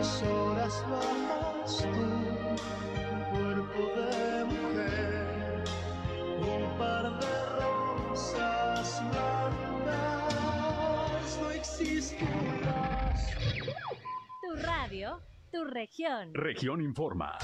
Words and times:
mis 0.00 0.22
horas 0.22 0.82
bajas 0.88 1.76
tú, 1.76 1.88
un 1.88 3.22
cuerpo 3.30 3.82
de 4.00 4.44
mujer, 4.46 5.64
un 6.38 6.78
par 6.78 7.04
de 7.20 7.34
rosas 8.08 9.02
blancas, 9.84 10.32
no 11.42 11.50
existe 11.50 12.24
más. 12.64 13.28
Tu 14.40 14.50
radio, 14.62 15.20
tu 15.52 15.64
región. 15.64 16.32
Región 16.32 16.80
Informa. 16.80 17.36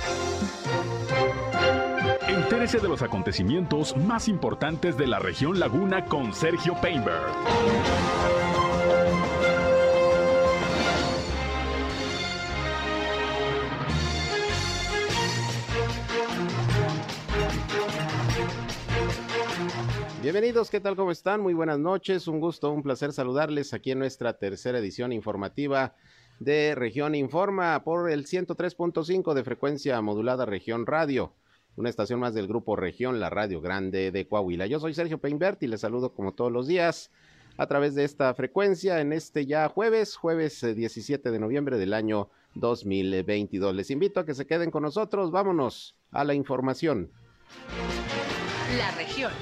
Entérese 2.26 2.78
de 2.78 2.88
los 2.88 3.02
acontecimientos 3.02 3.94
más 3.98 4.28
importantes 4.28 4.96
de 4.96 5.06
la 5.06 5.18
región 5.18 5.60
Laguna 5.60 6.06
con 6.06 6.32
Sergio 6.32 6.74
Painberg. 6.80 7.34
Bienvenidos, 20.36 20.68
¿qué 20.68 20.80
tal? 20.80 20.96
¿Cómo 20.96 21.12
están? 21.12 21.40
Muy 21.40 21.54
buenas 21.54 21.78
noches, 21.78 22.28
un 22.28 22.40
gusto, 22.40 22.70
un 22.70 22.82
placer 22.82 23.10
saludarles 23.14 23.72
aquí 23.72 23.92
en 23.92 24.00
nuestra 24.00 24.34
tercera 24.34 24.80
edición 24.80 25.10
informativa 25.14 25.94
de 26.40 26.74
Región 26.74 27.14
Informa 27.14 27.82
por 27.82 28.10
el 28.10 28.26
103.5 28.26 29.32
de 29.32 29.44
frecuencia 29.44 29.98
modulada 30.02 30.44
Región 30.44 30.84
Radio, 30.84 31.32
una 31.76 31.88
estación 31.88 32.20
más 32.20 32.34
del 32.34 32.48
grupo 32.48 32.76
Región, 32.76 33.18
la 33.18 33.30
Radio 33.30 33.62
Grande 33.62 34.10
de 34.10 34.28
Coahuila. 34.28 34.66
Yo 34.66 34.78
soy 34.78 34.92
Sergio 34.92 35.16
Peinbert 35.16 35.62
y 35.62 35.68
les 35.68 35.80
saludo 35.80 36.12
como 36.12 36.34
todos 36.34 36.52
los 36.52 36.66
días 36.66 37.10
a 37.56 37.66
través 37.66 37.94
de 37.94 38.04
esta 38.04 38.34
frecuencia 38.34 39.00
en 39.00 39.14
este 39.14 39.46
ya 39.46 39.66
jueves, 39.70 40.16
jueves 40.16 40.60
17 40.60 41.26
eh, 41.26 41.32
de 41.32 41.38
noviembre 41.38 41.78
del 41.78 41.94
año 41.94 42.28
2022. 42.56 43.74
Les 43.74 43.90
invito 43.90 44.20
a 44.20 44.26
que 44.26 44.34
se 44.34 44.46
queden 44.46 44.70
con 44.70 44.82
nosotros, 44.82 45.30
vámonos 45.30 45.96
a 46.10 46.24
la 46.24 46.34
información. 46.34 47.10
La 48.76 48.90
región. 48.90 49.32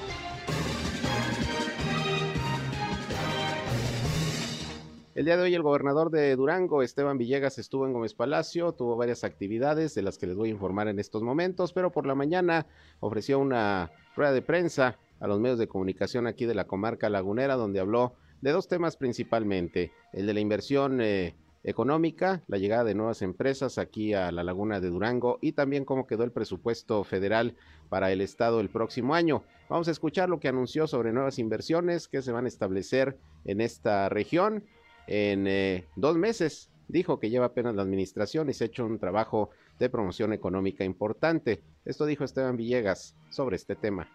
El 5.14 5.26
día 5.26 5.36
de 5.36 5.44
hoy 5.44 5.54
el 5.54 5.62
gobernador 5.62 6.10
de 6.10 6.34
Durango, 6.34 6.82
Esteban 6.82 7.18
Villegas, 7.18 7.58
estuvo 7.58 7.86
en 7.86 7.92
Gómez 7.92 8.14
Palacio, 8.14 8.72
tuvo 8.72 8.96
varias 8.96 9.22
actividades 9.22 9.94
de 9.94 10.02
las 10.02 10.18
que 10.18 10.26
les 10.26 10.34
voy 10.34 10.48
a 10.48 10.52
informar 10.52 10.88
en 10.88 10.98
estos 10.98 11.22
momentos, 11.22 11.72
pero 11.72 11.92
por 11.92 12.04
la 12.04 12.16
mañana 12.16 12.66
ofreció 12.98 13.38
una 13.38 13.92
rueda 14.16 14.32
de 14.32 14.42
prensa 14.42 14.98
a 15.20 15.28
los 15.28 15.38
medios 15.38 15.60
de 15.60 15.68
comunicación 15.68 16.26
aquí 16.26 16.46
de 16.46 16.56
la 16.56 16.66
comarca 16.66 17.08
lagunera, 17.10 17.54
donde 17.54 17.78
habló 17.78 18.14
de 18.40 18.50
dos 18.50 18.66
temas 18.66 18.96
principalmente, 18.96 19.92
el 20.12 20.26
de 20.26 20.34
la 20.34 20.40
inversión 20.40 21.00
eh, 21.00 21.36
económica, 21.62 22.42
la 22.48 22.58
llegada 22.58 22.82
de 22.82 22.96
nuevas 22.96 23.22
empresas 23.22 23.78
aquí 23.78 24.14
a 24.14 24.32
la 24.32 24.42
laguna 24.42 24.80
de 24.80 24.90
Durango 24.90 25.38
y 25.40 25.52
también 25.52 25.84
cómo 25.84 26.08
quedó 26.08 26.24
el 26.24 26.32
presupuesto 26.32 27.04
federal 27.04 27.54
para 27.88 28.10
el 28.10 28.20
estado 28.20 28.58
el 28.58 28.68
próximo 28.68 29.14
año. 29.14 29.44
Vamos 29.68 29.86
a 29.86 29.92
escuchar 29.92 30.28
lo 30.28 30.40
que 30.40 30.48
anunció 30.48 30.88
sobre 30.88 31.12
nuevas 31.12 31.38
inversiones 31.38 32.08
que 32.08 32.20
se 32.20 32.32
van 32.32 32.46
a 32.46 32.48
establecer 32.48 33.16
en 33.44 33.60
esta 33.60 34.08
región 34.08 34.64
en 35.06 35.46
eh, 35.46 35.84
dos 35.96 36.16
meses. 36.16 36.70
Dijo 36.88 37.18
que 37.18 37.30
lleva 37.30 37.46
apenas 37.46 37.74
la 37.74 37.82
administración 37.82 38.50
y 38.50 38.52
se 38.52 38.64
ha 38.64 38.66
hecho 38.66 38.84
un 38.84 38.98
trabajo 38.98 39.50
de 39.78 39.88
promoción 39.88 40.32
económica 40.32 40.84
importante. 40.84 41.62
Esto 41.84 42.06
dijo 42.06 42.24
Esteban 42.24 42.56
Villegas 42.56 43.16
sobre 43.30 43.56
este 43.56 43.74
tema. 43.74 44.06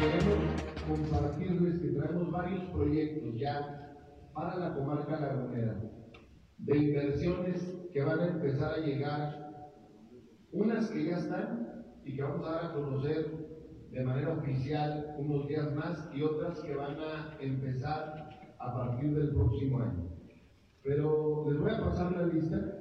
Queremos 0.00 0.62
compartirles 0.86 1.80
que 1.80 1.88
traemos 1.88 2.30
varios 2.30 2.64
proyectos 2.70 3.34
ya 3.38 3.94
para 4.34 4.56
la 4.56 4.74
comarca 4.74 5.20
lagunera 5.20 5.80
de 6.58 6.76
inversiones 6.76 7.76
que 7.92 8.02
van 8.02 8.20
a 8.20 8.26
empezar 8.26 8.74
a 8.74 8.78
llegar, 8.78 9.50
unas 10.52 10.90
que 10.90 11.04
ya 11.04 11.18
están 11.18 11.84
y 12.04 12.16
que 12.16 12.22
vamos 12.22 12.46
a 12.46 12.52
dar 12.52 12.64
a 12.66 12.74
conocer 12.74 13.54
de 13.90 14.04
manera 14.04 14.32
oficial 14.32 15.14
unos 15.18 15.46
días 15.46 15.72
más 15.74 16.08
y 16.12 16.22
otras 16.22 16.60
que 16.60 16.74
van 16.74 16.96
a 16.98 17.36
empezar 17.40 18.23
a 18.64 18.74
partir 18.74 19.14
del 19.14 19.34
próximo 19.34 19.80
año. 19.80 20.08
Pero 20.82 21.50
les 21.50 21.60
voy 21.60 21.70
a 21.70 21.80
pasar 21.80 22.12
la 22.12 22.26
lista, 22.26 22.78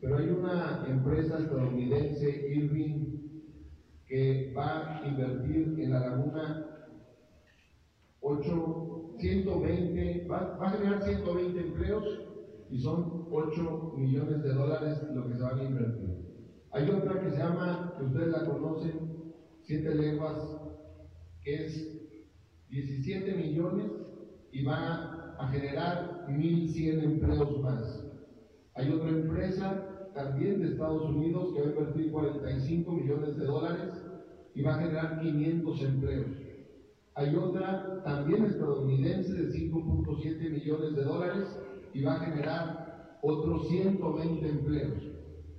pero 0.00 0.18
hay 0.18 0.28
una 0.28 0.86
empresa 0.88 1.38
estadounidense, 1.38 2.54
Irving, 2.54 3.14
que 4.06 4.52
va 4.56 4.98
a 4.98 5.06
invertir 5.06 5.76
en 5.78 5.90
la 5.90 6.00
laguna 6.00 6.66
8, 8.20 9.16
120, 9.18 10.26
va, 10.28 10.56
va 10.56 10.68
a 10.68 10.70
generar 10.70 11.02
120 11.02 11.60
empleos 11.60 12.04
y 12.70 12.80
son 12.80 13.26
8 13.30 13.94
millones 13.96 14.42
de 14.42 14.52
dólares 14.52 15.02
lo 15.14 15.28
que 15.28 15.34
se 15.34 15.42
van 15.42 15.58
a 15.58 15.64
invertir. 15.64 16.24
Hay 16.72 16.90
otra 16.90 17.20
que 17.20 17.30
se 17.30 17.38
llama, 17.38 17.94
que 17.96 18.04
ustedes 18.04 18.28
la 18.28 18.46
conocen, 18.46 19.14
Siete 19.62 19.94
Lenguas, 19.94 20.36
que 21.42 21.54
es 21.66 21.94
17 22.68 23.34
millones 23.34 23.90
y 24.52 24.64
va 24.64 25.13
a 25.38 25.48
generar 25.48 26.26
1.100 26.28 27.02
empleos 27.02 27.60
más. 27.60 28.04
Hay 28.74 28.90
otra 28.90 29.10
empresa 29.10 30.10
también 30.14 30.60
de 30.60 30.68
Estados 30.68 31.02
Unidos 31.10 31.54
que 31.54 31.60
va 31.60 31.66
a 31.66 31.70
invertir 31.70 32.12
45 32.12 32.92
millones 32.92 33.36
de 33.36 33.44
dólares 33.44 33.92
y 34.54 34.62
va 34.62 34.74
a 34.74 34.78
generar 34.78 35.20
500 35.20 35.82
empleos. 35.82 36.26
Hay 37.16 37.36
otra 37.36 38.02
también 38.04 38.44
estadounidense 38.44 39.32
de 39.32 39.48
5.7 39.50 40.50
millones 40.50 40.96
de 40.96 41.04
dólares 41.04 41.58
y 41.92 42.02
va 42.02 42.14
a 42.14 42.20
generar 42.20 43.18
otros 43.22 43.68
120 43.68 44.48
empleos. 44.48 45.02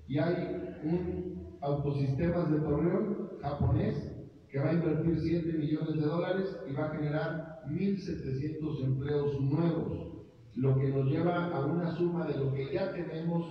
Y 0.07 0.19
hay 0.19 0.79
un 0.83 1.57
autosistemas 1.61 2.51
de 2.51 2.59
Torreón 2.59 3.29
japonés 3.41 4.11
que 4.49 4.59
va 4.59 4.69
a 4.69 4.73
invertir 4.73 5.19
7 5.19 5.53
millones 5.57 5.95
de 5.95 6.05
dólares 6.05 6.57
y 6.69 6.73
va 6.73 6.85
a 6.85 6.95
generar 6.95 7.54
1.700 7.67 8.83
empleos 8.83 9.41
nuevos, 9.41 10.05
lo 10.55 10.77
que 10.77 10.89
nos 10.89 11.05
lleva 11.05 11.47
a 11.47 11.65
una 11.65 11.95
suma 11.95 12.25
de 12.25 12.37
lo 12.37 12.53
que 12.53 12.73
ya 12.73 12.91
tenemos 12.93 13.45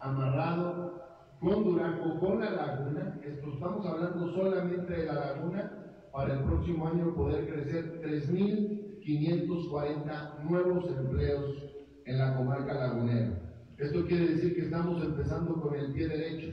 amarrado 0.00 0.98
con 1.40 1.64
Durango, 1.64 2.18
con 2.18 2.40
la 2.40 2.50
laguna, 2.50 3.20
estamos 3.22 3.86
hablando 3.86 4.34
solamente 4.34 4.92
de 4.92 5.06
la 5.06 5.14
laguna, 5.14 5.72
para 6.12 6.34
el 6.34 6.44
próximo 6.44 6.88
año 6.88 7.14
poder 7.14 7.46
crecer 7.46 8.02
3.540 8.02 10.42
nuevos 10.48 10.88
empleos 10.88 11.64
en 12.06 12.18
la 12.18 12.36
comarca 12.36 12.74
lagunera. 12.74 13.38
Esto 13.78 14.04
quiere 14.06 14.28
decir 14.28 14.54
que 14.56 14.62
estamos 14.62 15.04
empezando 15.04 15.60
con 15.60 15.76
el 15.76 15.92
pie 15.92 16.08
derecho. 16.08 16.48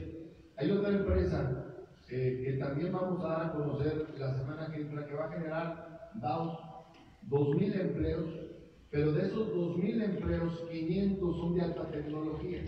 Hay 0.56 0.70
otra 0.70 0.90
empresa 0.90 1.64
eh, 2.08 2.42
que 2.44 2.52
también 2.58 2.92
vamos 2.92 3.24
a 3.24 3.28
dar 3.28 3.46
a 3.46 3.52
conocer 3.52 4.06
la 4.18 4.34
semana 4.34 4.70
que 4.70 4.82
entra, 4.82 5.06
que 5.06 5.14
va 5.14 5.24
a 5.24 5.32
generar 5.32 6.10
DAOs 6.14 6.75
2.000 7.28 7.80
empleos, 7.80 8.30
pero 8.90 9.12
de 9.12 9.26
esos 9.26 9.52
2.000 9.52 10.04
empleos, 10.04 10.64
500 10.70 11.36
son 11.36 11.54
de 11.54 11.62
alta 11.62 11.90
tecnología. 11.90 12.62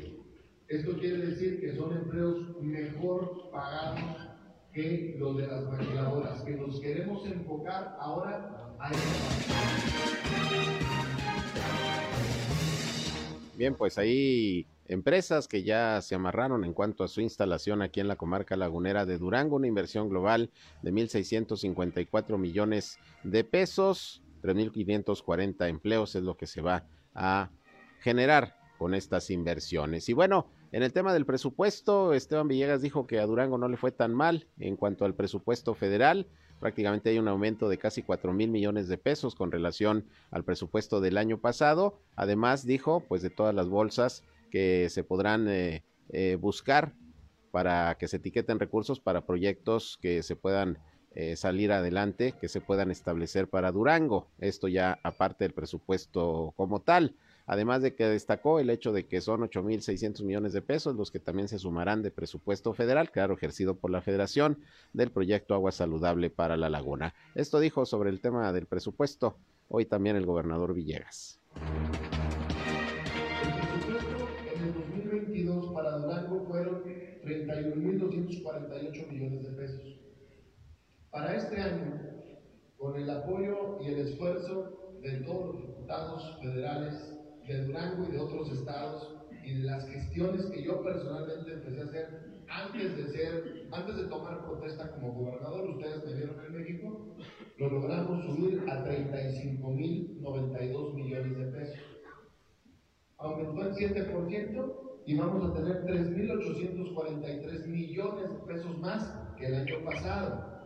Esto 0.69 0.99
quiere 0.99 1.19
decir 1.19 1.61
que 1.61 1.75
son 1.75 1.97
empleos 1.97 2.61
mejor 2.61 3.51
pagados 3.51 4.29
que 4.73 5.17
los 5.19 5.37
de 5.37 5.47
las 5.47 5.65
maquiladoras, 5.65 6.43
que 6.43 6.55
nos 6.57 6.81
queremos 6.81 7.27
enfocar 7.27 7.97
ahora 7.99 8.75
a 8.79 8.91
Bien, 13.57 13.75
pues 13.75 13.99
ahí 13.99 14.67
empresas 14.87 15.49
que 15.49 15.65
ya 15.65 16.01
se 16.01 16.15
amarraron 16.15 16.65
en 16.65 16.73
cuanto 16.73 17.03
a 17.03 17.09
su 17.09 17.21
instalación 17.21 17.83
aquí 17.83 17.99
en 17.99 18.07
la 18.07 18.15
comarca 18.15 18.57
lagunera 18.57 19.05
de 19.05 19.19
Durango, 19.19 19.57
una 19.57 19.67
inversión 19.67 20.09
global 20.09 20.51
de 20.83 20.93
1.654 20.93 22.39
millones 22.39 22.99
de 23.25 23.43
pesos. 23.43 24.23
3.540 24.41 25.69
empleos 25.69 26.15
es 26.15 26.23
lo 26.23 26.37
que 26.37 26.47
se 26.47 26.61
va 26.61 26.87
a 27.15 27.51
generar 28.01 28.57
con 28.79 28.95
estas 28.95 29.31
inversiones. 29.31 30.09
Y 30.09 30.13
bueno, 30.13 30.47
en 30.71 30.83
el 30.83 30.93
tema 30.93 31.13
del 31.13 31.27
presupuesto, 31.27 32.13
Esteban 32.13 32.49
Villegas 32.49 32.83
dijo 32.83 33.07
que 33.07 33.19
a 33.19 33.27
Durango 33.27 33.59
no 33.59 33.69
le 33.69 33.77
fue 33.77 33.91
tan 33.91 34.15
mal 34.15 34.47
en 34.59 34.77
cuanto 34.77 35.05
al 35.05 35.15
presupuesto 35.15 35.75
federal. 35.75 36.27
Prácticamente 36.61 37.11
hay 37.11 37.19
un 37.19 37.29
aumento 37.29 37.69
de 37.69 37.79
casi 37.79 38.03
4 38.03 38.33
mil 38.33 38.51
millones 38.51 38.89
de 38.89 38.99
pesos 38.99 39.35
con 39.35 39.51
relación 39.51 40.07
al 40.31 40.45
presupuesto 40.45 41.01
del 41.01 41.17
año 41.17 41.41
pasado. 41.41 41.99
Además, 42.17 42.67
dijo, 42.67 43.01
pues 43.01 43.23
de 43.23 43.31
todas 43.31 43.55
las 43.55 43.69
bolsas 43.69 44.25
que 44.51 44.89
se 44.91 45.05
podrán 45.05 45.49
eh, 45.49 45.85
eh, 46.11 46.37
buscar 46.41 46.95
para 47.51 47.97
que 47.97 48.09
se 48.09 48.17
etiqueten 48.17 48.59
recursos 48.59 49.01
para 49.01 49.27
proyectos 49.27 49.99
que 50.01 50.23
se 50.23 50.37
puedan 50.37 50.79
eh, 51.13 51.37
salir 51.37 51.73
adelante 51.73 52.35
que 52.41 52.49
se 52.49 52.61
puedan 52.61 52.91
establecer 52.91 53.49
para 53.49 53.73
Durango. 53.73 54.29
Esto 54.39 54.69
ya 54.69 54.99
aparte 55.03 55.45
del 55.45 55.55
presupuesto 55.55 56.53
como 56.57 56.81
tal. 56.81 57.15
Además 57.47 57.81
de 57.81 57.95
que 57.95 58.05
destacó 58.05 58.61
el 58.61 58.69
hecho 58.69 58.93
de 58.93 59.07
que 59.07 59.23
son 59.23 59.41
8.600 59.41 60.23
millones 60.23 60.53
de 60.53 60.61
pesos 60.61 60.95
los 60.95 61.11
que 61.11 61.19
también 61.19 61.49
se 61.49 61.59
sumarán 61.59 62.03
de 62.03 62.11
presupuesto 62.11 62.75
federal, 62.75 63.11
claro, 63.11 63.33
ejercido 63.33 63.75
por 63.75 63.91
la 63.91 64.03
Federación 64.03 64.59
del 64.93 65.11
proyecto 65.11 65.55
Agua 65.55 65.73
Saludable 65.73 66.29
para 66.29 66.59
la 66.59 66.69
Laguna. 66.69 67.15
Esto 67.35 67.59
dijo 67.59 67.87
sobre 67.87 68.11
el 68.11 68.21
tema 68.21 68.53
del 68.53 68.67
presupuesto 68.67 69.39
hoy 69.69 69.87
también 69.87 70.17
el 70.17 70.27
gobernador 70.27 70.75
Villegas. 70.75 71.41
El 73.43 73.51
presupuesto 73.71 74.29
en 74.55 74.65
el 74.65 74.75
2022 74.75 75.73
para 75.73 75.99
Durango 75.99 76.47
31.248 77.29 79.09
millones 79.09 79.43
de 79.43 79.51
pesos. 79.51 79.78
Para 81.19 81.35
este 81.35 81.59
año, 81.61 81.99
con 82.77 82.95
el 82.95 83.11
apoyo 83.11 83.83
y 83.83 83.89
el 83.89 83.99
esfuerzo 84.07 84.99
de 85.03 85.17
todos 85.23 85.47
los 85.47 85.57
diputados 85.67 86.39
federales 86.41 86.95
de 87.45 87.65
Durango 87.65 88.07
y 88.07 88.13
de 88.13 88.21
otros 88.21 88.53
estados 88.53 89.17
y 89.45 89.55
de 89.55 89.65
las 89.65 89.85
gestiones 89.89 90.47
que 90.47 90.63
yo 90.63 90.81
personalmente 90.81 91.55
empecé 91.55 91.81
a 91.81 91.85
hacer 91.87 92.07
antes 92.47 92.97
de 92.97 93.09
ser, 93.09 93.67
antes 93.73 93.97
de 93.97 94.05
tomar 94.05 94.45
protesta 94.45 94.93
como 94.93 95.13
gobernador, 95.13 95.69
ustedes 95.71 96.05
me 96.05 96.15
vieron 96.15 96.37
en 96.47 96.57
México, 96.57 97.17
lo 97.57 97.69
logramos 97.69 98.25
subir 98.25 98.63
a 98.71 98.85
35.092 98.85 100.95
millones 100.95 101.37
de 101.37 101.47
pesos. 101.47 101.81
Aumentó 103.17 103.63
el 103.63 103.75
7% 103.75 104.73
y 105.05 105.17
vamos 105.17 105.51
a 105.51 105.55
tener 105.55 105.85
3.843 105.85 107.67
millones 107.67 108.31
de 108.31 108.37
pesos 108.47 108.79
más 108.79 109.13
que 109.37 109.47
el 109.47 109.57
año 109.57 109.85
pasado. 109.85 110.58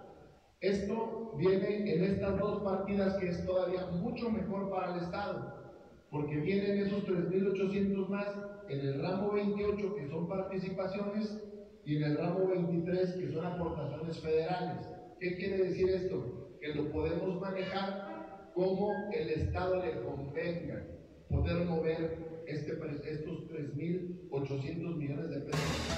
Esto 0.62 1.35
viene 1.37 1.93
en 1.93 2.05
estas 2.05 2.38
dos 2.38 2.62
partidas 2.62 3.17
que 3.17 3.31
es 3.31 3.44
todavía 3.44 3.85
mucho 3.87 4.31
mejor 4.31 4.70
para 4.70 4.94
el 4.94 5.03
Estado, 5.03 5.75
porque 6.09 6.37
vienen 6.37 6.79
esos 6.79 7.05
3.800 7.05 8.09
más 8.09 8.29
en 8.69 8.79
el 8.79 9.03
ramo 9.03 9.32
28 9.32 9.94
que 9.97 10.09
son 10.09 10.29
participaciones 10.29 11.37
y 11.85 11.97
en 11.97 12.05
el 12.05 12.17
ramo 12.17 12.47
23 12.47 13.12
que 13.14 13.32
son 13.32 13.44
aportaciones 13.44 14.20
federales. 14.20 14.87
¿Qué 15.19 15.37
quiere 15.37 15.64
decir 15.64 15.88
esto? 15.88 16.56
Que 16.61 16.75
lo 16.76 16.93
podemos 16.93 17.41
manejar 17.41 18.53
como 18.55 18.93
el 19.12 19.31
Estado 19.31 19.85
le 19.85 20.00
convenga, 20.03 20.87
poder 21.29 21.67
mover 21.67 22.44
este, 22.47 22.73
estos 23.11 23.49
3.800 23.50 24.97
millones 24.97 25.29
de 25.29 25.41
pesos. 25.41 25.92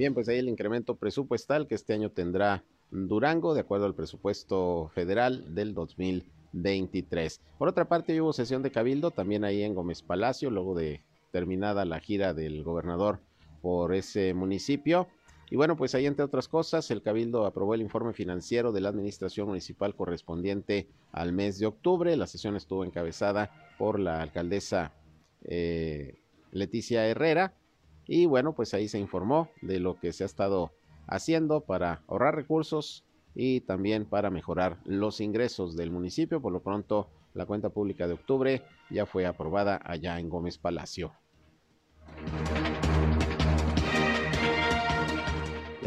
Bien, 0.00 0.14
pues 0.14 0.30
ahí 0.30 0.38
el 0.38 0.48
incremento 0.48 0.96
presupuestal 0.96 1.66
que 1.66 1.74
este 1.74 1.92
año 1.92 2.10
tendrá 2.10 2.64
Durango, 2.90 3.52
de 3.52 3.60
acuerdo 3.60 3.84
al 3.84 3.94
presupuesto 3.94 4.90
federal 4.94 5.54
del 5.54 5.74
2023. 5.74 7.42
Por 7.58 7.68
otra 7.68 7.86
parte, 7.86 8.18
hubo 8.18 8.32
sesión 8.32 8.62
de 8.62 8.70
cabildo 8.70 9.10
también 9.10 9.44
ahí 9.44 9.62
en 9.62 9.74
Gómez 9.74 10.00
Palacio, 10.00 10.48
luego 10.48 10.74
de 10.74 11.02
terminada 11.32 11.84
la 11.84 12.00
gira 12.00 12.32
del 12.32 12.64
gobernador 12.64 13.20
por 13.60 13.94
ese 13.94 14.32
municipio. 14.32 15.06
Y 15.50 15.56
bueno, 15.56 15.76
pues 15.76 15.94
ahí 15.94 16.06
entre 16.06 16.24
otras 16.24 16.48
cosas, 16.48 16.90
el 16.90 17.02
Cabildo 17.02 17.44
aprobó 17.44 17.74
el 17.74 17.82
informe 17.82 18.14
financiero 18.14 18.72
de 18.72 18.80
la 18.80 18.88
Administración 18.88 19.48
Municipal 19.48 19.94
correspondiente 19.94 20.88
al 21.12 21.34
mes 21.34 21.58
de 21.58 21.66
octubre. 21.66 22.16
La 22.16 22.26
sesión 22.26 22.56
estuvo 22.56 22.86
encabezada 22.86 23.74
por 23.76 24.00
la 24.00 24.22
alcaldesa 24.22 24.94
eh, 25.44 26.22
Leticia 26.52 27.06
Herrera. 27.06 27.52
Y 28.12 28.26
bueno, 28.26 28.56
pues 28.56 28.74
ahí 28.74 28.88
se 28.88 28.98
informó 28.98 29.50
de 29.62 29.78
lo 29.78 30.00
que 30.00 30.12
se 30.12 30.24
ha 30.24 30.26
estado 30.26 30.72
haciendo 31.06 31.60
para 31.60 32.02
ahorrar 32.08 32.34
recursos 32.34 33.04
y 33.36 33.60
también 33.60 34.04
para 34.04 34.30
mejorar 34.30 34.78
los 34.84 35.20
ingresos 35.20 35.76
del 35.76 35.92
municipio. 35.92 36.42
Por 36.42 36.52
lo 36.52 36.60
pronto, 36.60 37.08
la 37.34 37.46
cuenta 37.46 37.68
pública 37.70 38.08
de 38.08 38.14
octubre 38.14 38.62
ya 38.90 39.06
fue 39.06 39.26
aprobada 39.26 39.80
allá 39.84 40.18
en 40.18 40.28
Gómez 40.28 40.58
Palacio. 40.58 41.12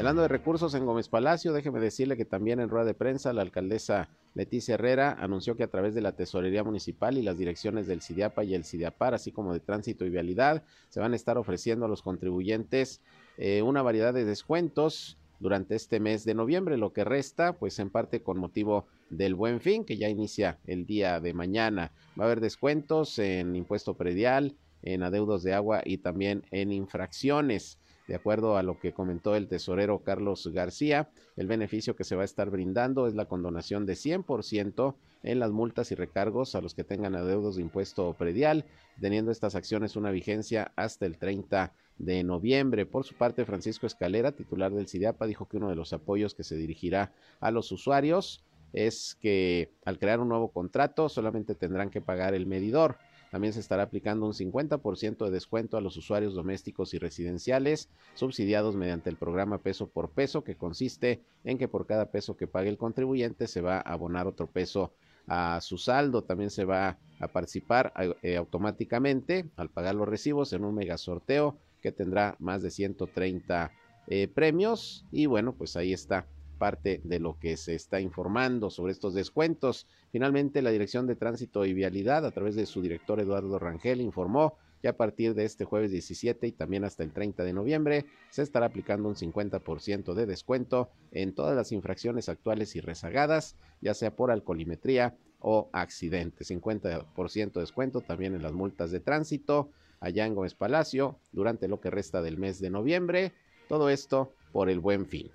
Hablando 0.04 0.24
de 0.24 0.28
recursos 0.28 0.76
en 0.76 0.86
Gómez 0.86 1.08
Palacio, 1.08 1.54
déjeme 1.54 1.80
decirle 1.80 2.18
que 2.18 2.26
también 2.26 2.60
en 2.60 2.68
rueda 2.68 2.84
de 2.84 2.94
prensa 2.94 3.32
la 3.32 3.42
alcaldesa 3.42 4.10
Leticia 4.34 4.74
Herrera 4.74 5.16
anunció 5.18 5.56
que 5.56 5.64
a 5.64 5.70
través 5.70 5.96
de 5.96 6.02
la 6.02 6.12
Tesorería 6.12 6.62
Municipal 6.62 7.18
y 7.18 7.22
las 7.22 7.38
direcciones 7.38 7.88
del 7.88 8.02
CIDIAPA 8.02 8.44
y 8.44 8.54
el 8.54 8.66
CIDIAPAR, 8.66 9.14
así 9.14 9.32
como 9.32 9.54
de 9.54 9.62
Tránsito 9.62 10.04
y 10.04 10.10
Vialidad, 10.10 10.66
se 10.90 11.00
van 11.00 11.14
a 11.14 11.16
estar 11.16 11.38
ofreciendo 11.38 11.86
a 11.86 11.88
los 11.88 12.02
contribuyentes 12.02 13.00
eh, 13.38 13.62
una 13.62 13.82
variedad 13.82 14.14
de 14.14 14.26
descuentos 14.26 15.18
durante 15.40 15.76
este 15.76 16.02
mes 16.02 16.26
de 16.26 16.34
noviembre, 16.34 16.76
lo 16.76 16.92
que 16.92 17.06
resta, 17.06 17.54
pues 17.54 17.80
en 17.80 17.90
parte 17.90 18.22
con 18.22 18.38
motivo 18.38 18.88
del 19.10 19.36
Buen 19.36 19.62
Fin, 19.62 19.86
que 19.86 19.96
ya 19.96 20.10
inicia 20.10 20.60
el 20.68 20.86
día 20.86 21.22
de 21.22 21.34
mañana. 21.34 21.94
Va 22.20 22.26
a 22.26 22.28
haber 22.28 22.42
descuentos 22.42 23.20
en 23.20 23.56
impuesto 23.56 23.96
predial, 23.96 24.58
en 24.82 25.02
adeudos 25.02 25.44
de 25.44 25.54
agua 25.54 25.82
y 25.86 26.00
también 26.00 26.44
en 26.52 26.74
infracciones. 26.74 27.80
De 28.08 28.16
acuerdo 28.16 28.58
a 28.58 28.64
lo 28.64 28.80
que 28.80 28.92
comentó 28.92 29.36
el 29.36 29.48
tesorero 29.48 30.04
Carlos 30.04 30.48
García, 30.54 31.10
el 31.38 31.48
beneficio 31.48 31.96
que 31.96 32.04
se 32.04 32.16
va 32.16 32.24
a 32.24 32.26
estar 32.26 32.50
brindando 32.50 33.08
es 33.08 33.16
la 33.16 33.26
condonación 33.26 33.86
de 33.86 33.94
100% 33.94 34.96
en 35.24 35.40
las 35.40 35.52
multas 35.52 35.92
y 35.92 35.96
recargos 35.96 36.56
a 36.56 36.62
los 36.62 36.74
que 36.74 36.84
tengan 36.84 37.16
adeudos 37.16 37.56
de 37.56 37.62
impuesto 37.62 38.14
predial, 38.14 38.66
teniendo 39.00 39.32
estas 39.32 39.56
acciones 39.56 39.96
una 39.96 40.12
vigencia 40.12 40.74
hasta 40.76 41.06
el 41.06 41.18
30 41.18 41.74
de 41.98 42.24
noviembre. 42.24 42.86
Por 42.86 43.06
su 43.06 43.16
parte, 43.16 43.46
Francisco 43.46 43.88
Escalera, 43.88 44.34
titular 44.34 44.74
del 44.74 44.88
CIDAPA, 44.88 45.26
dijo 45.26 45.48
que 45.48 45.58
uno 45.58 45.70
de 45.70 45.76
los 45.76 45.94
apoyos 45.94 46.36
que 46.36 46.44
se 46.44 46.56
dirigirá 46.56 47.14
a 47.40 47.52
los 47.52 47.72
usuarios 47.72 48.44
es 48.74 49.16
que 49.22 49.72
al 49.86 50.00
crear 50.00 50.20
un 50.20 50.30
nuevo 50.30 50.52
contrato 50.52 51.08
solamente 51.08 51.56
tendrán 51.56 51.90
que 51.90 52.02
pagar 52.02 52.34
el 52.34 52.48
medidor. 52.48 52.98
También 53.33 53.51
se 53.51 53.62
estará 53.62 53.81
aplicando 53.81 54.27
un 54.27 54.33
50% 54.33 55.25
de 55.25 55.31
descuento 55.31 55.75
a 55.75 55.81
los 55.81 55.97
usuarios 55.97 56.35
domésticos 56.35 56.94
y 56.94 57.00
residenciales 57.00 57.89
subsidiados 58.13 58.75
mediante 58.75 59.09
el 59.09 59.15
programa 59.15 59.57
peso 59.57 59.88
por 59.88 60.12
peso, 60.12 60.44
que 60.44 60.56
consiste 60.56 61.19
en 61.44 61.57
que 61.57 61.68
por 61.68 61.88
cada 61.88 62.12
peso 62.12 62.38
que 62.38 62.45
pague 62.45 62.69
el 62.69 62.77
contribuyente 62.77 63.47
se 63.47 63.62
va 63.62 63.77
a 63.77 63.94
abonar 63.94 64.27
otro 64.27 64.45
peso 64.45 64.94
a 65.25 65.59
su 65.62 65.80
saldo. 65.80 66.24
También 66.24 66.51
se 66.51 66.63
va 66.63 67.00
a 67.19 67.27
participar 67.27 67.91
eh, 68.21 68.38
automáticamente 68.38 69.50
al 69.56 69.71
pagar 69.71 69.95
los 69.95 70.07
recibos 70.07 70.53
en 70.53 70.63
un 70.63 70.75
mega 70.75 71.00
sorteo 71.00 71.57
que 71.81 71.91
tendrá 71.91 72.35
más 72.38 72.62
de 72.62 72.69
130 72.69 73.71
eh, 74.09 74.27
premios. 74.27 75.07
Y 75.12 75.25
bueno, 75.25 75.53
pues 75.53 75.75
ahí 75.75 75.91
está 75.91 76.27
parte 76.63 77.01
de 77.04 77.19
lo 77.19 77.38
que 77.38 77.57
se 77.57 77.75
está 77.75 78.00
informando 78.00 78.69
sobre 78.69 78.94
estos 78.94 79.13
descuentos. 79.13 79.86
Finalmente, 80.13 80.62
la 80.62 80.71
Dirección 80.71 81.07
de 81.07 81.18
Tránsito 81.18 81.65
y 81.65 81.74
Vialidad, 81.74 82.25
a 82.25 82.31
través 82.31 82.56
de 82.56 82.65
su 82.65 82.81
director 82.81 83.19
Eduardo 83.19 83.60
Rangel, 83.60 84.00
informó 84.00 84.56
que 84.81 84.88
a 84.88 84.95
partir 84.95 85.33
de 85.33 85.44
este 85.44 85.65
jueves 85.65 85.92
17 85.92 86.48
y 86.48 86.54
también 86.54 86.86
hasta 86.86 87.04
el 87.04 87.12
30 87.12 87.44
de 87.44 87.51
noviembre 87.51 88.06
se 88.30 88.44
estará 88.44 88.68
aplicando 88.68 89.10
un 89.10 89.15
50% 89.15 90.13
de 90.13 90.25
descuento 90.25 90.89
en 91.12 91.36
todas 91.36 91.54
las 91.54 91.74
infracciones 91.74 92.30
actuales 92.30 92.77
y 92.77 92.80
rezagadas, 92.80 93.57
ya 93.81 93.94
sea 93.94 94.16
por 94.16 94.31
alcoholimetría 94.31 95.18
o 95.42 95.69
accidente. 95.74 96.45
50% 96.45 97.51
de 97.51 97.59
descuento 97.59 98.00
también 98.00 98.36
en 98.36 98.42
las 98.42 98.54
multas 98.54 98.89
de 98.89 99.01
tránsito 99.01 99.69
allá 100.00 100.25
en 100.25 100.33
Gómez 100.33 100.56
Palacio 100.56 101.19
durante 101.33 101.68
lo 101.68 101.81
que 101.81 101.90
resta 101.90 102.21
del 102.21 102.38
mes 102.38 102.61
de 102.61 102.69
noviembre. 102.69 103.33
Todo 103.68 103.90
esto 103.90 104.31
por 104.54 104.69
el 104.69 104.80
buen 104.80 105.06
fin. 105.07 105.30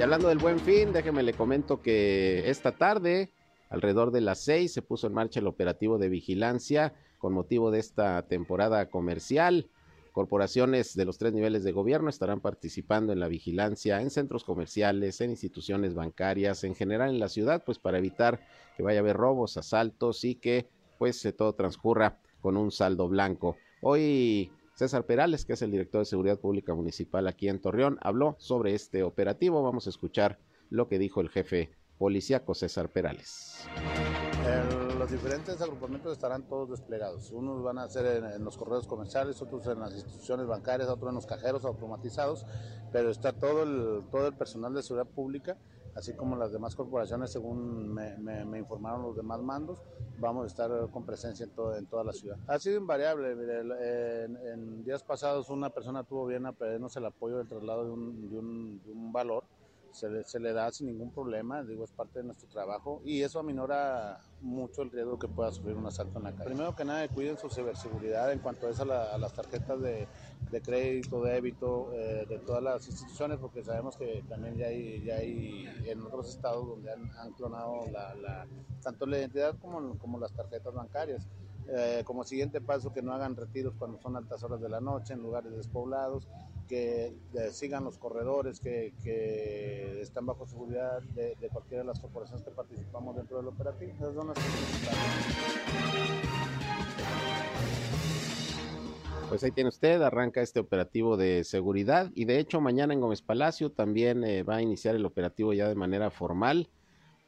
Y 0.00 0.02
hablando 0.02 0.28
del 0.28 0.38
buen 0.38 0.58
fin, 0.60 0.94
déjeme 0.94 1.22
le 1.22 1.34
comento 1.34 1.82
que 1.82 2.48
esta 2.48 2.72
tarde, 2.72 3.34
alrededor 3.68 4.12
de 4.12 4.22
las 4.22 4.40
seis, 4.40 4.72
se 4.72 4.80
puso 4.80 5.06
en 5.06 5.12
marcha 5.12 5.40
el 5.40 5.46
operativo 5.46 5.98
de 5.98 6.08
vigilancia 6.08 6.94
con 7.18 7.34
motivo 7.34 7.70
de 7.70 7.80
esta 7.80 8.22
temporada 8.22 8.88
comercial. 8.88 9.68
Corporaciones 10.12 10.96
de 10.96 11.04
los 11.04 11.18
tres 11.18 11.34
niveles 11.34 11.64
de 11.64 11.72
gobierno 11.72 12.08
estarán 12.08 12.40
participando 12.40 13.12
en 13.12 13.20
la 13.20 13.28
vigilancia 13.28 14.00
en 14.00 14.08
centros 14.08 14.42
comerciales, 14.42 15.20
en 15.20 15.30
instituciones 15.30 15.94
bancarias, 15.94 16.64
en 16.64 16.74
general 16.74 17.10
en 17.10 17.20
la 17.20 17.28
ciudad, 17.28 17.62
pues 17.62 17.78
para 17.78 17.98
evitar 17.98 18.40
que 18.78 18.82
vaya 18.82 19.00
a 19.00 19.02
haber 19.02 19.18
robos, 19.18 19.58
asaltos 19.58 20.24
y 20.24 20.36
que 20.36 20.66
pues 20.98 21.22
todo 21.36 21.52
transcurra 21.54 22.18
con 22.40 22.56
un 22.56 22.70
saldo 22.70 23.06
blanco. 23.06 23.58
Hoy 23.82 24.50
César 24.80 25.04
Perales, 25.04 25.44
que 25.44 25.52
es 25.52 25.60
el 25.60 25.72
director 25.72 26.00
de 26.00 26.06
Seguridad 26.06 26.38
Pública 26.38 26.74
Municipal 26.74 27.28
aquí 27.28 27.50
en 27.50 27.60
Torreón, 27.60 27.98
habló 28.00 28.36
sobre 28.38 28.74
este 28.74 29.02
operativo. 29.02 29.62
Vamos 29.62 29.86
a 29.86 29.90
escuchar 29.90 30.38
lo 30.70 30.88
que 30.88 30.98
dijo 30.98 31.20
el 31.20 31.28
jefe 31.28 31.70
policíaco 31.98 32.54
César 32.54 32.88
Perales. 32.88 33.68
los 34.98 35.10
diferentes 35.10 35.60
agrupamientos 35.60 36.14
estarán 36.14 36.48
todos 36.48 36.70
desplegados. 36.70 37.30
Unos 37.30 37.62
van 37.62 37.76
a 37.76 37.90
ser 37.90 38.24
en, 38.24 38.42
los 38.42 38.56
correos 38.56 38.86
comerciales, 38.86 39.42
otros 39.42 39.66
en 39.66 39.80
las 39.80 39.92
instituciones 39.92 40.46
bancarias, 40.46 40.88
otros 40.88 41.10
en 41.10 41.16
los 41.16 41.26
cajeros 41.26 41.66
automatizados, 41.66 42.46
pero 42.90 43.10
está 43.10 43.34
todo 43.34 43.64
el, 43.64 44.04
todo 44.10 44.28
el 44.28 44.34
personal 44.34 44.72
de 44.72 44.82
seguridad 44.82 45.12
pública 45.12 45.58
así 45.94 46.14
como 46.14 46.36
las 46.36 46.52
demás 46.52 46.74
corporaciones, 46.74 47.30
según 47.30 47.92
me, 47.92 48.58
informaron 48.58 49.02
los 49.02 49.16
demás 49.16 49.40
mandos, 49.40 49.82
vamos 50.18 50.44
a 50.44 50.46
estar 50.46 50.70
con 50.90 51.04
presencia 51.04 51.44
en, 51.44 51.50
todo, 51.50 51.76
en 51.76 51.86
toda 51.86 52.04
la 52.04 52.12
ciudad. 52.12 52.38
Ha 52.46 52.58
sido 52.58 52.78
invariable, 52.78 53.32
en, 53.32 54.84
días 54.84 55.02
pasados 55.02 55.50
una 55.50 55.70
persona 55.70 56.04
tuvo 56.04 56.26
bien 56.26 56.46
a 56.46 56.52
pedirnos 56.52 56.96
el 56.96 57.06
apoyo 57.06 57.38
del 57.38 57.48
traslado 57.48 57.84
de 57.84 57.90
un, 57.90 58.30
de 58.30 58.38
un, 58.38 59.12
valor 59.12 59.44
se 59.92 60.08
le, 60.08 60.22
se 60.24 60.38
le 60.38 60.52
da 60.52 60.70
sin 60.70 60.86
ningún 60.86 61.10
problema, 61.10 61.64
digo, 61.64 61.84
es 61.84 61.90
parte 61.90 62.20
de 62.20 62.24
nuestro 62.24 62.48
trabajo 62.48 63.02
y 63.04 63.22
eso 63.22 63.40
aminora 63.40 64.20
mucho 64.40 64.82
el 64.82 64.90
riesgo 64.90 65.18
que 65.18 65.26
pueda 65.26 65.50
sufrir 65.50 65.74
un 65.74 65.86
asalto 65.86 66.18
en 66.18 66.24
la 66.24 66.32
calle. 66.32 66.44
Primero 66.44 66.76
que 66.76 66.84
nada, 66.84 67.08
cuiden 67.08 67.36
su 67.36 67.50
ciberseguridad 67.50 68.32
en 68.32 68.38
cuanto 68.38 68.68
a, 68.68 68.84
la- 68.84 69.12
a 69.12 69.18
las 69.18 69.32
tarjetas 69.32 69.80
de, 69.80 70.06
de 70.50 70.60
crédito, 70.60 71.22
débito, 71.22 71.92
eh, 71.92 72.26
de 72.28 72.38
todas 72.38 72.62
las 72.62 72.86
instituciones, 72.88 73.38
porque 73.38 73.62
sabemos 73.62 73.96
que 73.96 74.24
también 74.28 74.56
ya 74.56 74.66
hay, 74.66 75.02
ya 75.04 75.16
hay 75.16 75.68
en 75.86 76.02
otros 76.02 76.28
estados 76.28 76.66
donde 76.66 76.92
han, 76.92 77.10
han 77.18 77.32
clonado 77.32 77.84
tanto 78.82 79.06
la 79.06 79.18
identidad 79.18 79.56
como, 79.60 79.96
como 79.98 80.18
las 80.18 80.32
tarjetas 80.32 80.74
bancarias. 80.74 81.26
Eh, 81.72 82.02
como 82.04 82.24
siguiente 82.24 82.60
paso, 82.60 82.92
que 82.92 83.00
no 83.00 83.12
hagan 83.12 83.36
retiros 83.36 83.74
cuando 83.78 84.00
son 84.00 84.16
altas 84.16 84.42
horas 84.42 84.60
de 84.60 84.68
la 84.68 84.80
noche 84.80 85.12
en 85.12 85.22
lugares 85.22 85.54
despoblados, 85.54 86.26
que 86.66 87.14
eh, 87.34 87.50
sigan 87.52 87.84
los 87.84 87.96
corredores 87.96 88.58
que, 88.58 88.92
que 89.04 90.00
están 90.00 90.26
bajo 90.26 90.46
seguridad 90.46 91.00
de, 91.14 91.36
de 91.40 91.48
cualquiera 91.48 91.84
de 91.84 91.88
las 91.88 92.00
corporaciones 92.00 92.44
que 92.44 92.50
participamos 92.50 93.14
dentro 93.14 93.36
del 93.36 93.48
operativo. 93.48 93.92
Esas 93.92 94.14
son 94.14 94.28
las. 94.28 94.36
Pues 99.30 99.44
ahí 99.44 99.52
tiene 99.52 99.68
usted, 99.68 100.02
arranca 100.02 100.42
este 100.42 100.58
operativo 100.58 101.16
de 101.16 101.44
seguridad 101.44 102.10
y 102.16 102.24
de 102.24 102.40
hecho 102.40 102.60
mañana 102.60 102.94
en 102.94 103.00
Gómez 103.00 103.22
Palacio 103.22 103.70
también 103.70 104.24
eh, 104.24 104.42
va 104.42 104.56
a 104.56 104.62
iniciar 104.62 104.96
el 104.96 105.06
operativo 105.06 105.52
ya 105.52 105.68
de 105.68 105.76
manera 105.76 106.10
formal 106.10 106.68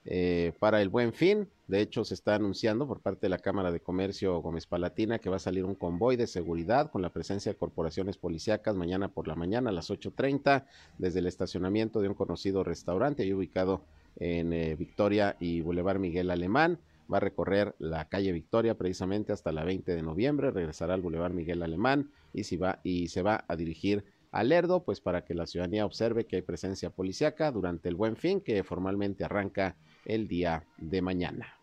eh, 0.04 0.52
para 0.58 0.82
el 0.82 0.88
buen 0.88 1.12
fin. 1.12 1.48
De 1.68 1.80
hecho 1.80 2.04
se 2.04 2.14
está 2.14 2.34
anunciando 2.34 2.88
por 2.88 3.02
parte 3.02 3.26
de 3.26 3.28
la 3.28 3.38
Cámara 3.38 3.70
de 3.70 3.78
Comercio 3.78 4.36
Gómez 4.42 4.66
Palatina 4.66 5.20
que 5.20 5.30
va 5.30 5.36
a 5.36 5.38
salir 5.38 5.64
un 5.64 5.76
convoy 5.76 6.16
de 6.16 6.26
seguridad 6.26 6.90
con 6.90 7.02
la 7.02 7.10
presencia 7.10 7.52
de 7.52 7.58
corporaciones 7.58 8.16
policíacas 8.16 8.74
mañana 8.74 9.06
por 9.06 9.28
la 9.28 9.36
mañana 9.36 9.70
a 9.70 9.72
las 9.72 9.88
8.30 9.88 10.64
desde 10.98 11.20
el 11.20 11.28
estacionamiento 11.28 12.00
de 12.00 12.08
un 12.08 12.14
conocido 12.14 12.64
restaurante 12.64 13.22
ahí 13.22 13.32
ubicado 13.32 13.84
en 14.16 14.52
eh, 14.52 14.74
Victoria 14.74 15.36
y 15.38 15.60
Boulevard 15.60 16.00
Miguel 16.00 16.32
Alemán 16.32 16.80
va 17.12 17.18
a 17.18 17.20
recorrer 17.20 17.74
la 17.78 18.08
calle 18.08 18.32
Victoria 18.32 18.76
precisamente 18.76 19.32
hasta 19.32 19.52
la 19.52 19.64
20 19.64 19.94
de 19.94 20.02
noviembre, 20.02 20.50
regresará 20.50 20.94
al 20.94 21.00
Boulevard 21.00 21.32
Miguel 21.32 21.62
Alemán 21.62 22.10
y, 22.32 22.44
si 22.44 22.56
va, 22.56 22.80
y 22.82 23.08
se 23.08 23.22
va 23.22 23.44
a 23.48 23.56
dirigir 23.56 24.04
a 24.30 24.44
Lerdo, 24.44 24.84
pues 24.84 25.00
para 25.00 25.24
que 25.24 25.34
la 25.34 25.46
ciudadanía 25.46 25.84
observe 25.84 26.26
que 26.26 26.36
hay 26.36 26.42
presencia 26.42 26.90
policiaca 26.90 27.52
durante 27.52 27.88
el 27.88 27.94
Buen 27.94 28.16
Fin, 28.16 28.40
que 28.40 28.64
formalmente 28.64 29.24
arranca 29.24 29.76
el 30.04 30.26
día 30.26 30.64
de 30.78 31.02
mañana. 31.02 31.58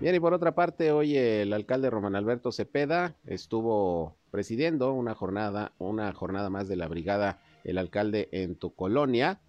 Bien, 0.00 0.14
y 0.14 0.20
por 0.20 0.32
otra 0.32 0.54
parte, 0.54 0.92
hoy 0.92 1.16
el 1.16 1.52
alcalde 1.52 1.90
Román 1.90 2.14
Alberto 2.14 2.52
Cepeda 2.52 3.16
estuvo 3.26 4.16
presidiendo 4.30 4.92
una 4.92 5.16
jornada, 5.16 5.72
una 5.78 6.12
jornada 6.12 6.50
más 6.50 6.68
de 6.68 6.76
la 6.76 6.86
brigada 6.86 7.40
El 7.64 7.78
alcalde 7.78 8.28
en 8.32 8.56
tu 8.56 8.74
colonia, 8.74 9.40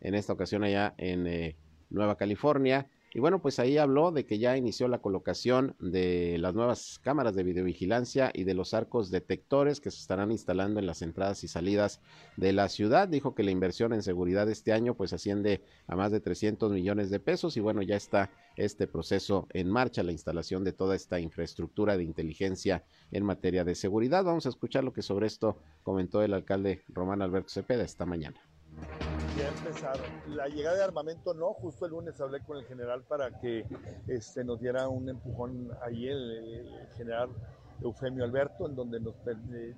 en 0.00 0.14
esta 0.14 0.32
ocasión 0.32 0.64
allá 0.64 0.94
en 0.98 1.26
eh, 1.26 1.56
Nueva 1.90 2.16
California. 2.16 2.88
Y 3.12 3.20
bueno, 3.20 3.40
pues 3.40 3.58
ahí 3.58 3.78
habló 3.78 4.12
de 4.12 4.26
que 4.26 4.38
ya 4.38 4.56
inició 4.56 4.88
la 4.88 4.98
colocación 4.98 5.74
de 5.80 6.36
las 6.38 6.54
nuevas 6.54 6.98
cámaras 7.02 7.34
de 7.34 7.44
videovigilancia 7.44 8.30
y 8.34 8.44
de 8.44 8.54
los 8.54 8.74
arcos 8.74 9.10
detectores 9.10 9.80
que 9.80 9.90
se 9.90 10.00
estarán 10.00 10.32
instalando 10.32 10.80
en 10.80 10.86
las 10.86 11.02
entradas 11.02 11.42
y 11.44 11.48
salidas 11.48 12.00
de 12.36 12.52
la 12.52 12.68
ciudad. 12.68 13.08
Dijo 13.08 13.34
que 13.34 13.42
la 13.42 13.52
inversión 13.52 13.92
en 13.92 14.02
seguridad 14.02 14.50
este 14.50 14.72
año 14.72 14.94
pues 14.94 15.12
asciende 15.12 15.62
a 15.86 15.96
más 15.96 16.12
de 16.12 16.20
300 16.20 16.70
millones 16.72 17.08
de 17.10 17.20
pesos 17.20 17.56
y 17.56 17.60
bueno, 17.60 17.80
ya 17.82 17.96
está 17.96 18.30
este 18.56 18.86
proceso 18.86 19.46
en 19.52 19.70
marcha, 19.70 20.02
la 20.02 20.12
instalación 20.12 20.64
de 20.64 20.72
toda 20.72 20.96
esta 20.96 21.20
infraestructura 21.20 21.96
de 21.96 22.04
inteligencia 22.04 22.84
en 23.12 23.24
materia 23.24 23.64
de 23.64 23.74
seguridad. 23.74 24.24
Vamos 24.24 24.46
a 24.46 24.50
escuchar 24.50 24.84
lo 24.84 24.92
que 24.92 25.02
sobre 25.02 25.26
esto 25.26 25.58
comentó 25.82 26.22
el 26.22 26.34
alcalde 26.34 26.82
Román 26.88 27.22
Alberto 27.22 27.50
Cepeda 27.50 27.84
esta 27.84 28.06
mañana. 28.06 28.45
Ya 29.36 29.48
empezaron. 29.48 30.06
La 30.28 30.48
llegada 30.48 30.76
de 30.76 30.84
armamento 30.84 31.34
no, 31.34 31.52
justo 31.54 31.84
el 31.84 31.92
lunes 31.92 32.18
hablé 32.20 32.40
con 32.40 32.56
el 32.56 32.64
general 32.64 33.02
para 33.02 33.38
que 33.38 33.66
este, 34.08 34.44
nos 34.44 34.60
diera 34.60 34.88
un 34.88 35.08
empujón 35.08 35.70
ahí 35.82 36.06
el, 36.08 36.30
el 36.32 36.88
general 36.96 37.28
Eufemio 37.82 38.24
Alberto, 38.24 38.66
en 38.66 38.74
donde 38.74 38.98
nos 39.00 39.14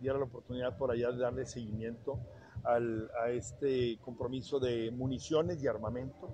diera 0.01 0.19
la 0.19 0.25
oportunidad 0.25 0.77
por 0.79 0.93
allá 0.93 1.11
de 1.11 1.19
darle 1.19 1.45
seguimiento 1.47 2.19
al- 2.63 3.11
a 3.25 3.31
este 3.31 3.99
compromiso 4.01 4.61
de 4.61 4.93
municiones 4.93 5.61
y 5.63 5.67
armamento. 5.67 6.31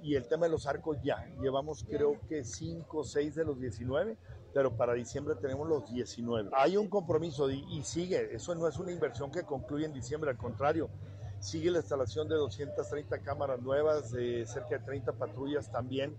Y 0.00 0.14
el 0.14 0.26
tema 0.28 0.46
de 0.46 0.52
los 0.52 0.66
arcos 0.66 0.98
ya, 1.02 1.24
llevamos 1.40 1.84
creo 1.88 2.20
que 2.28 2.44
5 2.44 2.98
o 2.98 3.04
6 3.04 3.34
de 3.36 3.44
los 3.44 3.58
19, 3.60 4.16
pero 4.52 4.76
para 4.76 4.94
diciembre 4.94 5.34
tenemos 5.40 5.68
los 5.68 5.92
19. 5.92 6.50
Hay 6.54 6.76
un 6.76 6.88
compromiso 6.88 7.48
y 7.50 7.82
sigue, 7.84 8.34
eso 8.34 8.54
no 8.54 8.66
es 8.68 8.78
una 8.78 8.92
inversión 8.92 9.30
que 9.30 9.42
concluye 9.44 9.86
en 9.86 9.92
diciembre, 9.92 10.30
al 10.30 10.36
contrario, 10.36 10.88
sigue 11.42 11.70
la 11.70 11.78
instalación 11.78 12.28
de 12.28 12.36
230 12.36 13.18
cámaras 13.18 13.60
nuevas, 13.60 14.12
de 14.12 14.46
cerca 14.46 14.78
de 14.78 14.84
30 14.84 15.12
patrullas 15.12 15.70
también, 15.70 16.16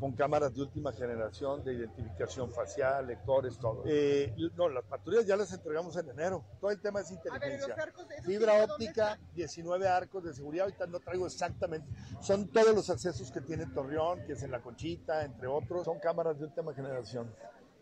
con 0.00 0.12
cámaras 0.12 0.52
de 0.52 0.62
última 0.62 0.92
generación 0.92 1.62
de 1.62 1.74
identificación 1.74 2.50
facial, 2.50 3.06
lectores, 3.06 3.56
todo. 3.56 3.84
Eh, 3.86 4.34
no, 4.56 4.68
las 4.68 4.84
patrullas 4.84 5.24
ya 5.24 5.36
las 5.36 5.52
entregamos 5.52 5.96
en 5.96 6.10
enero. 6.10 6.44
Todo 6.60 6.72
el 6.72 6.80
tema 6.80 7.00
es 7.00 7.12
inteligencia. 7.12 7.76
Fibra 8.24 8.64
óptica, 8.64 9.18
19 9.34 9.86
arcos 9.86 10.24
de 10.24 10.34
seguridad. 10.34 10.64
Ahorita 10.64 10.86
no 10.88 10.98
traigo 10.98 11.26
exactamente. 11.26 11.88
Son 12.20 12.48
todos 12.48 12.74
los 12.74 12.90
accesos 12.90 13.30
que 13.30 13.40
tiene 13.40 13.66
Torreón, 13.66 14.24
que 14.26 14.32
es 14.32 14.42
en 14.42 14.50
La 14.50 14.60
Conchita, 14.60 15.24
entre 15.24 15.46
otros. 15.46 15.84
Son 15.84 16.00
cámaras 16.00 16.36
de 16.38 16.46
última 16.46 16.74
generación 16.74 17.32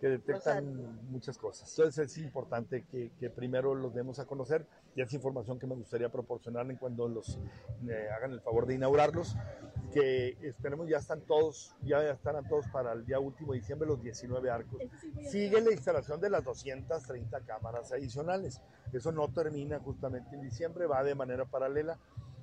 que 0.02 0.08
detectan 0.08 1.08
muchas 1.12 1.38
cosas. 1.38 1.70
Entonces 1.78 2.10
es 2.10 2.18
importante 2.18 2.84
que, 2.90 3.12
que 3.20 3.30
primero 3.30 3.72
los 3.72 3.94
demos 3.94 4.18
a 4.18 4.26
conocer 4.26 4.66
y 4.96 5.00
es 5.00 5.12
información 5.12 5.60
que 5.60 5.66
me 5.68 5.76
gustaría 5.76 6.08
proporcionarles 6.08 6.76
cuando 6.80 7.06
los 7.06 7.38
eh, 7.88 8.08
hagan 8.12 8.32
el 8.32 8.40
favor 8.40 8.66
de 8.66 8.74
inaugurarlos, 8.74 9.36
que 9.92 10.36
esperemos 10.42 10.88
ya 10.88 10.96
están 10.96 11.20
todos, 11.20 11.76
ya 11.82 12.02
estarán 12.10 12.48
todos 12.48 12.66
para 12.72 12.94
el 12.94 13.06
día 13.06 13.20
último 13.20 13.52
de 13.52 13.60
diciembre 13.60 13.86
los 13.86 14.02
19 14.02 14.50
arcos. 14.50 14.82
Sigue 15.30 15.60
la 15.60 15.70
instalación 15.70 16.20
de 16.20 16.30
las 16.30 16.42
230 16.42 17.40
cámaras 17.42 17.92
adicionales. 17.92 18.60
Eso 18.92 19.12
no 19.12 19.28
termina 19.28 19.78
justamente 19.78 20.34
en 20.34 20.42
diciembre, 20.42 20.86
va 20.86 21.04
de 21.04 21.14
manera 21.14 21.44
paralela, 21.44 21.96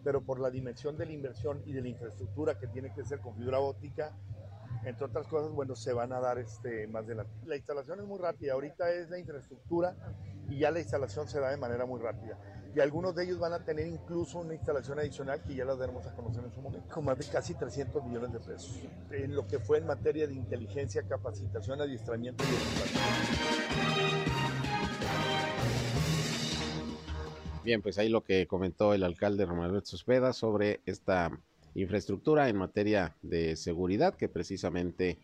pero 0.06 0.22
por 0.22 0.40
la 0.40 0.50
dimensión 0.50 0.98
de 0.98 1.08
la 1.08 1.12
inversión 1.12 1.62
y 1.66 1.74
de 1.74 1.82
la 1.82 1.90
infraestructura 1.90 2.58
que 2.58 2.68
tiene 2.68 2.94
que 2.94 3.04
ser 3.04 3.20
con 3.20 3.36
fibra 3.36 3.60
óptica, 3.60 4.16
entre 4.84 5.06
otras 5.06 5.28
cosas, 5.28 5.52
bueno, 5.52 5.76
se 5.76 5.94
van 5.94 6.14
a 6.14 6.20
dar 6.20 6.38
este, 6.40 6.88
más 6.88 7.06
adelante. 7.06 7.32
La 7.46 7.56
instalación 7.56 8.00
es 8.00 8.06
muy 8.06 8.20
rápida, 8.20 8.54
ahorita 8.54 8.92
es 8.92 9.10
la 9.10 9.20
infraestructura 9.20 9.96
y 10.50 10.60
ya 10.60 10.72
la 10.72 10.80
instalación 10.80 11.28
se 11.28 11.40
da 11.40 11.50
de 11.50 11.58
manera 11.58 11.86
muy 11.86 12.00
rápida. 12.00 12.38
Y 12.76 12.80
algunos 12.80 13.16
de 13.16 13.24
ellos 13.26 13.40
van 13.40 13.54
a 13.54 13.66
tener 13.66 13.88
incluso 13.88 14.40
una 14.40 14.54
instalación 14.54 15.00
adicional 15.00 15.42
que 15.42 15.56
ya 15.56 15.66
la 15.66 15.76
daremos 15.76 16.06
a 16.06 16.14
conocer 16.14 16.44
en 16.44 16.52
su 16.52 16.62
momento, 16.62 16.88
con 16.94 17.04
más 17.04 17.18
de 17.18 17.26
casi 17.26 17.56
300 17.56 18.04
millones 18.06 18.32
de 18.32 18.40
pesos, 18.40 18.80
en 19.12 19.36
lo 19.36 19.48
que 19.48 19.60
fue 19.60 19.80
en 19.80 19.88
materia 19.88 20.28
de 20.28 20.34
inteligencia, 20.34 21.02
capacitación, 21.04 21.82
adiestramiento 21.82 22.44
y 22.44 22.48
educación. 22.48 23.04
Bien, 27.64 27.82
pues 27.82 27.98
ahí 27.98 28.10
lo 28.10 28.24
que 28.24 28.48
comentó 28.48 28.94
el 28.94 29.04
alcalde 29.04 29.46
Román 29.46 29.82
Cepeda 29.84 30.32
sobre 30.34 30.82
esta 30.86 31.32
infraestructura 31.76 32.50
en 32.50 32.58
materia 32.58 33.16
de 33.22 33.56
seguridad 33.56 34.16
que 34.16 34.30
precisamente 34.30 35.20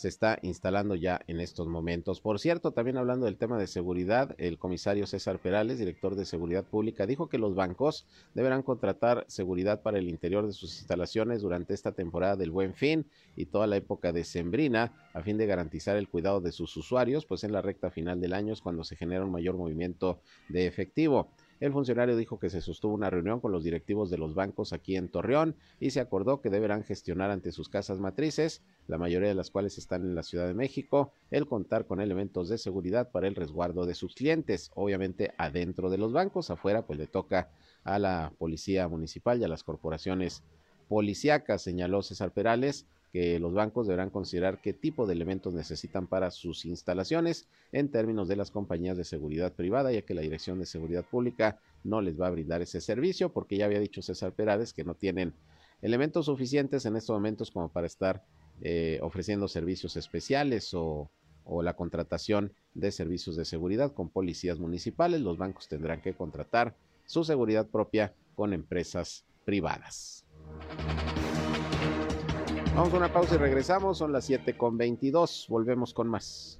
se 0.00 0.08
está 0.08 0.38
instalando 0.40 0.94
ya 0.94 1.20
en 1.26 1.40
estos 1.40 1.66
momentos. 1.66 2.22
Por 2.22 2.38
cierto, 2.38 2.72
también 2.72 2.96
hablando 2.96 3.26
del 3.26 3.36
tema 3.36 3.58
de 3.58 3.66
seguridad, 3.66 4.34
el 4.38 4.58
comisario 4.58 5.06
César 5.06 5.40
Perales, 5.40 5.78
director 5.78 6.16
de 6.16 6.24
Seguridad 6.24 6.64
Pública, 6.64 7.04
dijo 7.04 7.28
que 7.28 7.36
los 7.36 7.54
bancos 7.54 8.06
deberán 8.34 8.62
contratar 8.62 9.26
seguridad 9.28 9.82
para 9.82 9.98
el 9.98 10.08
interior 10.08 10.46
de 10.46 10.54
sus 10.54 10.78
instalaciones 10.78 11.42
durante 11.42 11.74
esta 11.74 11.92
temporada 11.92 12.36
del 12.36 12.50
Buen 12.50 12.72
Fin 12.72 13.04
y 13.36 13.44
toda 13.44 13.66
la 13.66 13.76
época 13.76 14.10
de 14.10 14.24
Sembrina, 14.24 15.10
a 15.12 15.22
fin 15.22 15.36
de 15.36 15.46
garantizar 15.46 15.96
el 15.96 16.08
cuidado 16.08 16.40
de 16.40 16.52
sus 16.52 16.74
usuarios, 16.78 17.26
pues 17.26 17.44
en 17.44 17.52
la 17.52 17.60
recta 17.60 17.90
final 17.90 18.22
del 18.22 18.32
año 18.32 18.54
es 18.54 18.62
cuando 18.62 18.84
se 18.84 18.96
genera 18.96 19.26
un 19.26 19.32
mayor 19.32 19.58
movimiento 19.58 20.22
de 20.48 20.66
efectivo. 20.66 21.30
El 21.60 21.72
funcionario 21.72 22.16
dijo 22.16 22.38
que 22.38 22.48
se 22.48 22.62
sostuvo 22.62 22.94
una 22.94 23.10
reunión 23.10 23.38
con 23.38 23.52
los 23.52 23.62
directivos 23.62 24.08
de 24.08 24.16
los 24.16 24.34
bancos 24.34 24.72
aquí 24.72 24.96
en 24.96 25.10
Torreón 25.10 25.56
y 25.78 25.90
se 25.90 26.00
acordó 26.00 26.40
que 26.40 26.48
deberán 26.48 26.84
gestionar 26.84 27.30
ante 27.30 27.52
sus 27.52 27.68
casas 27.68 28.00
matrices, 28.00 28.62
la 28.88 28.96
mayoría 28.96 29.28
de 29.28 29.34
las 29.34 29.50
cuales 29.50 29.76
están 29.76 30.00
en 30.02 30.14
la 30.14 30.22
Ciudad 30.22 30.46
de 30.46 30.54
México, 30.54 31.12
el 31.30 31.46
contar 31.46 31.86
con 31.86 32.00
elementos 32.00 32.48
de 32.48 32.56
seguridad 32.56 33.10
para 33.10 33.28
el 33.28 33.34
resguardo 33.34 33.84
de 33.84 33.94
sus 33.94 34.14
clientes, 34.14 34.70
obviamente 34.74 35.34
adentro 35.36 35.90
de 35.90 35.98
los 35.98 36.14
bancos, 36.14 36.48
afuera 36.50 36.86
pues 36.86 36.98
le 36.98 37.06
toca 37.06 37.50
a 37.84 37.98
la 37.98 38.32
policía 38.38 38.88
municipal 38.88 39.38
y 39.38 39.44
a 39.44 39.48
las 39.48 39.62
corporaciones 39.62 40.42
policíacas, 40.88 41.60
señaló 41.60 42.00
César 42.02 42.32
Perales, 42.32 42.86
que 43.12 43.38
los 43.38 43.52
bancos 43.52 43.86
deberán 43.86 44.10
considerar 44.10 44.60
qué 44.60 44.72
tipo 44.72 45.06
de 45.06 45.14
elementos 45.14 45.54
necesitan 45.54 46.06
para 46.06 46.30
sus 46.30 46.64
instalaciones 46.64 47.48
en 47.72 47.90
términos 47.90 48.28
de 48.28 48.36
las 48.36 48.50
compañías 48.50 48.96
de 48.96 49.04
seguridad 49.04 49.52
privada, 49.52 49.92
ya 49.92 50.02
que 50.02 50.14
la 50.14 50.22
Dirección 50.22 50.58
de 50.58 50.66
Seguridad 50.66 51.04
Pública 51.04 51.58
no 51.82 52.00
les 52.00 52.20
va 52.20 52.28
a 52.28 52.30
brindar 52.30 52.62
ese 52.62 52.80
servicio, 52.80 53.32
porque 53.32 53.56
ya 53.56 53.64
había 53.64 53.80
dicho 53.80 54.02
César 54.02 54.32
Perales 54.32 54.72
que 54.72 54.84
no 54.84 54.94
tienen 54.94 55.34
elementos 55.82 56.26
suficientes 56.26 56.86
en 56.86 56.96
estos 56.96 57.14
momentos 57.14 57.50
como 57.50 57.68
para 57.68 57.86
estar 57.86 58.24
eh, 58.60 58.98
ofreciendo 59.02 59.48
servicios 59.48 59.96
especiales 59.96 60.74
o, 60.74 61.10
o 61.44 61.62
la 61.62 61.74
contratación 61.74 62.52
de 62.74 62.92
servicios 62.92 63.36
de 63.36 63.44
seguridad 63.44 63.92
con 63.92 64.10
policías 64.10 64.58
municipales. 64.58 65.20
Los 65.20 65.38
bancos 65.38 65.68
tendrán 65.68 66.00
que 66.00 66.14
contratar 66.14 66.76
su 67.06 67.24
seguridad 67.24 67.66
propia 67.66 68.14
con 68.36 68.52
empresas 68.52 69.24
privadas. 69.44 70.24
Vamos 72.80 72.94
a 72.94 72.96
una 72.96 73.12
pausa 73.12 73.34
y 73.34 73.36
regresamos. 73.36 73.98
Son 73.98 74.10
las 74.10 74.24
7 74.24 74.56
con 74.56 74.78
22. 74.78 75.48
Volvemos 75.50 75.92
con 75.92 76.08
más. 76.08 76.58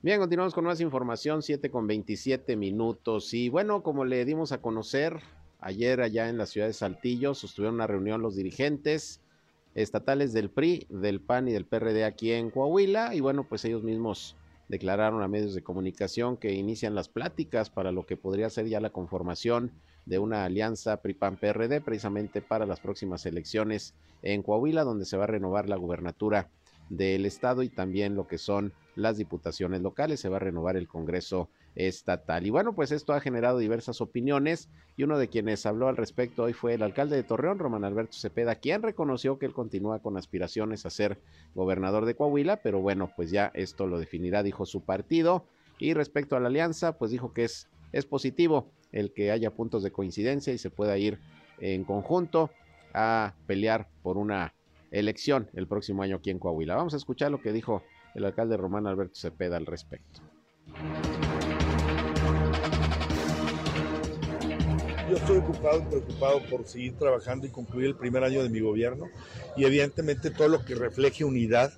Bien, 0.00 0.20
continuamos 0.20 0.54
con 0.54 0.62
más 0.62 0.80
información, 0.80 1.42
7 1.42 1.72
con 1.72 1.88
27 1.88 2.54
minutos. 2.54 3.34
Y 3.34 3.48
bueno, 3.48 3.82
como 3.82 4.04
le 4.04 4.24
dimos 4.24 4.52
a 4.52 4.62
conocer 4.62 5.18
ayer 5.58 6.00
allá 6.00 6.28
en 6.28 6.38
la 6.38 6.46
ciudad 6.46 6.68
de 6.68 6.72
Saltillo, 6.72 7.34
sostuvieron 7.34 7.74
una 7.74 7.88
reunión 7.88 8.22
los 8.22 8.36
dirigentes 8.36 9.20
estatales 9.74 10.32
del 10.32 10.50
PRI, 10.50 10.86
del 10.88 11.20
PAN 11.20 11.48
y 11.48 11.52
del 11.52 11.66
PRD 11.66 12.04
aquí 12.04 12.30
en 12.30 12.50
Coahuila. 12.50 13.12
Y 13.16 13.18
bueno, 13.18 13.42
pues 13.42 13.64
ellos 13.64 13.82
mismos 13.82 14.36
declararon 14.70 15.20
a 15.20 15.28
medios 15.28 15.52
de 15.52 15.64
comunicación 15.64 16.36
que 16.36 16.52
inician 16.52 16.94
las 16.94 17.08
pláticas 17.08 17.70
para 17.70 17.90
lo 17.90 18.06
que 18.06 18.16
podría 18.16 18.48
ser 18.50 18.68
ya 18.68 18.78
la 18.78 18.90
conformación 18.90 19.72
de 20.06 20.20
una 20.20 20.44
alianza 20.44 21.02
PRI-PAN-PRD 21.02 21.80
precisamente 21.80 22.40
para 22.40 22.66
las 22.66 22.78
próximas 22.78 23.26
elecciones 23.26 23.94
en 24.22 24.44
Coahuila, 24.44 24.84
donde 24.84 25.06
se 25.06 25.16
va 25.16 25.24
a 25.24 25.26
renovar 25.26 25.68
la 25.68 25.74
gubernatura 25.74 26.50
del 26.90 27.24
estado 27.24 27.62
y 27.62 27.70
también 27.70 28.16
lo 28.16 28.26
que 28.26 28.36
son 28.36 28.74
las 28.96 29.16
diputaciones 29.16 29.80
locales, 29.80 30.20
se 30.20 30.28
va 30.28 30.36
a 30.36 30.40
renovar 30.40 30.76
el 30.76 30.88
Congreso 30.88 31.48
estatal. 31.76 32.44
Y 32.44 32.50
bueno, 32.50 32.74
pues 32.74 32.90
esto 32.90 33.12
ha 33.12 33.20
generado 33.20 33.58
diversas 33.58 34.00
opiniones 34.00 34.68
y 34.96 35.04
uno 35.04 35.16
de 35.16 35.28
quienes 35.28 35.64
habló 35.66 35.88
al 35.88 35.96
respecto 35.96 36.42
hoy 36.42 36.52
fue 36.52 36.74
el 36.74 36.82
alcalde 36.82 37.16
de 37.16 37.22
Torreón, 37.22 37.60
Román 37.60 37.84
Alberto 37.84 38.18
Cepeda, 38.18 38.56
quien 38.56 38.82
reconoció 38.82 39.38
que 39.38 39.46
él 39.46 39.54
continúa 39.54 40.00
con 40.00 40.16
aspiraciones 40.16 40.84
a 40.84 40.90
ser 40.90 41.18
gobernador 41.54 42.04
de 42.04 42.16
Coahuila, 42.16 42.56
pero 42.56 42.80
bueno, 42.80 43.10
pues 43.14 43.30
ya 43.30 43.52
esto 43.54 43.86
lo 43.86 43.98
definirá, 43.98 44.42
dijo 44.42 44.66
su 44.66 44.82
partido. 44.82 45.46
Y 45.78 45.94
respecto 45.94 46.36
a 46.36 46.40
la 46.40 46.48
alianza, 46.48 46.98
pues 46.98 47.12
dijo 47.12 47.32
que 47.32 47.44
es, 47.44 47.68
es 47.92 48.04
positivo 48.04 48.70
el 48.92 49.12
que 49.12 49.30
haya 49.30 49.54
puntos 49.54 49.82
de 49.82 49.92
coincidencia 49.92 50.52
y 50.52 50.58
se 50.58 50.70
pueda 50.70 50.98
ir 50.98 51.20
en 51.60 51.84
conjunto 51.84 52.50
a 52.92 53.34
pelear 53.46 53.88
por 54.02 54.18
una 54.18 54.52
elección 54.90 55.48
el 55.54 55.66
próximo 55.66 56.02
año 56.02 56.16
aquí 56.16 56.30
en 56.30 56.38
Coahuila. 56.38 56.76
Vamos 56.76 56.94
a 56.94 56.96
escuchar 56.96 57.30
lo 57.30 57.40
que 57.40 57.52
dijo 57.52 57.82
el 58.14 58.24
alcalde 58.24 58.56
Román 58.56 58.86
Alberto 58.86 59.14
Cepeda 59.14 59.56
al 59.56 59.66
respecto. 59.66 60.20
Yo 65.08 65.16
estoy 65.16 65.38
ocupado 65.38 65.80
y 65.80 65.86
preocupado 65.86 66.40
por 66.48 66.64
seguir 66.66 66.96
trabajando 66.96 67.46
y 67.46 67.50
concluir 67.50 67.88
el 67.88 67.96
primer 67.96 68.22
año 68.22 68.44
de 68.44 68.48
mi 68.48 68.60
gobierno 68.60 69.06
y 69.56 69.64
evidentemente 69.64 70.30
todo 70.30 70.46
lo 70.46 70.64
que 70.64 70.76
refleje 70.76 71.24
unidad 71.24 71.72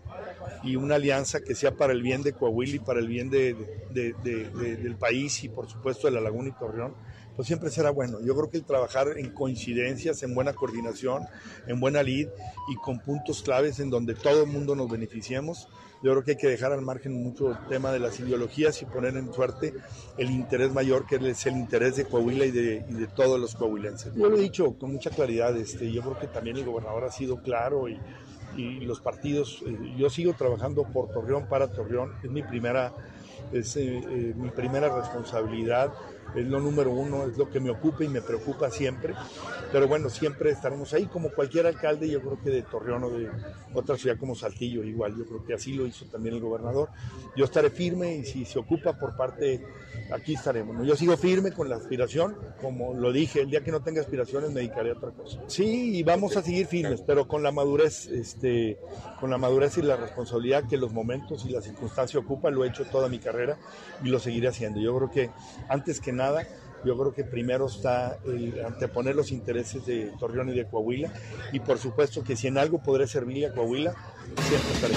y 0.63 0.77
una 0.77 0.97
alianza 0.97 1.41
que 1.41 1.55
sea 1.55 1.73
para 1.73 1.95
el 1.95 2.03
bien 2.03 2.23
de 2.23 2.35
Coahuila 2.35 2.77
y 2.77 2.79
para 2.79 3.01
el 3.01 3.09
bien 3.09 3.31
de, 3.31 3.57
del 3.95 4.97
país 4.97 5.43
y 5.45 5.49
por 5.49 5.67
supuesto 5.67 6.09
de 6.09 6.13
la 6.13 6.21
Laguna 6.21 6.51
y 6.51 6.53
Torreón 6.53 6.95
pues 7.37 7.47
siempre 7.47 7.71
será 7.71 7.91
bueno. 7.91 8.21
Yo 8.21 8.35
creo 8.35 8.51
que 8.51 8.59
el 8.59 8.65
trabajar 8.65 9.09
en 9.17 9.31
coincidencias, 9.31 10.23
en 10.23 10.35
buena 10.35 10.53
coordinación, 10.53 11.25
en 11.67 11.81
buena 11.81 12.03
lead 12.03 12.29
y 12.69 12.77
con 12.77 13.01
puntos 13.01 13.43
claves 13.43 13.81
en 13.81 13.91
donde 13.91 14.15
todo 14.15 14.43
el 14.45 14.51
mundo 14.51 14.75
nos 14.75 14.91
beneficiemos, 14.91 15.69
yo 16.03 16.11
creo 16.11 16.25
que 16.25 16.33
hay 16.33 16.37
que 16.37 16.49
dejar 16.49 16.73
al 16.73 16.83
margen 16.83 17.13
mucho 17.23 17.53
el 17.53 17.59
tema 17.69 17.93
de 17.93 18.01
las 18.01 18.19
ideologías 18.19 18.83
y 18.83 18.87
poner 18.87 19.17
en 19.17 19.33
suerte 19.33 19.73
el 20.19 20.31
interés 20.31 20.73
mayor, 20.73 21.07
que 21.07 21.17
es 21.17 21.47
el 21.47 21.57
interés 21.57 21.95
de 21.97 22.07
Coahuila 22.07 22.45
y 22.45 22.51
de, 22.51 22.85
y 22.89 22.93
de 22.95 23.07
todos 23.07 23.39
los 23.39 23.55
coahuilenses. 23.55 24.13
Yo 24.15 24.29
lo 24.29 24.37
he 24.37 24.41
dicho 24.41 24.77
con 24.79 24.93
mucha 24.93 25.11
claridad, 25.11 25.57
este, 25.57 25.93
yo 25.93 26.03
creo 26.03 26.19
que 26.19 26.27
también 26.27 26.57
el 26.57 26.65
gobernador 26.65 27.05
ha 27.05 27.13
sido 27.13 27.41
claro 27.41 27.89
y, 27.89 28.01
y 28.57 28.81
los 28.81 29.01
partidos, 29.01 29.63
eh, 29.65 29.95
yo 29.97 30.11
sigo 30.11 30.35
trabajando 30.35 30.83
por 30.83 31.09
Torreón, 31.09 31.47
para 31.49 31.69
Torreón, 31.69 32.15
es 32.23 32.31
mi 32.31 32.43
primera, 32.43 32.93
es, 33.53 33.77
eh, 33.77 33.99
eh, 33.99 34.35
mi 34.37 34.51
primera 34.51 34.95
responsabilidad 34.95 35.93
es 36.35 36.47
lo 36.47 36.61
número 36.61 36.91
uno, 36.91 37.25
es 37.27 37.37
lo 37.37 37.51
que 37.51 37.61
me 37.61 37.71
ocupa 37.71 38.05
y 38.05 38.09
me 38.09 38.23
preocupa 38.23 38.71
siempre. 38.71 39.15
Pero 39.71 39.89
bueno, 39.89 40.11
siempre 40.11 40.51
estaremos 40.51 40.93
ahí 40.93 41.07
como 41.07 41.31
cualquier 41.31 41.67
alcalde, 41.67 42.09
yo 42.09 42.21
creo 42.21 42.39
que 42.43 42.51
de 42.51 42.63
Torreón 42.63 43.05
o 43.05 43.11
de 43.11 43.29
otra 43.75 43.97
ciudad 43.97 44.19
como 44.19 44.35
Saltillo, 44.35 44.85
igual, 44.85 45.17
yo 45.17 45.25
creo 45.25 45.45
que 45.45 45.55
así 45.55 45.73
lo 45.73 45.87
hizo 45.87 46.05
también 46.07 46.35
el 46.35 46.41
gobernador. 46.41 46.91
Yo 47.37 47.45
estaré 47.45 47.71
firme 47.71 48.17
y 48.17 48.25
si 48.25 48.45
se 48.45 48.59
ocupa 48.59 48.99
por 48.99 49.17
parte, 49.17 49.65
aquí 50.13 50.35
estaremos. 50.35 50.87
Yo 50.87 50.97
sigo 50.97 51.17
firme 51.17 51.53
con 51.53 51.69
la 51.69 51.77
aspiración, 51.77 52.37
como 52.61 52.95
lo 52.95 53.13
dije, 53.13 53.41
el 53.41 53.51
día 53.51 53.63
que 53.63 53.71
no 53.71 53.83
tenga 53.83 54.01
aspiraciones 54.01 54.51
me 54.51 54.61
dedicaré 54.61 54.91
a 54.91 54.95
otra 54.95 55.11
cosa. 55.11 55.41
Sí, 55.47 55.97
y 55.97 56.03
vamos 56.03 56.37
a 56.37 56.43
seguir 56.43 56.67
firmes, 56.67 57.03
pero 57.07 57.27
con 57.27 57.43
la 57.43 57.53
madurez, 57.53 58.07
este, 58.07 58.79
con 59.21 59.31
la 59.31 59.39
madurez 59.39 59.79
y 59.79 59.83
la 59.83 59.97
responsabilidad 59.97 60.69
que 60.69 60.77
los 60.77 60.93
momentos 60.93 61.45
y 61.47 61.51
la 61.51 61.61
circunstancia 61.63 62.21
ocupan, 62.21 62.55
lo 62.55 62.65
he 62.65 62.69
hecho 62.69 62.85
toda 62.85 63.09
mi 63.09 63.19
carrera 63.19 63.59
y 64.03 64.09
lo 64.09 64.19
seguiré 64.19 64.49
haciendo. 64.49 64.81
Yo 64.81 64.97
creo 64.97 65.11
que 65.11 65.31
antes 65.69 66.01
que 66.01 66.13
nada, 66.13 66.22
Yo 66.85 66.99
creo 66.99 67.15
que 67.15 67.25
primero 67.25 67.67
está 67.67 68.19
el 68.25 68.65
anteponer 68.65 69.15
los 69.15 69.31
intereses 69.31 69.87
de 69.87 70.13
Torreón 70.19 70.49
y 70.49 70.55
de 70.55 70.67
Coahuila. 70.67 71.13
Y 71.53 71.61
por 71.61 71.79
supuesto 71.79 72.25
que 72.25 72.37
si 72.37 72.49
en 72.49 72.59
algo 72.59 72.83
podré 72.83 73.07
servirle 73.07 73.47
a 73.47 73.55
Coahuila, 73.55 73.95
siempre 74.49 74.73
estaré 74.73 74.95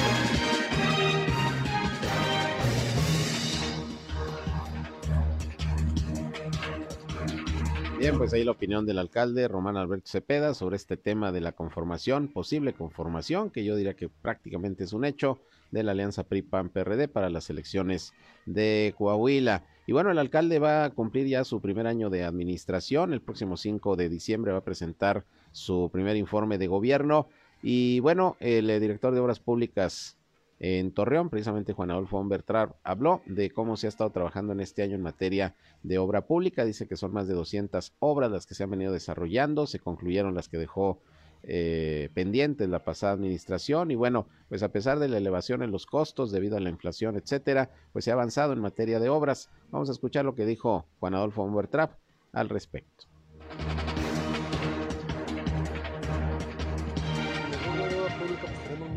Bien, 7.97 8.17
pues 8.17 8.33
ahí 8.33 8.43
la 8.43 8.51
opinión 8.51 8.85
del 8.85 8.99
alcalde 8.99 9.47
Román 9.47 9.77
Alberto 9.77 10.07
Cepeda 10.07 10.53
sobre 10.53 10.75
este 10.75 10.97
tema 10.97 11.31
de 11.31 11.41
la 11.41 11.53
conformación, 11.53 12.27
posible 12.27 12.73
conformación, 12.73 13.49
que 13.49 13.63
yo 13.63 13.75
diría 13.75 13.95
que 13.95 14.09
prácticamente 14.09 14.83
es 14.83 14.93
un 14.93 15.05
hecho 15.05 15.39
de 15.71 15.81
la 15.81 15.93
alianza 15.93 16.23
PRI-PAN-PRD 16.23 17.07
para 17.07 17.29
las 17.29 17.49
elecciones 17.49 18.13
de 18.45 18.93
Coahuila. 18.97 19.63
Y 19.87 19.91
bueno, 19.91 20.09
el 20.11 20.17
alcalde 20.17 20.59
va 20.59 20.85
a 20.85 20.89
cumplir 20.89 21.27
ya 21.27 21.43
su 21.43 21.61
primer 21.61 21.85
año 21.85 22.09
de 22.09 22.23
administración. 22.23 23.13
El 23.13 23.21
próximo 23.21 23.55
5 23.55 23.95
de 23.95 24.09
diciembre 24.09 24.51
va 24.51 24.59
a 24.59 24.63
presentar 24.63 25.25
su 25.51 25.89
primer 25.91 26.15
informe 26.15 26.57
de 26.57 26.67
gobierno. 26.67 27.27
Y 27.61 27.99
bueno, 27.99 28.35
el 28.39 28.69
eh, 28.69 28.79
director 28.79 29.13
de 29.13 29.19
Obras 29.19 29.39
Públicas 29.39 30.17
en 30.59 30.91
Torreón, 30.91 31.29
precisamente 31.29 31.73
Juan 31.73 31.91
Adolfo 31.91 32.23
Bertrán, 32.23 32.73
habló 32.83 33.21
de 33.25 33.51
cómo 33.51 33.77
se 33.77 33.87
ha 33.87 33.89
estado 33.89 34.09
trabajando 34.09 34.53
en 34.53 34.61
este 34.61 34.83
año 34.83 34.95
en 34.95 35.01
materia 35.01 35.55
de 35.83 35.97
obra 35.97 36.25
pública. 36.25 36.65
Dice 36.65 36.87
que 36.87 36.95
son 36.95 37.13
más 37.13 37.27
de 37.27 37.33
200 37.35 37.93
obras 37.99 38.31
las 38.31 38.45
que 38.47 38.55
se 38.55 38.63
han 38.63 38.71
venido 38.71 38.91
desarrollando. 38.91 39.67
Se 39.67 39.79
concluyeron 39.79 40.33
las 40.33 40.49
que 40.49 40.57
dejó 40.57 40.99
eh, 41.47 42.09
pendientes 42.13 42.67
la 42.69 42.83
pasada 42.83 43.13
administración 43.13 43.91
y 43.91 43.95
bueno, 43.95 44.27
pues 44.49 44.63
a 44.63 44.71
pesar 44.71 44.99
de 44.99 45.07
la 45.07 45.17
elevación 45.17 45.61
en 45.61 45.71
los 45.71 45.85
costos 45.85 46.31
debido 46.31 46.57
a 46.57 46.59
la 46.59 46.69
inflación, 46.69 47.15
etcétera, 47.15 47.69
pues 47.93 48.05
se 48.05 48.11
ha 48.11 48.15
avanzado 48.15 48.53
en 48.53 48.59
materia 48.59 48.99
de 48.99 49.09
obras. 49.09 49.49
Vamos 49.71 49.89
a 49.89 49.91
escuchar 49.91 50.25
lo 50.25 50.35
que 50.35 50.45
dijo 50.45 50.85
Juan 50.99 51.13
Adolfo 51.13 51.43
Humbertrap 51.43 51.91
al 52.33 52.49
respecto. 52.49 53.05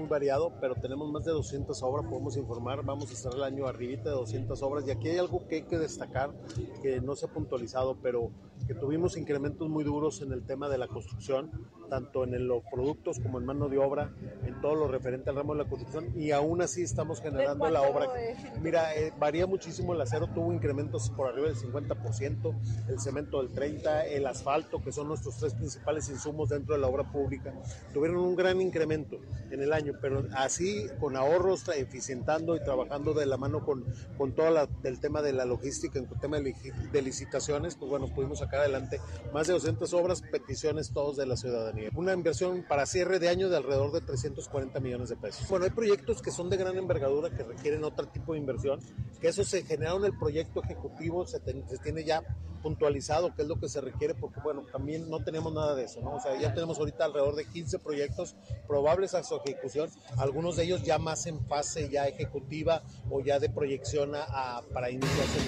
variado, 0.08 0.52
pero 0.61 0.74
tenemos 0.74 1.11
más 1.12 1.24
de 1.24 1.32
200 1.32 1.80
obras, 1.82 2.06
podemos 2.06 2.37
informar, 2.37 2.84
vamos 2.84 3.11
a 3.11 3.12
estar 3.12 3.32
el 3.34 3.42
año 3.42 3.66
arribita 3.66 4.11
de 4.11 4.16
200 4.16 4.61
obras 4.62 4.87
y 4.87 4.90
aquí 4.90 5.08
hay 5.08 5.18
algo 5.18 5.46
que 5.46 5.56
hay 5.56 5.62
que 5.62 5.78
destacar 5.78 6.34
que 6.82 7.00
no 7.00 7.14
se 7.14 7.26
ha 7.26 7.28
puntualizado, 7.28 7.96
pero 8.02 8.30
que 8.66 8.74
tuvimos 8.74 9.16
incrementos 9.16 9.68
muy 9.68 9.84
duros 9.84 10.20
en 10.22 10.32
el 10.32 10.44
tema 10.44 10.68
de 10.68 10.78
la 10.78 10.88
construcción, 10.88 11.50
tanto 11.88 12.24
en 12.24 12.46
los 12.46 12.62
productos 12.70 13.18
como 13.20 13.38
en 13.38 13.46
mano 13.46 13.68
de 13.68 13.79
obra, 13.79 14.11
en 14.44 14.61
todo 14.61 14.74
lo 14.74 14.88
referente 14.88 15.31
al 15.31 15.37
ramo 15.37 15.55
de 15.55 15.64
la 15.64 15.68
construcción 15.68 16.12
y 16.16 16.31
aún 16.31 16.62
así 16.62 16.83
estamos 16.83 17.20
generando 17.20 17.68
la 17.70 17.83
obra. 17.83 18.09
Mira, 18.62 18.94
eh, 18.94 19.12
varía 19.18 19.46
muchísimo, 19.46 19.94
el 19.94 20.01
acero 20.01 20.29
tuvo 20.29 20.53
incrementos 20.53 21.11
por 21.11 21.29
arriba 21.29 21.48
del 21.48 21.57
50%, 21.57 22.55
el 22.88 23.01
cemento 23.01 23.42
del 23.42 23.55
30%, 23.55 24.05
el 24.11 24.27
asfalto, 24.27 24.83
que 24.83 24.92
son 24.92 25.09
nuestros 25.09 25.37
tres 25.38 25.55
principales 25.55 26.09
insumos 26.09 26.48
dentro 26.51 26.74
de 26.74 26.81
la 26.81 26.88
obra 26.88 27.05
pública, 27.11 27.53
tuvieron 27.92 28.18
un 28.18 28.37
gran 28.37 28.61
incremento 28.61 29.18
en 29.51 29.62
el 29.62 29.72
año, 29.72 29.94
pero 30.01 30.24
así 30.35 30.87
con 31.01 31.16
ahorros, 31.16 31.68
eficientando 31.68 32.57
y 32.57 32.61
trabajando 32.61 33.14
de 33.14 33.27
la 33.27 33.37
mano 33.37 33.64
con, 33.64 33.85
con 34.16 34.33
todo 34.33 34.68
el 34.85 35.01
tema 35.01 35.22
de 35.22 35.33
la 35.33 35.44
logística, 35.44 35.98
en 35.98 36.07
el 36.07 36.20
tema 36.20 36.38
de 36.38 37.03
licitaciones, 37.03 37.77
pues 37.77 37.90
bueno, 37.90 38.09
pudimos 38.14 38.38
sacar 38.38 38.61
adelante 38.61 39.01
más 39.33 39.46
de 39.46 39.53
200 39.55 39.92
obras, 39.94 40.22
peticiones 40.22 40.90
todos 40.92 41.16
de 41.16 41.27
la 41.27 41.37
ciudadanía. 41.37 41.77
Una 41.94 42.12
inversión 42.12 42.64
para 42.68 42.86
cierre 42.86 43.18
de 43.18 43.28
año 43.28 43.48
de 43.48 43.56
alrededor 43.56 43.92
de 43.92 44.00
340 44.00 44.80
millones 44.80 45.08
de 45.08 45.16
pesos. 45.16 45.48
Bueno, 45.48 45.64
hay 45.64 45.70
proyectos 45.70 46.22
que 46.22 46.30
son 46.30 46.50
de 46.50 46.56
gran 46.56 46.76
envergadura, 46.76 47.30
que 47.30 47.42
requieren 47.42 47.84
otro 47.84 48.06
tipo 48.08 48.32
de 48.32 48.38
inversión, 48.38 48.80
que 49.20 49.28
eso 49.28 49.44
se 49.44 49.62
generaron 49.62 50.04
en 50.04 50.12
el 50.12 50.18
proyecto 50.18 50.62
ejecutivo, 50.62 51.26
se, 51.26 51.40
tiene 51.40 52.04
ya 52.04 52.22
puntualizado 52.62 53.34
qué 53.34 53.42
es 53.42 53.48
lo 53.48 53.58
que 53.58 53.68
se 53.68 53.80
requiere, 53.80 54.14
porque 54.14 54.40
bueno, 54.40 54.64
también 54.70 55.08
no 55.08 55.22
tenemos 55.22 55.52
nada 55.52 55.74
de 55.74 55.84
eso, 55.84 56.00
¿no? 56.00 56.16
O 56.16 56.20
sea, 56.20 56.38
ya 56.38 56.52
tenemos 56.54 56.78
ahorita 56.78 57.04
alrededor 57.04 57.36
de 57.36 57.44
15 57.44 57.78
proyectos 57.78 58.36
probables 58.66 59.14
a 59.14 59.22
su 59.22 59.36
ejecución, 59.36 59.88
algunos 60.16 60.56
de 60.56 60.64
ellos 60.64 60.82
ya 60.82 60.98
más 60.98 61.26
en 61.26 61.40
fase 61.46 61.88
ya 61.88 62.06
ejecutiva 62.06 62.82
o 63.10 63.20
ya 63.20 63.38
de 63.38 63.48
proyección 63.48 64.12
a, 64.14 64.62
para 64.72 64.90
iniciarse. 64.90 65.38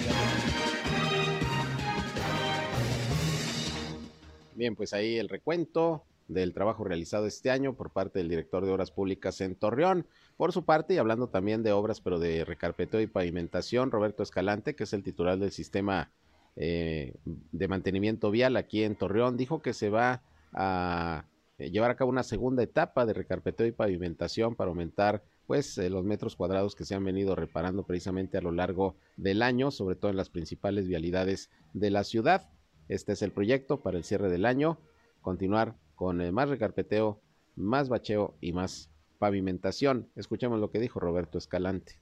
Bien, 4.55 4.77
pues 4.77 4.93
ahí 4.93 5.17
el 5.17 5.29
recuento 5.29 6.05
del 6.31 6.55
trabajo 6.55 6.85
realizado 6.85 7.27
este 7.27 7.51
año 7.51 7.75
por 7.75 7.91
parte 7.91 8.21
del 8.21 8.29
director 8.29 8.65
de 8.65 8.71
Obras 8.73 8.91
Públicas 8.91 9.41
en 9.41 9.57
Torreón. 9.57 10.07
Por 10.37 10.53
su 10.53 10.65
parte, 10.65 10.95
y 10.95 10.99
hablando 10.99 11.29
también 11.29 11.63
de 11.63 11.73
obras, 11.73 12.01
pero 12.01 12.19
de 12.19 12.45
recarpeteo 12.45 13.01
y 13.01 13.07
pavimentación, 13.07 13.91
Roberto 13.91 14.23
Escalante, 14.23 14.75
que 14.75 14.85
es 14.85 14.93
el 14.93 15.03
titular 15.03 15.39
del 15.39 15.51
sistema 15.51 16.11
eh, 16.57 17.15
de 17.25 17.69
mantenimiento 17.69 18.31
vial 18.31 18.57
aquí 18.57 18.85
en 18.85 18.97
Torreón, 18.97 19.37
dijo 19.37 19.61
que 19.61 19.73
se 19.73 19.91
va 19.91 20.23
a 20.53 21.25
eh, 21.59 21.71
llevar 21.71 21.91
a 21.91 21.97
cabo 21.97 22.11
una 22.11 22.23
segunda 22.23 22.63
etapa 22.63 23.07
de 23.07 23.13
recarpeteo 23.13 23.67
y 23.67 23.73
pavimentación 23.73 24.55
para 24.55 24.71
aumentar 24.71 25.23
pues 25.47 25.77
eh, 25.79 25.91
los 25.91 26.05
metros 26.05 26.37
cuadrados 26.37 26.77
que 26.77 26.85
se 26.85 26.95
han 26.95 27.05
venido 27.05 27.35
reparando 27.35 27.83
precisamente 27.83 28.39
a 28.39 28.41
lo 28.41 28.53
largo 28.53 28.95
del 29.17 29.43
año, 29.43 29.73
sobre 29.73 29.97
todo 29.97 30.13
en 30.13 30.17
las 30.17 30.31
principales 30.31 30.87
vialidades 30.87 31.51
de 31.73 31.91
la 31.91 32.05
ciudad. 32.05 32.49
Este 32.89 33.13
es 33.13 33.23
el 33.23 33.33
proyecto 33.33 33.83
para 33.83 33.99
el 33.99 34.05
cierre 34.05 34.31
del 34.31 34.47
año, 34.47 34.79
continuar 35.23 35.77
con 36.01 36.33
más 36.33 36.49
recarpeteo, 36.49 37.21
más 37.57 37.91
bacheo 37.91 38.35
y 38.41 38.55
más 38.55 38.89
pavimentación. 39.19 40.11
Escuchemos 40.17 40.59
lo 40.59 40.71
que 40.71 40.79
dijo 40.79 40.99
Roberto 40.99 41.37
Escalante. 41.37 42.01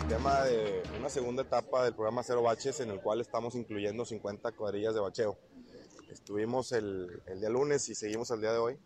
El 0.00 0.06
tema 0.06 0.44
de 0.44 0.80
una 0.96 1.08
segunda 1.08 1.42
etapa 1.42 1.82
del 1.82 1.94
programa 1.94 2.22
Cero 2.22 2.42
Baches 2.42 2.78
en 2.78 2.90
el 2.90 3.00
cual 3.00 3.20
estamos 3.20 3.56
incluyendo 3.56 4.04
50 4.04 4.52
cuadrillas 4.52 4.94
de 4.94 5.00
bacheo. 5.00 5.36
Estuvimos 6.08 6.70
el, 6.70 7.20
el 7.26 7.40
día 7.40 7.50
lunes 7.50 7.88
y 7.88 7.96
seguimos 7.96 8.30
el 8.30 8.40
día 8.40 8.52
de 8.52 8.58
hoy 8.58 8.78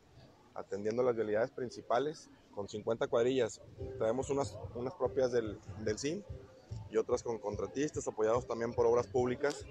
atendiendo 0.54 1.02
las 1.02 1.14
vialidades 1.14 1.50
principales 1.50 2.30
con 2.54 2.66
50 2.66 3.08
cuadrillas. 3.08 3.60
Traemos 3.98 4.30
unas, 4.30 4.56
unas 4.74 4.94
propias 4.94 5.32
del, 5.32 5.58
del 5.84 5.98
CIN 5.98 6.24
y 6.92 6.98
otras 6.98 7.22
con 7.22 7.38
contratistas 7.38 8.06
apoyados 8.06 8.46
también 8.46 8.72
por 8.72 8.86
obras 8.86 9.06
públicas, 9.06 9.64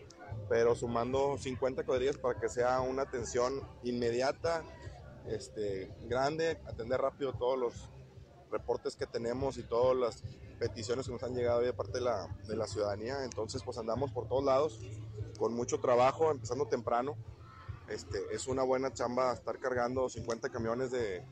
pero 0.49 0.75
sumando 0.75 1.37
50 1.37 1.85
cuadrillas 1.85 2.17
para 2.17 2.39
que 2.39 2.49
sea 2.49 2.81
una 2.81 3.03
atención 3.03 3.61
inmediata, 3.83 4.63
este, 5.27 5.91
grande, 6.09 6.59
atender 6.65 6.99
rápido 6.99 7.33
todos 7.33 7.59
los 7.59 7.89
reportes 8.51 8.95
que 8.95 9.05
tenemos 9.05 9.57
y 9.57 9.63
todas 9.63 9.95
las 9.95 10.23
peticiones 10.59 11.05
que 11.05 11.11
nos 11.13 11.23
han 11.23 11.35
llegado 11.35 11.61
de 11.61 11.73
parte 11.73 11.99
de 11.99 12.01
la, 12.01 12.27
de 12.47 12.55
la 12.55 12.67
ciudadanía. 12.67 13.23
Entonces, 13.23 13.61
pues 13.63 13.77
andamos 13.77 14.11
por 14.11 14.27
todos 14.27 14.43
lados 14.43 14.79
con 15.37 15.53
mucho 15.53 15.79
trabajo, 15.79 16.31
empezando 16.31 16.65
temprano 16.65 17.15
este, 17.91 18.19
es 18.31 18.47
una 18.47 18.63
buena 18.63 18.93
chamba 18.93 19.33
estar 19.33 19.59
cargando 19.59 20.07
50 20.07 20.49
camiones 20.49 20.91
de, 20.91 21.25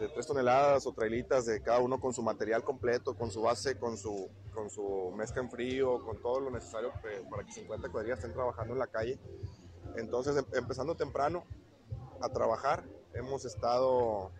de 0.00 0.08
3 0.08 0.26
toneladas 0.26 0.86
o 0.86 0.92
trailitas 0.92 1.44
de 1.44 1.60
cada 1.60 1.78
uno 1.78 2.00
con 2.00 2.14
su 2.14 2.22
material 2.22 2.64
completo, 2.64 3.14
con 3.14 3.30
su 3.30 3.42
base, 3.42 3.78
con 3.78 3.98
su, 3.98 4.30
con 4.54 4.70
su 4.70 5.12
mezcla 5.14 5.42
en 5.42 5.50
frío, 5.50 6.02
con 6.02 6.20
todo 6.22 6.40
lo 6.40 6.50
necesario 6.50 6.90
para 7.30 7.44
que 7.44 7.52
50 7.52 7.90
cuadrillas 7.90 8.18
estén 8.18 8.32
trabajando 8.32 8.72
en 8.72 8.78
la 8.78 8.86
calle. 8.86 9.18
Entonces, 9.96 10.36
em, 10.38 10.44
empezando 10.54 10.94
temprano 10.94 11.44
a 12.22 12.30
trabajar, 12.30 12.82
hemos 13.12 13.44
estado 13.44 14.30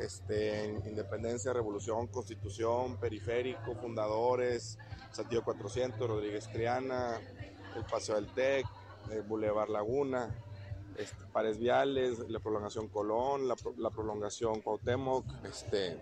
este, 0.00 0.64
en 0.64 0.86
Independencia, 0.88 1.52
Revolución, 1.52 2.08
Constitución, 2.08 2.96
Periférico, 2.96 3.76
Fundadores, 3.76 4.78
Santiago 5.12 5.44
400, 5.44 6.08
Rodríguez 6.08 6.50
Triana, 6.50 7.20
el 7.76 7.84
Paseo 7.84 8.16
del 8.16 8.26
TEC, 8.34 8.66
el 9.12 9.22
Boulevard 9.22 9.68
Laguna, 9.68 10.34
este, 10.96 11.24
pares 11.32 11.58
viales, 11.58 12.18
la 12.28 12.40
prolongación 12.40 12.88
Colón, 12.88 13.48
la, 13.48 13.90
prolongación 13.90 14.60
Cuauhtémoc, 14.60 15.24
este, 15.44 15.98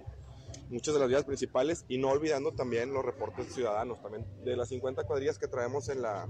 muchas 0.69 0.95
de 0.95 1.01
las 1.01 1.09
vías 1.09 1.25
principales 1.25 1.85
y 1.89 1.99
no 1.99 2.11
olvidando 2.11 2.53
también 2.53 2.93
los 2.93 3.05
reportes 3.05 3.53
ciudadanos, 3.55 4.01
también 4.03 4.27
de 4.45 4.57
las 4.57 4.69
50 4.69 5.05
cuadrillas 5.05 5.39
que 5.39 5.49
traemos 5.49 5.89
en 5.89 6.03
la, 6.03 6.29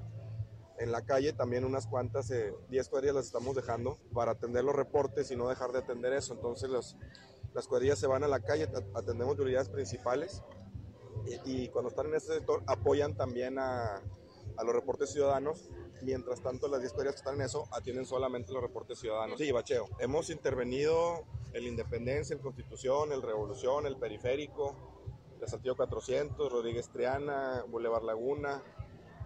en 0.78 0.92
la 0.92 1.02
calle, 1.02 1.32
también 1.32 1.64
unas 1.64 1.86
cuantas, 1.86 2.28
10 2.28 2.32
eh, 2.86 2.90
cuadrillas 2.90 3.16
las 3.16 3.26
estamos 3.26 3.54
dejando 3.54 3.98
para 4.12 4.32
atender 4.32 4.64
los 4.64 4.74
reportes 4.74 5.30
y 5.30 5.36
no 5.36 5.48
dejar 5.48 5.72
de 5.72 5.78
atender 5.78 6.12
eso, 6.12 6.34
entonces 6.34 6.70
los, 6.70 6.96
las 7.54 7.66
cuadrillas 7.66 7.98
se 7.98 8.06
van 8.06 8.24
a 8.24 8.28
la 8.28 8.40
calle, 8.40 8.68
atendemos 8.94 9.38
unidades 9.38 9.68
principales 9.68 10.42
y, 11.44 11.64
y, 11.64 11.68
cuando 11.68 11.90
están 11.90 12.06
en 12.06 12.14
ese 12.14 12.34
sector 12.34 12.62
apoyan 12.66 13.16
también 13.16 13.58
a, 13.58 14.02
a 14.56 14.64
los 14.64 14.74
reportes 14.74 15.10
ciudadanos 15.12 15.68
Mientras 16.02 16.42
tanto, 16.42 16.68
las 16.68 16.80
10 16.80 16.92
cuadrillas 16.92 17.14
que 17.14 17.20
están 17.20 17.36
en 17.36 17.42
eso 17.42 17.68
atienden 17.70 18.06
solamente 18.06 18.52
los 18.52 18.62
reportes 18.62 18.98
ciudadanos. 18.98 19.38
Sí, 19.38 19.52
bacheo. 19.52 19.88
Hemos 20.00 20.30
intervenido 20.30 21.24
el 21.52 21.66
Independencia, 21.66 22.34
el 22.34 22.40
Constitución, 22.40 23.12
el 23.12 23.22
Revolución, 23.22 23.86
el 23.86 23.96
Periférico, 23.96 24.74
el 25.40 25.48
Santiago 25.48 25.76
400, 25.76 26.50
Rodríguez 26.50 26.88
Triana, 26.90 27.64
Boulevard 27.68 28.04
Laguna, 28.04 28.62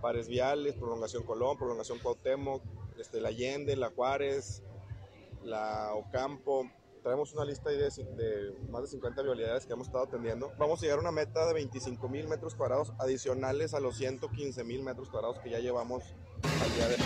Pares 0.03 0.29
Viales, 0.29 0.75
Prolongación 0.75 1.23
Colón, 1.23 1.57
Prolongación 1.57 1.99
Cuauhtémoc, 1.99 2.63
este, 2.99 3.21
la 3.21 3.29
Allende, 3.29 3.75
la 3.77 3.91
Juárez, 3.91 4.63
la 5.43 5.95
Ocampo, 5.95 6.71
traemos 7.07 7.33
una 7.35 7.45
lista 7.45 7.71
de, 7.71 8.53
más 8.69 8.83
de 8.83 8.89
50 8.89 9.23
vialidades 9.23 9.65
que 9.65 9.73
hemos 9.73 9.87
estado 9.87 10.07
atendiendo. 10.07 10.51
Vamos 10.59 10.81
a 10.81 10.83
llegar 10.83 10.99
a 10.99 11.03
una 11.03 11.13
meta 11.13 11.47
de 11.47 11.55
25 11.55 12.09
mil 12.09 12.27
metros 12.27 12.57
cuadrados 12.57 12.95
adicionales 12.99 13.75
a 13.75 13.81
los 13.81 13.97
115 13.97 14.65
mil 14.65 14.83
metros 14.83 15.09
cuadrados 15.09 15.39
que 15.39 15.51
ya 15.51 15.61
llevamos 15.61 16.03
al 16.43 16.75
día 16.75 16.89
de 16.89 16.95
hoy. 16.95 17.01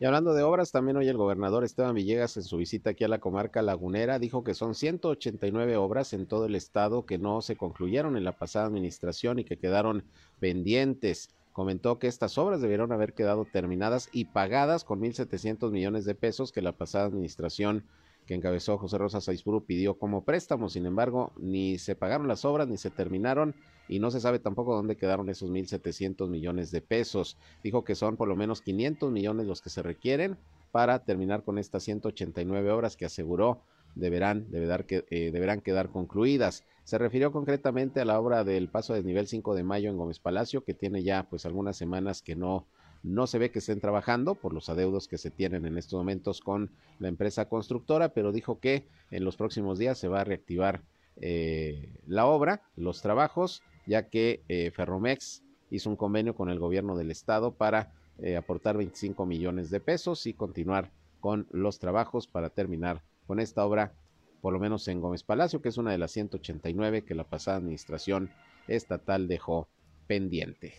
Y 0.00 0.04
hablando 0.04 0.34
de 0.34 0.42
obras, 0.42 0.72
también 0.72 0.96
hoy 0.96 1.06
el 1.06 1.16
gobernador 1.16 1.62
Esteban 1.62 1.94
Villegas 1.94 2.36
en 2.36 2.42
su 2.42 2.56
visita 2.56 2.90
aquí 2.90 3.04
a 3.04 3.08
la 3.08 3.20
comarca 3.20 3.62
lagunera 3.62 4.18
dijo 4.18 4.42
que 4.42 4.54
son 4.54 4.74
189 4.74 5.76
obras 5.76 6.14
en 6.14 6.26
todo 6.26 6.46
el 6.46 6.56
estado 6.56 7.06
que 7.06 7.18
no 7.18 7.42
se 7.42 7.54
concluyeron 7.54 8.16
en 8.16 8.24
la 8.24 8.32
pasada 8.32 8.66
administración 8.66 9.38
y 9.38 9.44
que 9.44 9.56
quedaron 9.56 10.02
pendientes 10.40 11.28
comentó 11.52 11.98
que 11.98 12.06
estas 12.06 12.38
obras 12.38 12.60
debieron 12.60 12.92
haber 12.92 13.12
quedado 13.12 13.44
terminadas 13.44 14.08
y 14.12 14.26
pagadas 14.26 14.84
con 14.84 15.00
1.700 15.00 15.70
millones 15.70 16.04
de 16.04 16.14
pesos 16.14 16.52
que 16.52 16.62
la 16.62 16.72
pasada 16.72 17.06
administración 17.06 17.84
que 18.26 18.34
encabezó 18.34 18.78
José 18.78 18.98
Rosa 18.98 19.20
Saizpuru 19.20 19.64
pidió 19.64 19.98
como 19.98 20.24
préstamo. 20.24 20.68
Sin 20.68 20.86
embargo, 20.86 21.32
ni 21.38 21.78
se 21.78 21.96
pagaron 21.96 22.28
las 22.28 22.44
obras 22.44 22.68
ni 22.68 22.76
se 22.76 22.90
terminaron 22.90 23.54
y 23.88 23.98
no 23.98 24.10
se 24.10 24.20
sabe 24.20 24.38
tampoco 24.38 24.74
dónde 24.74 24.96
quedaron 24.96 25.28
esos 25.28 25.50
1.700 25.50 26.28
millones 26.28 26.70
de 26.70 26.80
pesos. 26.80 27.36
Dijo 27.62 27.84
que 27.84 27.94
son 27.94 28.16
por 28.16 28.28
lo 28.28 28.36
menos 28.36 28.62
500 28.62 29.10
millones 29.10 29.46
los 29.46 29.60
que 29.60 29.70
se 29.70 29.82
requieren 29.82 30.38
para 30.70 31.00
terminar 31.00 31.42
con 31.42 31.58
estas 31.58 31.82
189 31.82 32.70
obras 32.70 32.96
que 32.96 33.04
aseguró 33.04 33.60
deberán, 33.94 34.46
que, 34.86 35.04
eh, 35.10 35.30
deberán 35.32 35.60
quedar 35.60 35.90
concluidas. 35.90 36.64
Se 36.84 36.98
refirió 36.98 37.32
concretamente 37.32 38.00
a 38.00 38.04
la 38.04 38.18
obra 38.18 38.44
del 38.44 38.68
paso 38.68 38.94
de 38.94 39.02
nivel 39.02 39.26
5 39.26 39.54
de 39.54 39.62
mayo 39.62 39.90
en 39.90 39.96
Gómez 39.96 40.18
Palacio, 40.18 40.64
que 40.64 40.74
tiene 40.74 41.02
ya 41.02 41.24
pues 41.24 41.46
algunas 41.46 41.76
semanas 41.76 42.22
que 42.22 42.34
no, 42.34 42.66
no 43.02 43.26
se 43.26 43.38
ve 43.38 43.50
que 43.50 43.60
estén 43.60 43.80
trabajando 43.80 44.34
por 44.34 44.52
los 44.52 44.68
adeudos 44.68 45.08
que 45.08 45.18
se 45.18 45.30
tienen 45.30 45.64
en 45.64 45.78
estos 45.78 45.98
momentos 45.98 46.40
con 46.40 46.70
la 46.98 47.08
empresa 47.08 47.48
constructora, 47.48 48.10
pero 48.10 48.32
dijo 48.32 48.58
que 48.58 48.86
en 49.10 49.24
los 49.24 49.36
próximos 49.36 49.78
días 49.78 49.98
se 49.98 50.08
va 50.08 50.20
a 50.20 50.24
reactivar 50.24 50.82
eh, 51.16 51.92
la 52.06 52.26
obra, 52.26 52.62
los 52.76 53.00
trabajos, 53.00 53.62
ya 53.86 54.08
que 54.08 54.42
eh, 54.48 54.70
Ferromex 54.74 55.42
hizo 55.70 55.88
un 55.88 55.96
convenio 55.96 56.34
con 56.34 56.50
el 56.50 56.58
gobierno 56.58 56.96
del 56.96 57.10
estado 57.10 57.54
para 57.54 57.92
aportar 58.38 58.76
25 58.76 59.26
millones 59.26 59.70
de 59.70 59.80
pesos 59.80 60.26
y 60.26 60.34
continuar 60.34 60.92
con 61.18 61.46
los 61.50 61.78
trabajos 61.78 62.26
para 62.26 62.50
terminar 62.50 63.00
con 63.26 63.40
esta 63.40 63.64
obra, 63.64 63.94
por 64.42 64.52
lo 64.52 64.58
menos 64.60 64.86
en 64.88 65.00
Gómez 65.00 65.22
Palacio, 65.22 65.62
que 65.62 65.70
es 65.70 65.78
una 65.78 65.92
de 65.92 65.98
las 65.98 66.10
189 66.10 67.04
que 67.04 67.14
la 67.14 67.24
pasada 67.24 67.56
administración 67.58 68.30
estatal 68.66 69.28
dejó 69.28 69.68
pendiente. 70.06 70.74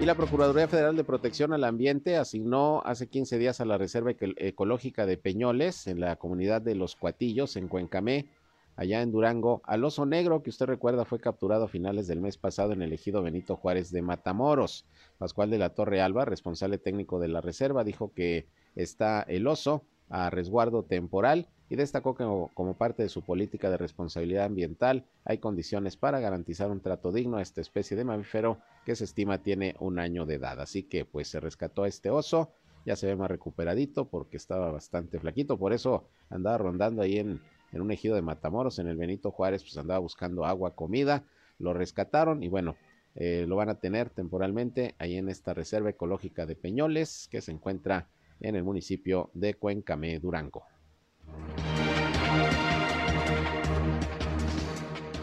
Y 0.00 0.04
la 0.04 0.14
Procuraduría 0.14 0.68
Federal 0.68 0.96
de 0.96 1.04
Protección 1.04 1.54
al 1.54 1.64
Ambiente 1.64 2.18
asignó 2.18 2.82
hace 2.84 3.08
15 3.08 3.38
días 3.38 3.60
a 3.60 3.64
la 3.64 3.78
Reserva 3.78 4.12
Ecológica 4.18 5.06
de 5.06 5.16
Peñoles 5.16 5.86
en 5.86 6.00
la 6.00 6.16
comunidad 6.16 6.60
de 6.60 6.74
Los 6.74 6.94
Cuatillos, 6.94 7.56
en 7.56 7.68
Cuencamé, 7.68 8.28
allá 8.76 9.00
en 9.00 9.12
Durango, 9.12 9.62
al 9.64 9.84
oso 9.84 10.04
negro 10.04 10.42
que 10.42 10.50
usted 10.50 10.66
recuerda 10.66 11.06
fue 11.06 11.20
capturado 11.20 11.64
a 11.64 11.68
finales 11.68 12.06
del 12.06 12.20
mes 12.20 12.36
pasado 12.36 12.72
en 12.72 12.82
el 12.82 12.92
ejido 12.92 13.22
Benito 13.22 13.56
Juárez 13.56 13.90
de 13.92 14.02
Matamoros. 14.02 14.84
Pascual 15.16 15.48
de 15.48 15.58
la 15.58 15.70
Torre 15.70 16.02
Alba, 16.02 16.26
responsable 16.26 16.76
técnico 16.76 17.18
de 17.18 17.28
la 17.28 17.40
reserva, 17.40 17.82
dijo 17.82 18.12
que 18.12 18.48
está 18.74 19.22
el 19.22 19.46
oso 19.46 19.84
a 20.08 20.30
resguardo 20.30 20.84
temporal 20.84 21.48
y 21.68 21.76
destacó 21.76 22.14
que 22.14 22.24
como, 22.24 22.74
parte 22.74 23.02
de 23.02 23.08
su 23.08 23.22
política 23.22 23.70
de 23.70 23.78
responsabilidad 23.78 24.44
ambiental 24.44 25.06
hay 25.24 25.38
condiciones 25.38 25.96
para 25.96 26.20
garantizar 26.20 26.70
un 26.70 26.80
trato 26.80 27.10
digno 27.10 27.38
a 27.38 27.42
esta 27.42 27.60
especie 27.60 27.96
de 27.96 28.04
mamífero 28.04 28.58
que 28.84 28.96
se 28.96 29.04
estima 29.04 29.42
tiene 29.42 29.74
un 29.80 29.98
año 29.98 30.26
de 30.26 30.34
edad. 30.34 30.60
Así 30.60 30.82
que 30.82 31.04
pues 31.04 31.28
se 31.28 31.40
rescató 31.40 31.84
a 31.84 31.88
este 31.88 32.10
oso, 32.10 32.52
ya 32.84 32.96
se 32.96 33.06
ve 33.06 33.16
más 33.16 33.30
recuperadito 33.30 34.08
porque 34.08 34.36
estaba 34.36 34.70
bastante 34.70 35.18
flaquito, 35.18 35.58
por 35.58 35.72
eso 35.72 36.04
andaba 36.28 36.58
rondando 36.58 37.02
ahí 37.02 37.18
en, 37.18 37.40
en 37.72 37.80
un 37.80 37.90
ejido 37.90 38.14
de 38.14 38.22
Matamoros, 38.22 38.78
en 38.78 38.88
el 38.88 38.96
Benito 38.96 39.30
Juárez, 39.30 39.62
pues 39.62 39.76
andaba 39.78 40.00
buscando 40.00 40.44
agua, 40.44 40.74
comida, 40.74 41.24
lo 41.58 41.72
rescataron 41.72 42.42
y 42.42 42.48
bueno, 42.48 42.76
eh, 43.16 43.46
lo 43.48 43.56
van 43.56 43.68
a 43.68 43.78
tener 43.78 44.10
temporalmente 44.10 44.96
ahí 44.98 45.16
en 45.16 45.28
esta 45.28 45.54
reserva 45.54 45.90
ecológica 45.90 46.46
de 46.46 46.56
Peñoles 46.56 47.28
que 47.30 47.40
se 47.40 47.52
encuentra 47.52 48.08
en 48.40 48.56
el 48.56 48.64
municipio 48.64 49.30
de 49.34 49.54
Cuencamé, 49.54 50.18
Durango. 50.18 50.64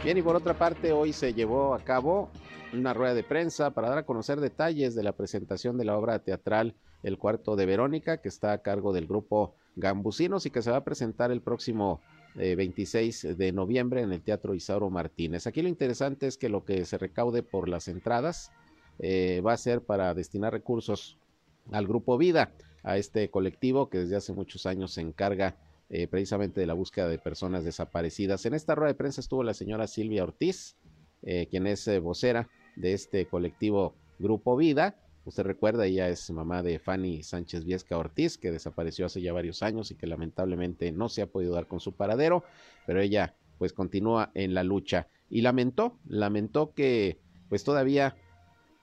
Bien, 0.04 0.18
y 0.18 0.22
por 0.22 0.36
otra 0.36 0.56
parte, 0.56 0.92
hoy 0.92 1.14
se 1.14 1.34
llevó 1.34 1.76
a 1.76 1.80
cabo 1.80 2.30
una 2.74 2.94
rueda 2.94 3.14
de 3.14 3.24
prensa 3.24 3.72
para 3.72 3.90
dar 3.90 4.00
a 4.00 4.06
conocer 4.06 4.40
detalles 4.40 4.96
de 4.96 5.04
la 5.04 5.12
presentación 5.12 5.78
de 5.78 5.86
la 5.86 5.98
obra 5.98 6.20
teatral 6.20 6.76
El 7.04 7.18
cuarto 7.18 7.56
de 7.56 7.66
Verónica, 7.66 8.18
que 8.18 8.30
está 8.30 8.54
a 8.54 8.62
cargo 8.62 8.94
del 8.94 9.08
grupo 9.08 9.56
Gambusinos 9.76 10.46
y 10.46 10.50
que 10.50 10.62
se 10.62 10.72
va 10.72 10.78
a 10.78 10.84
presentar 10.84 11.32
el 11.32 11.42
próximo 11.42 12.02
26 12.36 13.24
eh, 13.26 13.36
de 13.36 13.52
noviembre 13.52 14.02
en 14.02 14.12
el 14.12 14.22
Teatro 14.22 14.54
Isauro 14.56 14.90
Martínez. 14.90 15.48
Aquí 15.48 15.62
lo 15.62 15.68
interesante 15.68 16.28
es 16.28 16.38
que 16.38 16.50
lo 16.50 16.64
que 16.64 16.86
se 16.86 16.98
recaude 16.98 17.44
por 17.44 17.68
las 17.68 17.88
entradas 17.88 18.52
eh, 19.00 19.42
va 19.46 19.54
a 19.54 19.58
ser 19.58 19.82
para 19.82 20.14
destinar 20.14 20.54
recursos 20.54 21.18
al 21.72 21.88
Grupo 21.88 22.18
Vida, 22.18 22.52
a 22.84 22.98
este 22.98 23.30
colectivo 23.30 23.90
que 23.90 24.00
desde 24.00 24.16
hace 24.16 24.34
muchos 24.34 24.66
años 24.66 24.94
se 24.94 25.02
encarga 25.02 25.56
eh, 25.90 26.08
precisamente 26.08 26.62
de 26.62 26.68
la 26.68 26.74
búsqueda 26.74 27.08
de 27.08 27.20
personas 27.20 27.64
desaparecidas. 27.64 28.46
En 28.46 28.54
esta 28.54 28.76
rueda 28.76 28.94
de 28.94 28.98
prensa 28.98 29.22
estuvo 29.22 29.44
la 29.44 29.54
señora 29.54 29.88
Silvia 29.88 30.24
Ortiz, 30.24 30.78
quien 31.22 31.68
es 31.68 31.88
vocera 32.02 32.50
de 32.76 32.94
este 32.94 33.28
colectivo 33.28 33.94
Grupo 34.18 34.58
Vida, 34.58 34.96
Usted 35.24 35.44
recuerda, 35.44 35.86
ella 35.86 36.10
es 36.10 36.32
mamá 36.32 36.64
de 36.64 36.80
Fanny 36.80 37.22
Sánchez 37.22 37.64
Viesca 37.64 37.98
Ortiz, 37.98 38.40
que 38.40 38.52
desapareció 38.52 39.06
hace 39.06 39.22
ya 39.22 39.34
varios 39.34 39.62
años 39.62 39.92
y 39.92 39.96
que 39.96 40.08
lamentablemente 40.08 40.92
no 40.92 41.10
se 41.10 41.22
ha 41.22 41.28
podido 41.28 41.54
dar 41.54 41.68
con 41.68 41.80
su 41.80 41.94
paradero, 41.94 42.44
pero 42.88 43.02
ella 43.02 43.36
pues 43.60 43.72
continúa 43.72 44.32
en 44.34 44.56
la 44.56 44.64
lucha 44.64 45.08
y 45.30 45.42
lamentó, 45.42 46.00
lamentó 46.08 46.74
que 46.74 47.20
pues 47.50 47.64
todavía 47.64 48.16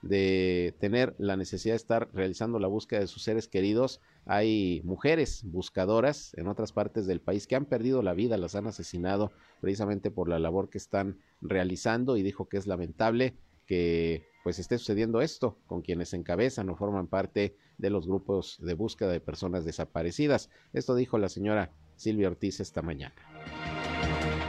de 0.01 0.75
tener 0.79 1.15
la 1.17 1.35
necesidad 1.35 1.73
de 1.73 1.77
estar 1.77 2.09
realizando 2.13 2.59
la 2.59 2.67
búsqueda 2.67 3.01
de 3.01 3.07
sus 3.07 3.23
seres 3.23 3.47
queridos, 3.47 4.01
hay 4.25 4.81
mujeres 4.83 5.43
buscadoras 5.43 6.33
en 6.35 6.47
otras 6.47 6.71
partes 6.71 7.05
del 7.05 7.19
país 7.19 7.47
que 7.47 7.55
han 7.55 7.65
perdido 7.65 8.01
la 8.01 8.13
vida, 8.13 8.37
las 8.37 8.55
han 8.55 8.67
asesinado 8.67 9.31
precisamente 9.61 10.11
por 10.11 10.29
la 10.29 10.39
labor 10.39 10.69
que 10.69 10.77
están 10.77 11.17
realizando 11.41 12.17
y 12.17 12.23
dijo 12.23 12.47
que 12.47 12.57
es 12.57 12.67
lamentable 12.67 13.35
que 13.65 14.25
pues 14.43 14.57
esté 14.57 14.77
sucediendo 14.77 15.21
esto 15.21 15.59
con 15.67 15.81
quienes 15.81 16.13
encabezan 16.13 16.69
o 16.69 16.75
forman 16.75 17.07
parte 17.07 17.55
de 17.77 17.89
los 17.89 18.07
grupos 18.07 18.57
de 18.61 18.73
búsqueda 18.73 19.11
de 19.11 19.19
personas 19.19 19.65
desaparecidas. 19.65 20.49
Esto 20.73 20.95
dijo 20.95 21.17
la 21.17 21.29
señora 21.29 21.71
Silvia 21.95 22.29
Ortiz 22.29 22.59
esta 22.59 22.81
mañana. 22.81 23.13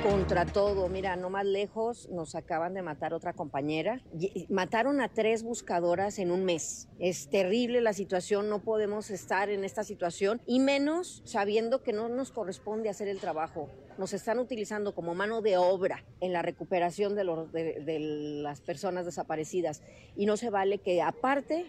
Contra 0.02 0.46
todo, 0.46 0.88
mira, 0.88 1.14
no 1.16 1.28
más 1.28 1.44
lejos 1.44 2.08
nos 2.08 2.34
acaban 2.34 2.72
de 2.72 2.80
matar 2.80 3.12
otra 3.12 3.34
compañera. 3.34 4.00
Mataron 4.48 5.02
a 5.02 5.08
tres 5.08 5.42
buscadoras 5.42 6.18
en 6.18 6.30
un 6.30 6.46
mes. 6.46 6.88
Es 6.98 7.28
terrible 7.28 7.82
la 7.82 7.92
situación, 7.92 8.48
no 8.48 8.62
podemos 8.62 9.10
estar 9.10 9.50
en 9.50 9.62
esta 9.62 9.84
situación 9.84 10.40
y 10.46 10.58
menos 10.58 11.20
sabiendo 11.26 11.82
que 11.82 11.92
no 11.92 12.08
nos 12.08 12.32
corresponde 12.32 12.88
hacer 12.88 13.08
el 13.08 13.20
trabajo. 13.20 13.68
Nos 13.98 14.14
están 14.14 14.38
utilizando 14.38 14.94
como 14.94 15.14
mano 15.14 15.42
de 15.42 15.58
obra 15.58 16.02
en 16.20 16.32
la 16.32 16.40
recuperación 16.40 17.14
de, 17.14 18.38
las 18.42 18.62
personas 18.62 19.04
desaparecidas 19.04 19.82
y 20.16 20.24
no 20.24 20.38
se 20.38 20.48
vale 20.48 20.78
que 20.78 21.02
aparte 21.02 21.66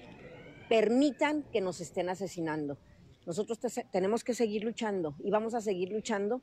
permitan 0.69 1.43
que 1.51 1.59
nos 1.59 1.81
estén 1.81 2.07
asesinando. 2.07 2.77
Nosotros 3.25 3.59
tenemos 3.91 4.23
que 4.23 4.33
seguir 4.33 4.63
luchando 4.63 5.15
y 5.21 5.31
vamos 5.31 5.53
a 5.53 5.59
seguir 5.59 5.91
luchando 5.91 6.41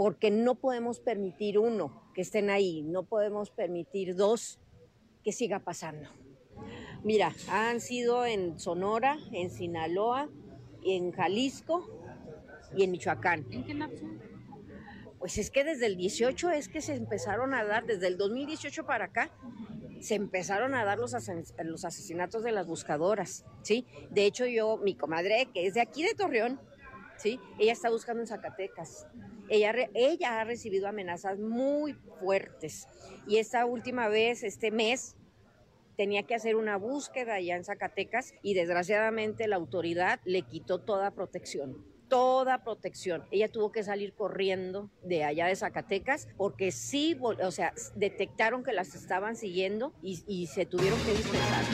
porque 0.00 0.30
no 0.30 0.54
podemos 0.54 0.98
permitir 0.98 1.58
uno 1.58 2.10
que 2.14 2.22
estén 2.22 2.48
ahí, 2.48 2.80
no 2.80 3.02
podemos 3.02 3.50
permitir 3.50 4.16
dos 4.16 4.58
que 5.22 5.30
siga 5.30 5.58
pasando. 5.58 6.08
Mira, 7.04 7.34
han 7.50 7.82
sido 7.82 8.24
en 8.24 8.58
Sonora, 8.58 9.18
en 9.30 9.50
Sinaloa, 9.50 10.30
en 10.86 11.12
Jalisco 11.12 11.86
y 12.74 12.84
en 12.84 12.92
Michoacán. 12.92 13.44
¿En 13.50 13.62
qué 13.62 13.76
Pues 15.18 15.36
es 15.36 15.50
que 15.50 15.64
desde 15.64 15.84
el 15.84 15.98
18 15.98 16.48
es 16.48 16.70
que 16.70 16.80
se 16.80 16.94
empezaron 16.94 17.52
a 17.52 17.62
dar, 17.64 17.84
desde 17.84 18.06
el 18.06 18.16
2018 18.16 18.86
para 18.86 19.04
acá, 19.04 19.30
se 20.00 20.14
empezaron 20.14 20.72
a 20.74 20.82
dar 20.82 20.96
los, 20.96 21.14
los 21.62 21.84
asesinatos 21.84 22.42
de 22.42 22.52
las 22.52 22.66
buscadoras, 22.66 23.44
¿sí? 23.60 23.86
De 24.08 24.24
hecho, 24.24 24.46
yo, 24.46 24.78
mi 24.78 24.94
comadre, 24.94 25.50
que 25.52 25.66
es 25.66 25.74
de 25.74 25.82
aquí 25.82 26.02
de 26.02 26.14
Torreón, 26.14 26.58
¿sí? 27.18 27.38
Ella 27.58 27.72
está 27.72 27.90
buscando 27.90 28.22
en 28.22 28.28
Zacatecas. 28.28 29.06
Ella, 29.50 29.74
ella 29.94 30.40
ha 30.40 30.44
recibido 30.44 30.86
amenazas 30.86 31.40
muy 31.40 31.94
fuertes 32.20 32.86
y 33.26 33.38
esta 33.38 33.66
última 33.66 34.08
vez, 34.08 34.44
este 34.44 34.70
mes, 34.70 35.16
tenía 35.96 36.22
que 36.22 36.36
hacer 36.36 36.54
una 36.54 36.76
búsqueda 36.76 37.34
allá 37.34 37.56
en 37.56 37.64
Zacatecas 37.64 38.32
y 38.42 38.54
desgraciadamente 38.54 39.48
la 39.48 39.56
autoridad 39.56 40.20
le 40.24 40.42
quitó 40.42 40.78
toda 40.78 41.10
protección 41.10 41.84
toda 42.08 42.64
protección. 42.64 43.24
Ella 43.30 43.48
tuvo 43.48 43.70
que 43.70 43.84
salir 43.84 44.14
corriendo 44.14 44.90
de 45.04 45.22
allá 45.22 45.46
de 45.46 45.54
Zacatecas 45.54 46.26
porque 46.36 46.72
sí, 46.72 47.16
o 47.20 47.50
sea, 47.52 47.72
detectaron 47.94 48.64
que 48.64 48.72
las 48.72 48.96
estaban 48.96 49.36
siguiendo 49.36 49.92
y, 50.02 50.24
y 50.26 50.48
se 50.48 50.66
tuvieron 50.66 50.98
que 51.04 51.12
dispensar. 51.12 51.64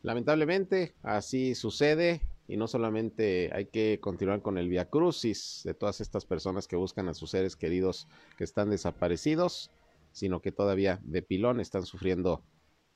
Lamentablemente, 0.00 0.94
así 1.02 1.54
sucede 1.54 2.22
y 2.46 2.56
no 2.56 2.66
solamente 2.66 3.50
hay 3.54 3.66
que 3.66 3.98
continuar 4.00 4.42
con 4.42 4.58
el 4.58 4.68
via 4.68 4.90
crucis 4.90 5.62
de 5.64 5.74
todas 5.74 6.00
estas 6.00 6.26
personas 6.26 6.68
que 6.68 6.76
buscan 6.76 7.08
a 7.08 7.14
sus 7.14 7.30
seres 7.30 7.56
queridos 7.56 8.06
que 8.36 8.44
están 8.44 8.70
desaparecidos, 8.70 9.70
sino 10.12 10.40
que 10.40 10.52
todavía 10.52 11.00
de 11.04 11.22
pilón 11.22 11.60
están 11.60 11.86
sufriendo 11.86 12.42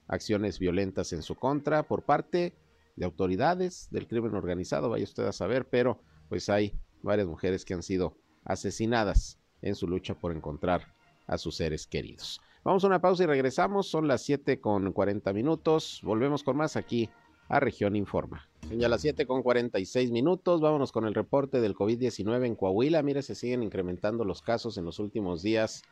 acciones 0.06 0.58
violentas 0.58 1.12
en 1.12 1.22
su 1.22 1.34
contra 1.34 1.82
por 1.82 2.02
parte 2.02 2.54
de 2.96 3.04
autoridades 3.04 3.88
del 3.90 4.06
crimen 4.06 4.34
organizado, 4.34 4.90
vaya 4.90 5.04
usted 5.04 5.24
a 5.24 5.32
saber, 5.32 5.68
pero 5.68 6.00
pues 6.28 6.48
hay 6.48 6.74
varias 7.02 7.28
mujeres 7.28 7.64
que 7.64 7.74
han 7.74 7.82
sido 7.82 8.16
asesinadas 8.44 9.38
en 9.62 9.74
su 9.74 9.86
lucha 9.86 10.14
por 10.14 10.34
encontrar 10.34 10.94
a 11.26 11.38
sus 11.38 11.56
seres 11.56 11.86
queridos. 11.86 12.40
Vamos 12.64 12.84
a 12.84 12.88
una 12.88 13.00
pausa 13.00 13.24
y 13.24 13.26
regresamos, 13.26 13.88
son 13.88 14.08
las 14.08 14.22
7 14.22 14.60
con 14.60 14.92
40 14.92 15.32
minutos, 15.32 16.00
volvemos 16.02 16.42
con 16.42 16.56
más 16.56 16.76
aquí 16.76 17.08
a 17.48 17.60
Región 17.60 17.96
Informa. 17.96 18.47
Ya 18.76 18.86
a 18.86 18.90
las 18.90 19.00
7 19.00 19.26
con 19.26 19.42
46 19.42 20.10
minutos, 20.10 20.60
vámonos 20.60 20.92
con 20.92 21.06
el 21.06 21.14
reporte 21.14 21.60
del 21.60 21.74
COVID-19 21.74 22.46
en 22.46 22.54
Coahuila. 22.54 23.02
Mire, 23.02 23.22
se 23.22 23.34
siguen 23.34 23.62
incrementando 23.62 24.24
los 24.24 24.42
casos 24.42 24.76
en 24.78 24.84
los 24.84 24.98
últimos 24.98 25.42
días 25.42 25.82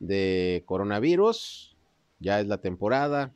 de 0.00 0.64
coronavirus. 0.66 1.76
Ya 2.18 2.40
es 2.40 2.46
la 2.48 2.58
temporada, 2.58 3.34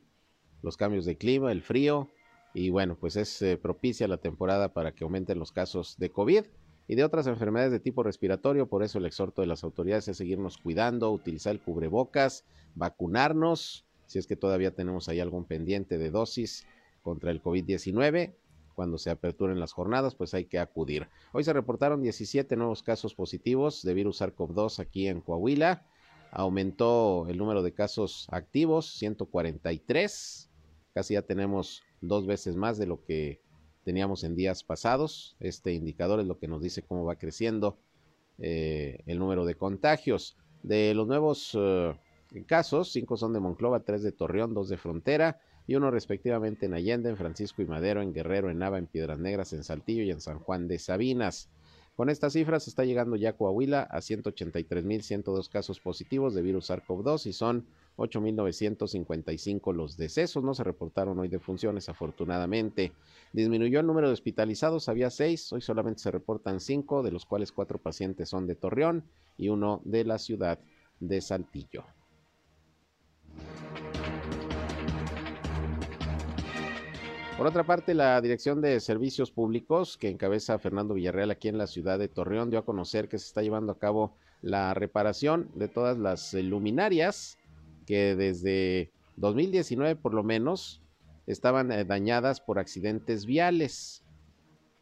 los 0.63 0.75
cambios 0.75 1.05
de 1.05 1.17
clima, 1.17 1.51
el 1.51 1.61
frío, 1.61 2.09
y 2.53 2.71
bueno, 2.71 2.97
pues 2.99 3.15
es 3.15 3.41
eh, 3.41 3.57
propicia 3.57 4.07
la 4.07 4.17
temporada 4.17 4.73
para 4.73 4.91
que 4.93 5.03
aumenten 5.03 5.39
los 5.39 5.51
casos 5.51 5.97
de 5.97 6.09
COVID 6.09 6.45
y 6.87 6.95
de 6.95 7.03
otras 7.03 7.27
enfermedades 7.27 7.71
de 7.71 7.79
tipo 7.79 8.03
respiratorio. 8.03 8.67
Por 8.67 8.83
eso 8.83 8.97
el 8.97 9.05
exhorto 9.05 9.41
de 9.41 9.47
las 9.47 9.63
autoridades 9.63 10.07
es 10.07 10.17
seguirnos 10.17 10.57
cuidando, 10.57 11.11
utilizar 11.11 11.53
el 11.53 11.61
cubrebocas, 11.61 12.43
vacunarnos, 12.75 13.85
si 14.07 14.17
es 14.17 14.25
que 14.25 14.35
todavía 14.35 14.71
tenemos 14.71 15.07
ahí 15.07 15.19
algún 15.19 15.45
pendiente 15.45 15.97
de 15.97 16.09
dosis 16.09 16.65
contra 17.03 17.31
el 17.31 17.41
COVID-19. 17.41 18.33
Cuando 18.79 18.97
se 18.97 19.09
aperturen 19.09 19.59
las 19.59 19.73
jornadas, 19.73 20.15
pues 20.15 20.33
hay 20.33 20.45
que 20.45 20.57
acudir. 20.57 21.09
Hoy 21.33 21.43
se 21.43 21.51
reportaron 21.51 22.01
17 22.01 22.55
nuevos 22.55 22.81
casos 22.81 23.13
positivos 23.13 23.83
de 23.83 23.93
virus 23.93 24.21
SARS-CoV-2 24.21 24.79
aquí 24.79 25.09
en 25.09 25.19
Coahuila. 25.19 25.85
Aumentó 26.31 27.27
el 27.27 27.37
número 27.37 27.61
de 27.61 27.73
casos 27.73 28.29
activos, 28.31 28.93
143. 28.93 30.49
Casi 30.93 31.15
ya 31.15 31.23
tenemos 31.23 31.83
dos 31.99 32.25
veces 32.25 32.55
más 32.55 32.77
de 32.77 32.87
lo 32.87 33.03
que 33.03 33.41
teníamos 33.83 34.23
en 34.23 34.37
días 34.37 34.63
pasados. 34.63 35.35
Este 35.41 35.73
indicador 35.73 36.21
es 36.21 36.25
lo 36.25 36.39
que 36.39 36.47
nos 36.47 36.61
dice 36.61 36.81
cómo 36.81 37.03
va 37.03 37.17
creciendo 37.17 37.77
eh, 38.37 39.03
el 39.07 39.19
número 39.19 39.43
de 39.43 39.55
contagios. 39.55 40.37
De 40.63 40.93
los 40.93 41.05
nuevos 41.05 41.51
eh, 41.59 41.97
casos, 42.47 42.93
cinco 42.93 43.17
son 43.17 43.33
de 43.33 43.41
Monclova, 43.41 43.81
tres 43.81 44.03
de 44.03 44.13
Torreón, 44.13 44.53
dos 44.53 44.69
de 44.69 44.77
Frontera 44.77 45.41
y 45.69 45.75
uno 45.75 45.91
respectivamente 45.91 46.65
en 46.65 46.73
Allende, 46.73 47.09
en 47.09 47.15
Francisco 47.15 47.61
y 47.61 47.65
Madero, 47.67 48.01
en 48.01 48.11
Guerrero, 48.11 48.49
en 48.49 48.57
Nava, 48.57 48.79
en 48.79 48.87
Piedras 48.87 49.19
Negras, 49.19 49.53
en 49.53 49.63
Saltillo 49.63 50.01
y 50.01 50.09
en 50.09 50.19
San 50.19 50.39
Juan 50.39 50.67
de 50.67 50.79
Sabinas. 50.79 51.47
Con 51.95 52.09
estas 52.09 52.33
cifras 52.33 52.67
está 52.67 52.85
llegando 52.85 53.15
ya 53.15 53.33
Coahuila 53.37 53.83
a 53.83 53.99
183.102 53.99 55.47
casos 55.47 55.79
positivos 55.79 56.33
de 56.33 56.41
virus 56.41 56.71
SARS-CoV-2 56.71 57.27
y 57.27 57.33
son 57.33 57.67
8.955 57.97 59.71
los 59.75 59.95
decesos. 59.95 60.43
No 60.43 60.55
se 60.55 60.63
reportaron 60.63 61.19
hoy 61.19 61.27
defunciones, 61.27 61.87
afortunadamente. 61.87 62.91
Disminuyó 63.31 63.79
el 63.81 63.85
número 63.85 64.07
de 64.07 64.13
hospitalizados, 64.13 64.89
había 64.89 65.11
seis, 65.11 65.53
hoy 65.53 65.61
solamente 65.61 66.01
se 66.01 66.09
reportan 66.09 66.61
cinco, 66.61 67.03
de 67.03 67.11
los 67.11 67.27
cuales 67.27 67.51
cuatro 67.51 67.77
pacientes 67.77 68.27
son 68.27 68.47
de 68.47 68.55
Torreón 68.55 69.03
y 69.37 69.49
uno 69.49 69.83
de 69.85 70.03
la 70.03 70.17
ciudad 70.17 70.57
de 70.99 71.21
Saltillo. 71.21 71.83
Por 77.39 77.47
otra 77.47 77.63
parte, 77.63 77.93
la 77.93 78.19
Dirección 78.19 78.59
de 78.59 78.81
Servicios 78.81 79.31
Públicos, 79.31 79.95
que 79.95 80.09
encabeza 80.09 80.59
Fernando 80.59 80.93
Villarreal 80.93 81.31
aquí 81.31 81.47
en 81.47 81.57
la 81.57 81.67
ciudad 81.67 81.97
de 81.97 82.09
Torreón, 82.09 82.49
dio 82.49 82.59
a 82.59 82.65
conocer 82.65 83.07
que 83.07 83.17
se 83.17 83.27
está 83.27 83.41
llevando 83.41 83.71
a 83.71 83.79
cabo 83.79 84.13
la 84.41 84.73
reparación 84.73 85.49
de 85.55 85.69
todas 85.69 85.97
las 85.97 86.33
luminarias 86.33 87.37
que 87.85 88.17
desde 88.17 88.91
2019 89.15 89.95
por 89.95 90.13
lo 90.13 90.21
menos 90.21 90.81
estaban 91.27 91.71
eh, 91.71 91.85
dañadas 91.85 92.41
por 92.41 92.59
accidentes 92.59 93.25
viales. 93.25 94.03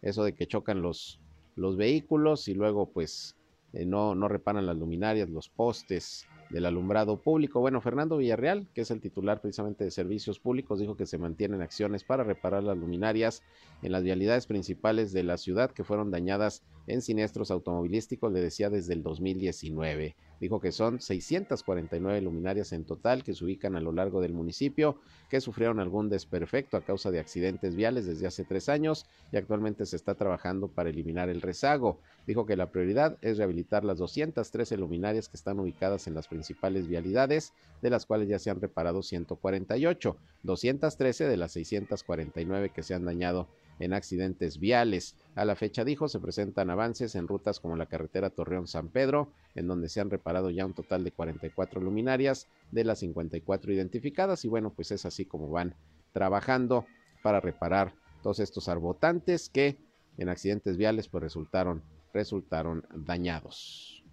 Eso 0.01 0.23
de 0.23 0.33
que 0.33 0.47
chocan 0.47 0.81
los, 0.81 1.19
los 1.55 1.77
vehículos 1.77 2.47
y 2.47 2.55
luego 2.55 2.89
pues 2.89 3.35
eh, 3.73 3.85
no, 3.85 4.15
no 4.15 4.27
reparan 4.27 4.65
las 4.65 4.77
luminarias, 4.77 5.29
los 5.29 5.47
postes 5.47 6.25
del 6.49 6.65
alumbrado 6.65 7.17
público. 7.21 7.59
Bueno, 7.59 7.81
Fernando 7.81 8.17
Villarreal, 8.17 8.67
que 8.73 8.81
es 8.81 8.91
el 8.91 9.01
titular 9.01 9.41
precisamente 9.41 9.83
de 9.83 9.91
servicios 9.91 10.39
públicos, 10.39 10.79
dijo 10.79 10.95
que 10.95 11.05
se 11.05 11.17
mantienen 11.17 11.61
acciones 11.61 12.03
para 12.03 12.23
reparar 12.23 12.63
las 12.63 12.77
luminarias 12.77 13.43
en 13.81 13.91
las 13.91 14.03
vialidades 14.03 14.47
principales 14.47 15.11
de 15.11 15.23
la 15.23 15.37
ciudad 15.37 15.71
que 15.71 15.83
fueron 15.83 16.11
dañadas 16.11 16.63
en 16.87 17.01
siniestros 17.01 17.51
automovilísticos, 17.51 18.31
le 18.31 18.41
decía 18.41 18.69
desde 18.69 18.93
el 18.93 19.03
2019. 19.03 20.15
Dijo 20.39 20.59
que 20.59 20.71
son 20.71 21.01
649 21.01 22.21
luminarias 22.21 22.71
en 22.71 22.85
total 22.85 23.23
que 23.23 23.33
se 23.33 23.43
ubican 23.43 23.75
a 23.75 23.81
lo 23.81 23.91
largo 23.91 24.21
del 24.21 24.33
municipio, 24.33 24.99
que 25.29 25.41
sufrieron 25.41 25.79
algún 25.79 26.09
desperfecto 26.09 26.77
a 26.77 26.81
causa 26.81 27.11
de 27.11 27.19
accidentes 27.19 27.75
viales 27.75 28.05
desde 28.05 28.27
hace 28.27 28.45
tres 28.45 28.69
años 28.69 29.05
y 29.31 29.37
actualmente 29.37 29.85
se 29.85 29.95
está 29.95 30.15
trabajando 30.15 30.67
para 30.69 30.89
eliminar 30.89 31.29
el 31.29 31.41
rezago. 31.41 31.99
Dijo 32.25 32.45
que 32.45 32.55
la 32.55 32.71
prioridad 32.71 33.17
es 33.21 33.37
rehabilitar 33.37 33.83
las 33.83 33.97
213 33.97 34.77
luminarias 34.77 35.27
que 35.27 35.37
están 35.37 35.59
ubicadas 35.59 36.07
en 36.07 36.13
las 36.13 36.27
principales 36.27 36.87
vialidades, 36.87 37.53
de 37.81 37.89
las 37.89 38.05
cuales 38.05 38.29
ya 38.29 38.39
se 38.39 38.49
han 38.49 38.61
reparado 38.61 39.01
148, 39.01 40.17
213 40.43 41.27
de 41.27 41.37
las 41.37 41.51
649 41.51 42.69
que 42.69 42.83
se 42.83 42.93
han 42.93 43.05
dañado 43.05 43.47
en 43.79 43.93
accidentes 43.93 44.59
viales. 44.59 45.15
A 45.35 45.45
la 45.45 45.55
fecha 45.55 45.83
dijo, 45.83 46.07
se 46.07 46.19
presentan 46.19 46.69
avances 46.69 47.15
en 47.15 47.27
rutas 47.27 47.59
como 47.59 47.75
la 47.75 47.85
carretera 47.85 48.29
Torreón-San 48.29 48.89
Pedro, 48.89 49.31
en 49.55 49.67
donde 49.67 49.89
se 49.89 50.01
han 50.01 50.09
reparado 50.09 50.49
ya 50.49 50.65
un 50.65 50.73
total 50.73 51.03
de 51.03 51.11
44 51.11 51.81
luminarias 51.81 52.47
de 52.71 52.83
las 52.83 52.99
54 52.99 53.73
identificadas 53.73 54.45
y 54.45 54.47
bueno, 54.47 54.73
pues 54.73 54.91
es 54.91 55.05
así 55.05 55.25
como 55.25 55.49
van 55.49 55.75
trabajando 56.13 56.85
para 57.21 57.39
reparar 57.39 57.93
todos 58.23 58.39
estos 58.39 58.67
arbotantes 58.67 59.49
que 59.49 59.77
en 60.17 60.29
accidentes 60.29 60.77
viales 60.77 61.07
pues 61.07 61.23
resultaron 61.23 61.83
resultaron 62.13 62.83
dañados. 62.95 64.03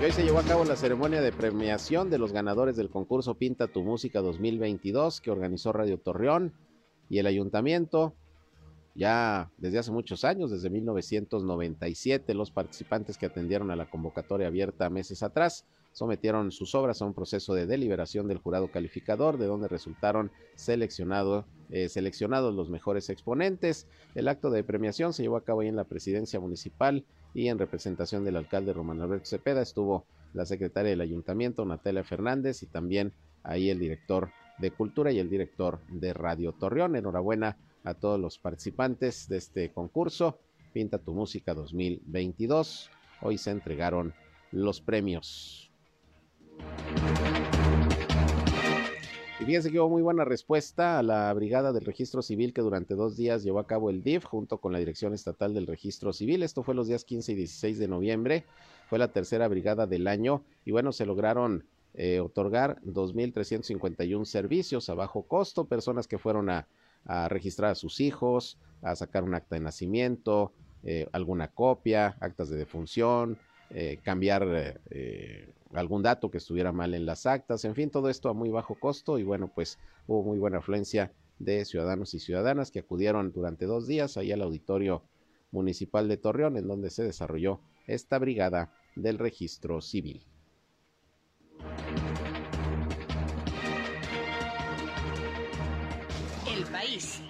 Hoy 0.00 0.12
se 0.12 0.22
llevó 0.22 0.38
a 0.38 0.44
cabo 0.44 0.64
la 0.64 0.76
ceremonia 0.76 1.20
de 1.20 1.32
premiación 1.32 2.08
de 2.08 2.18
los 2.18 2.32
ganadores 2.32 2.76
del 2.76 2.88
concurso 2.88 3.34
Pinta 3.34 3.66
tu 3.66 3.82
Música 3.82 4.20
2022 4.20 5.20
que 5.20 5.32
organizó 5.32 5.72
Radio 5.72 5.98
Torreón 5.98 6.54
y 7.10 7.18
el 7.18 7.26
ayuntamiento. 7.26 8.14
Ya 8.94 9.50
desde 9.58 9.80
hace 9.80 9.90
muchos 9.90 10.24
años, 10.24 10.52
desde 10.52 10.70
1997, 10.70 12.32
los 12.34 12.52
participantes 12.52 13.18
que 13.18 13.26
atendieron 13.26 13.72
a 13.72 13.76
la 13.76 13.90
convocatoria 13.90 14.46
abierta 14.46 14.88
meses 14.88 15.24
atrás 15.24 15.66
sometieron 15.90 16.52
sus 16.52 16.76
obras 16.76 17.02
a 17.02 17.04
un 17.04 17.12
proceso 17.12 17.54
de 17.54 17.66
deliberación 17.66 18.28
del 18.28 18.38
jurado 18.38 18.70
calificador, 18.70 19.36
de 19.36 19.46
donde 19.46 19.66
resultaron 19.66 20.30
seleccionado, 20.54 21.44
eh, 21.70 21.88
seleccionados 21.88 22.54
los 22.54 22.70
mejores 22.70 23.10
exponentes. 23.10 23.88
El 24.14 24.28
acto 24.28 24.50
de 24.50 24.62
premiación 24.62 25.12
se 25.12 25.22
llevó 25.22 25.36
a 25.36 25.44
cabo 25.44 25.62
ahí 25.62 25.68
en 25.68 25.76
la 25.76 25.84
presidencia 25.84 26.38
municipal 26.38 27.04
y 27.38 27.48
en 27.48 27.58
representación 27.58 28.24
del 28.24 28.36
alcalde 28.36 28.72
Román 28.72 29.00
Alberto 29.00 29.26
Cepeda 29.26 29.62
estuvo 29.62 30.06
la 30.34 30.44
secretaria 30.44 30.90
del 30.90 31.00
ayuntamiento, 31.00 31.64
Natalia 31.64 32.02
Fernández, 32.02 32.64
y 32.64 32.66
también 32.66 33.12
ahí 33.44 33.70
el 33.70 33.78
director 33.78 34.30
de 34.58 34.72
Cultura 34.72 35.12
y 35.12 35.20
el 35.20 35.30
director 35.30 35.78
de 35.88 36.12
Radio 36.12 36.52
Torreón. 36.52 36.96
Enhorabuena 36.96 37.56
a 37.84 37.94
todos 37.94 38.18
los 38.18 38.38
participantes 38.38 39.28
de 39.28 39.36
este 39.36 39.70
concurso. 39.70 40.40
Pinta 40.72 40.98
tu 40.98 41.14
música 41.14 41.54
2022. 41.54 42.90
Hoy 43.22 43.38
se 43.38 43.52
entregaron 43.52 44.14
los 44.50 44.80
premios. 44.80 45.70
Y 49.40 49.44
fíjense 49.44 49.70
que 49.70 49.78
hubo 49.78 49.88
muy 49.88 50.02
buena 50.02 50.24
respuesta 50.24 50.98
a 50.98 51.02
la 51.04 51.32
Brigada 51.32 51.72
del 51.72 51.84
Registro 51.84 52.22
Civil 52.22 52.52
que 52.52 52.60
durante 52.60 52.96
dos 52.96 53.16
días 53.16 53.44
llevó 53.44 53.60
a 53.60 53.68
cabo 53.68 53.88
el 53.88 54.02
DIF 54.02 54.24
junto 54.24 54.58
con 54.58 54.72
la 54.72 54.80
Dirección 54.80 55.14
Estatal 55.14 55.54
del 55.54 55.68
Registro 55.68 56.12
Civil. 56.12 56.42
Esto 56.42 56.64
fue 56.64 56.74
los 56.74 56.88
días 56.88 57.04
15 57.04 57.32
y 57.32 57.34
16 57.36 57.78
de 57.78 57.86
noviembre. 57.86 58.44
Fue 58.88 58.98
la 58.98 59.12
tercera 59.12 59.46
brigada 59.46 59.86
del 59.86 60.08
año 60.08 60.42
y 60.64 60.72
bueno, 60.72 60.90
se 60.90 61.06
lograron 61.06 61.64
eh, 61.94 62.18
otorgar 62.18 62.80
2.351 62.82 64.24
servicios 64.24 64.88
a 64.88 64.94
bajo 64.94 65.22
costo, 65.22 65.66
personas 65.66 66.08
que 66.08 66.18
fueron 66.18 66.50
a, 66.50 66.66
registrar 67.28 67.70
a 67.70 67.74
sus 67.76 68.00
hijos, 68.00 68.58
a 68.82 68.96
sacar 68.96 69.22
un 69.22 69.34
acta 69.34 69.54
de 69.54 69.60
nacimiento, 69.60 70.52
eh, 70.82 71.06
alguna 71.12 71.48
copia, 71.48 72.16
actas 72.20 72.50
de 72.50 72.58
defunción, 72.58 73.38
eh, 73.70 73.98
cambiar 74.02 74.80
algún 75.72 76.02
dato 76.02 76.30
que 76.30 76.38
estuviera 76.38 76.72
mal 76.72 76.94
en 76.94 77.06
las 77.06 77.26
actas, 77.26 77.64
en 77.64 77.74
fin, 77.74 77.90
todo 77.90 78.08
esto 78.08 78.28
a 78.28 78.34
muy 78.34 78.50
bajo 78.50 78.74
costo 78.74 79.18
y 79.18 79.22
bueno, 79.22 79.50
pues 79.54 79.78
hubo 80.06 80.22
muy 80.22 80.38
buena 80.38 80.58
afluencia 80.58 81.12
de 81.38 81.64
ciudadanos 81.64 82.14
y 82.14 82.20
ciudadanas 82.20 82.70
que 82.70 82.80
acudieron 82.80 83.32
durante 83.32 83.66
dos 83.66 83.86
días 83.86 84.16
ahí 84.16 84.32
al 84.32 84.42
auditorio 84.42 85.02
municipal 85.50 86.08
de 86.08 86.16
Torreón, 86.16 86.56
en 86.56 86.66
donde 86.66 86.90
se 86.90 87.04
desarrolló 87.04 87.60
esta 87.86 88.18
brigada 88.18 88.72
del 88.96 89.18
registro 89.18 89.80
civil. 89.80 90.24
El 96.46 96.64
país. 96.64 97.27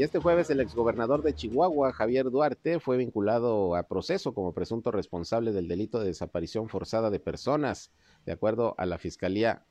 Y 0.00 0.02
este 0.02 0.18
jueves 0.18 0.48
el 0.48 0.60
exgobernador 0.60 1.22
de 1.22 1.34
Chihuahua, 1.34 1.92
Javier 1.92 2.30
Duarte, 2.30 2.80
fue 2.80 2.96
vinculado 2.96 3.76
a 3.76 3.82
proceso 3.82 4.32
como 4.32 4.54
presunto 4.54 4.90
responsable 4.90 5.52
del 5.52 5.68
delito 5.68 6.00
de 6.00 6.06
desaparición 6.06 6.70
forzada 6.70 7.10
de 7.10 7.20
personas, 7.20 7.92
de 8.24 8.32
acuerdo 8.32 8.74
a 8.78 8.86
la 8.86 8.96
Fiscalía, 8.96 9.66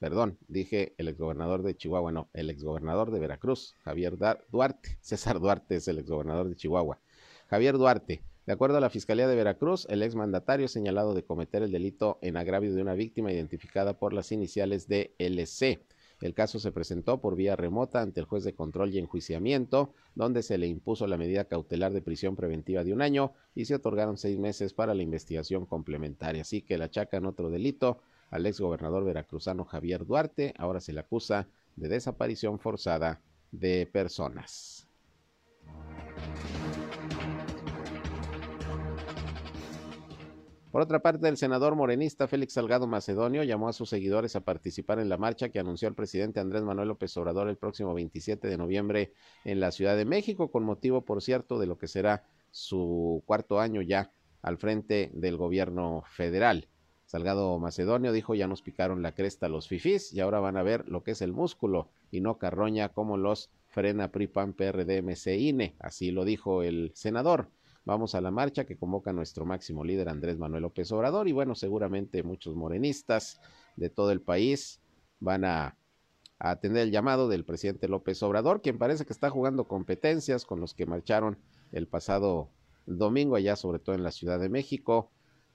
perdón, 0.00 0.36
dije 0.48 0.96
el 0.98 1.06
exgobernador 1.06 1.62
de 1.62 1.76
Chihuahua, 1.76 2.10
no, 2.10 2.28
el 2.32 2.50
exgobernador 2.50 3.12
de 3.12 3.20
Veracruz, 3.20 3.76
Javier 3.84 4.16
Duarte, 4.50 4.98
César 5.00 5.38
Duarte 5.38 5.76
es 5.76 5.86
el 5.86 6.00
exgobernador 6.00 6.48
de 6.48 6.56
Chihuahua. 6.56 6.98
Javier 7.46 7.78
Duarte, 7.78 8.24
de 8.46 8.52
acuerdo 8.52 8.78
a 8.78 8.80
la 8.80 8.90
Fiscalía 8.90 9.28
de 9.28 9.36
Veracruz, 9.36 9.86
el 9.88 10.02
exmandatario 10.02 10.66
señalado 10.66 11.14
de 11.14 11.22
cometer 11.22 11.62
el 11.62 11.70
delito 11.70 12.18
en 12.20 12.36
agravio 12.36 12.74
de 12.74 12.82
una 12.82 12.94
víctima 12.94 13.30
identificada 13.30 13.96
por 13.96 14.12
las 14.12 14.32
iniciales 14.32 14.88
de 14.88 15.14
LC. 15.18 15.86
El 16.20 16.32
caso 16.32 16.58
se 16.58 16.72
presentó 16.72 17.20
por 17.20 17.36
vía 17.36 17.56
remota 17.56 18.00
ante 18.00 18.20
el 18.20 18.26
juez 18.26 18.42
de 18.44 18.54
control 18.54 18.92
y 18.94 18.98
enjuiciamiento, 18.98 19.92
donde 20.14 20.42
se 20.42 20.56
le 20.56 20.66
impuso 20.66 21.06
la 21.06 21.18
medida 21.18 21.44
cautelar 21.44 21.92
de 21.92 22.00
prisión 22.00 22.36
preventiva 22.36 22.84
de 22.84 22.92
un 22.92 23.02
año 23.02 23.32
y 23.54 23.66
se 23.66 23.74
otorgaron 23.74 24.16
seis 24.16 24.38
meses 24.38 24.72
para 24.72 24.94
la 24.94 25.02
investigación 25.02 25.66
complementaria. 25.66 26.42
Así 26.42 26.62
que 26.62 26.78
le 26.78 26.84
achacan 26.84 27.26
otro 27.26 27.50
delito 27.50 27.98
al 28.30 28.46
exgobernador 28.46 29.04
veracruzano 29.04 29.64
Javier 29.64 30.06
Duarte. 30.06 30.54
Ahora 30.56 30.80
se 30.80 30.92
le 30.92 31.00
acusa 31.00 31.48
de 31.76 31.88
desaparición 31.88 32.58
forzada 32.58 33.20
de 33.52 33.86
personas. 33.86 34.88
Por 40.76 40.82
otra 40.82 40.98
parte, 40.98 41.26
el 41.26 41.38
senador 41.38 41.74
morenista 41.74 42.28
Félix 42.28 42.52
Salgado 42.52 42.86
Macedonio 42.86 43.42
llamó 43.42 43.70
a 43.70 43.72
sus 43.72 43.88
seguidores 43.88 44.36
a 44.36 44.42
participar 44.42 44.98
en 44.98 45.08
la 45.08 45.16
marcha 45.16 45.48
que 45.48 45.58
anunció 45.58 45.88
el 45.88 45.94
presidente 45.94 46.38
Andrés 46.38 46.64
Manuel 46.64 46.88
López 46.88 47.16
Obrador 47.16 47.48
el 47.48 47.56
próximo 47.56 47.94
27 47.94 48.46
de 48.46 48.58
noviembre 48.58 49.14
en 49.46 49.58
la 49.58 49.70
Ciudad 49.70 49.96
de 49.96 50.04
México, 50.04 50.50
con 50.50 50.64
motivo, 50.64 51.00
por 51.00 51.22
cierto, 51.22 51.58
de 51.58 51.64
lo 51.64 51.78
que 51.78 51.88
será 51.88 52.24
su 52.50 53.22
cuarto 53.24 53.58
año 53.58 53.80
ya 53.80 54.10
al 54.42 54.58
frente 54.58 55.10
del 55.14 55.38
gobierno 55.38 56.02
federal. 56.10 56.68
Salgado 57.06 57.58
Macedonio 57.58 58.12
dijo 58.12 58.34
ya 58.34 58.46
nos 58.46 58.60
picaron 58.60 59.00
la 59.00 59.12
cresta 59.12 59.48
los 59.48 59.68
fifís 59.68 60.12
y 60.12 60.20
ahora 60.20 60.40
van 60.40 60.58
a 60.58 60.62
ver 60.62 60.86
lo 60.90 61.02
que 61.02 61.12
es 61.12 61.22
el 61.22 61.32
músculo 61.32 61.88
y 62.10 62.20
no 62.20 62.36
carroña 62.36 62.90
como 62.90 63.16
los 63.16 63.48
frena 63.68 64.12
PRIPAN 64.12 64.52
PRD 64.52 65.00
MC 65.00 65.72
Así 65.78 66.10
lo 66.10 66.26
dijo 66.26 66.62
el 66.62 66.92
senador. 66.94 67.48
Vamos 67.86 68.16
a 68.16 68.20
la 68.20 68.32
marcha 68.32 68.66
que 68.66 68.76
convoca 68.76 69.12
nuestro 69.12 69.46
máximo 69.46 69.84
líder 69.84 70.08
Andrés 70.08 70.38
Manuel 70.38 70.64
López 70.64 70.90
Obrador 70.90 71.28
y 71.28 71.32
bueno, 71.32 71.54
seguramente 71.54 72.24
muchos 72.24 72.56
morenistas 72.56 73.40
de 73.76 73.90
todo 73.90 74.10
el 74.10 74.20
país 74.20 74.80
van 75.20 75.44
a, 75.44 75.78
atender 76.38 76.82
el 76.82 76.90
llamado 76.90 77.28
del 77.28 77.44
presidente 77.44 77.88
López 77.88 78.22
Obrador, 78.22 78.60
quien 78.60 78.76
parece 78.76 79.06
que 79.06 79.12
está 79.12 79.30
jugando 79.30 79.68
competencias 79.68 80.44
con 80.44 80.60
los 80.60 80.74
que 80.74 80.84
marcharon 80.84 81.38
el 81.72 81.86
pasado 81.86 82.50
domingo 82.86 83.36
allá, 83.36 83.56
sobre 83.56 83.78
todo 83.78 83.94
en 83.94 84.02
la 84.02 84.10
Ciudad 84.10 84.38
de 84.38 84.48
México, 84.50 85.10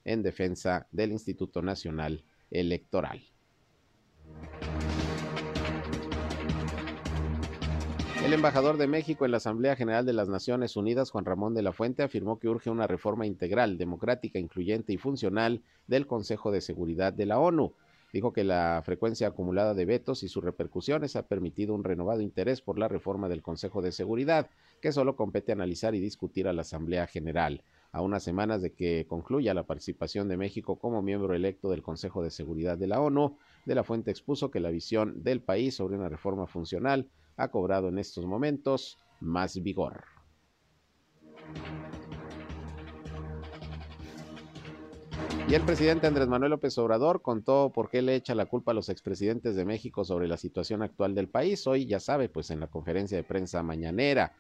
en 0.06 0.24
defensa 0.24 0.88
del 0.92 1.12
Instituto 1.12 1.62
Nacional 1.62 2.24
Electoral. 2.50 3.22
El 8.32 8.36
embajador 8.36 8.78
de 8.78 8.88
México 8.88 9.26
en 9.26 9.32
la 9.32 9.38
Asamblea 9.38 9.76
General 9.76 10.06
de 10.06 10.14
las 10.14 10.30
Naciones 10.30 10.78
Unidas, 10.78 11.12
Juan 11.12 11.26
Ramón 11.26 11.54
de 11.54 11.64
la 11.64 11.74
Fuente, 11.74 12.02
afirmó 12.02 12.40
que 12.40 12.48
urge 12.48 12.70
una 12.70 12.88
reforma 12.88 13.26
integral, 13.26 13.78
democrática, 13.78 14.40
incluyente 14.40 14.94
y 14.94 14.98
funcional 14.98 15.64
del 15.88 16.08
Consejo 16.08 16.50
de 16.50 16.62
Seguridad 16.62 17.12
de 17.12 17.26
la 17.26 17.40
ONU. 17.40 17.74
Dijo 18.14 18.32
que 18.32 18.46
la 18.46 18.82
frecuencia 18.86 19.28
acumulada 19.28 19.74
de 19.74 19.84
vetos 19.84 20.24
y 20.24 20.30
sus 20.30 20.46
repercusiones 20.46 21.18
ha 21.18 21.28
permitido 21.28 21.76
un 21.76 21.84
renovado 21.84 22.22
interés 22.22 22.62
por 22.62 22.80
la 22.80 22.88
reforma 22.88 23.28
del 23.28 23.42
Consejo 23.42 23.82
de 23.82 23.92
Seguridad, 23.92 24.50
que 24.80 24.94
solo 24.94 25.18
compete 25.18 25.52
analizar 25.52 25.94
y 25.94 26.00
discutir 26.00 26.48
a 26.48 26.54
la 26.54 26.62
Asamblea 26.62 27.08
General. 27.08 27.62
A 27.92 28.02
unas 28.02 28.24
semanas 28.24 28.62
de 28.62 28.72
que 28.72 29.08
concluya 29.10 29.54
la 29.54 29.68
participación 29.68 30.30
de 30.30 30.38
México 30.38 30.80
como 30.80 31.02
miembro 31.02 31.34
electo 31.34 31.70
del 31.70 31.82
Consejo 31.82 32.24
de 32.24 32.32
Seguridad 32.32 32.78
de 32.78 32.88
la 32.88 33.02
ONU, 33.02 33.38
de 33.66 33.76
la 33.76 33.84
Fuente 33.84 34.10
expuso 34.10 34.52
que 34.52 34.62
la 34.62 34.72
visión 34.72 35.22
del 35.22 35.42
país 35.42 35.76
sobre 35.76 35.98
una 35.98 36.08
reforma 36.08 36.48
funcional 36.48 37.10
ha 37.38 37.50
cobrado 37.50 37.90
en 37.90 38.00
estos 38.00 38.26
momentos 38.26 38.98
más 39.20 39.62
vigor. 39.62 40.04
Y 45.48 45.54
el 45.54 45.64
presidente 45.64 46.08
Andrés 46.08 46.30
Manuel 46.30 46.52
López 46.52 46.78
Obrador 46.78 47.22
contó 47.22 47.72
por 47.74 47.90
qué 47.90 48.02
le 48.02 48.16
echa 48.16 48.36
la 48.36 48.46
culpa 48.46 48.72
a 48.72 48.74
los 48.74 48.88
expresidentes 48.88 49.56
de 49.56 49.66
México 49.66 50.06
sobre 50.06 50.30
la 50.30 50.38
situación 50.38 50.82
actual 50.82 51.14
del 51.14 51.28
país. 51.28 51.68
Hoy, 51.68 51.86
ya 51.86 52.00
sabe, 52.00 52.30
pues 52.30 52.52
en 52.52 52.62
la 52.62 52.68
conferencia 52.68 53.18
de 53.18 53.24
prensa 53.24 53.62
mañanera. 53.62 54.34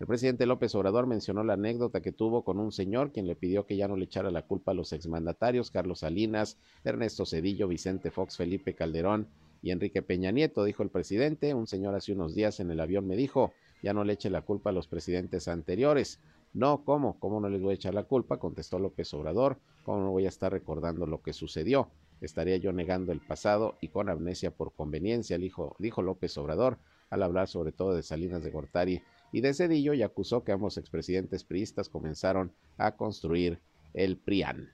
El 0.00 0.06
presidente 0.06 0.46
López 0.46 0.74
Obrador 0.74 1.06
mencionó 1.06 1.44
la 1.44 1.52
anécdota 1.52 2.00
que 2.00 2.12
tuvo 2.12 2.44
con 2.44 2.58
un 2.58 2.72
señor 2.72 3.12
quien 3.12 3.26
le 3.26 3.36
pidió 3.36 3.66
que 3.66 3.76
ya 3.76 3.88
no 3.88 3.96
le 3.96 4.06
echara 4.06 4.30
la 4.30 4.42
culpa 4.42 4.72
a 4.72 4.74
los 4.74 4.92
exmandatarios 4.92 5.70
Carlos 5.70 6.00
Salinas, 6.00 6.58
Ernesto 6.82 7.26
Cedillo, 7.26 7.68
Vicente 7.68 8.10
Fox, 8.10 8.36
Felipe 8.36 8.74
Calderón 8.74 9.28
y 9.64 9.70
Enrique 9.70 10.02
Peña 10.02 10.30
Nieto, 10.30 10.62
dijo 10.62 10.82
el 10.82 10.90
presidente. 10.90 11.54
Un 11.54 11.66
señor 11.66 11.94
hace 11.94 12.12
unos 12.12 12.34
días 12.34 12.60
en 12.60 12.70
el 12.70 12.80
avión 12.80 13.06
me 13.06 13.16
dijo, 13.16 13.54
ya 13.82 13.94
no 13.94 14.04
le 14.04 14.12
eche 14.12 14.28
la 14.28 14.42
culpa 14.42 14.68
a 14.68 14.72
los 14.74 14.88
presidentes 14.88 15.48
anteriores. 15.48 16.20
No, 16.52 16.84
¿cómo? 16.84 17.18
¿Cómo 17.18 17.40
no 17.40 17.48
les 17.48 17.62
voy 17.62 17.70
a 17.72 17.74
echar 17.76 17.94
la 17.94 18.02
culpa? 18.02 18.38
Contestó 18.38 18.78
López 18.78 19.14
Obrador. 19.14 19.58
¿Cómo 19.82 20.00
no 20.00 20.10
voy 20.10 20.26
a 20.26 20.28
estar 20.28 20.52
recordando 20.52 21.06
lo 21.06 21.22
que 21.22 21.32
sucedió? 21.32 21.88
Estaría 22.20 22.58
yo 22.58 22.74
negando 22.74 23.10
el 23.10 23.20
pasado 23.20 23.78
y 23.80 23.88
con 23.88 24.10
amnesia 24.10 24.50
por 24.50 24.74
conveniencia, 24.74 25.38
dijo, 25.38 25.76
dijo 25.78 26.02
López 26.02 26.36
Obrador 26.36 26.78
al 27.08 27.22
hablar 27.22 27.48
sobre 27.48 27.72
todo 27.72 27.94
de 27.94 28.02
Salinas 28.02 28.44
de 28.44 28.50
Gortari 28.50 29.00
y 29.32 29.40
de 29.40 29.54
Cedillo 29.54 29.94
y 29.94 30.02
acusó 30.02 30.44
que 30.44 30.52
ambos 30.52 30.76
expresidentes 30.76 31.42
priistas 31.42 31.88
comenzaron 31.88 32.52
a 32.76 32.96
construir 32.96 33.60
el 33.94 34.18
PRIAN. 34.18 34.68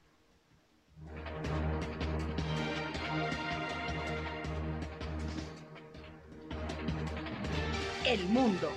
El 8.10 8.28
mundo. 8.28 8.68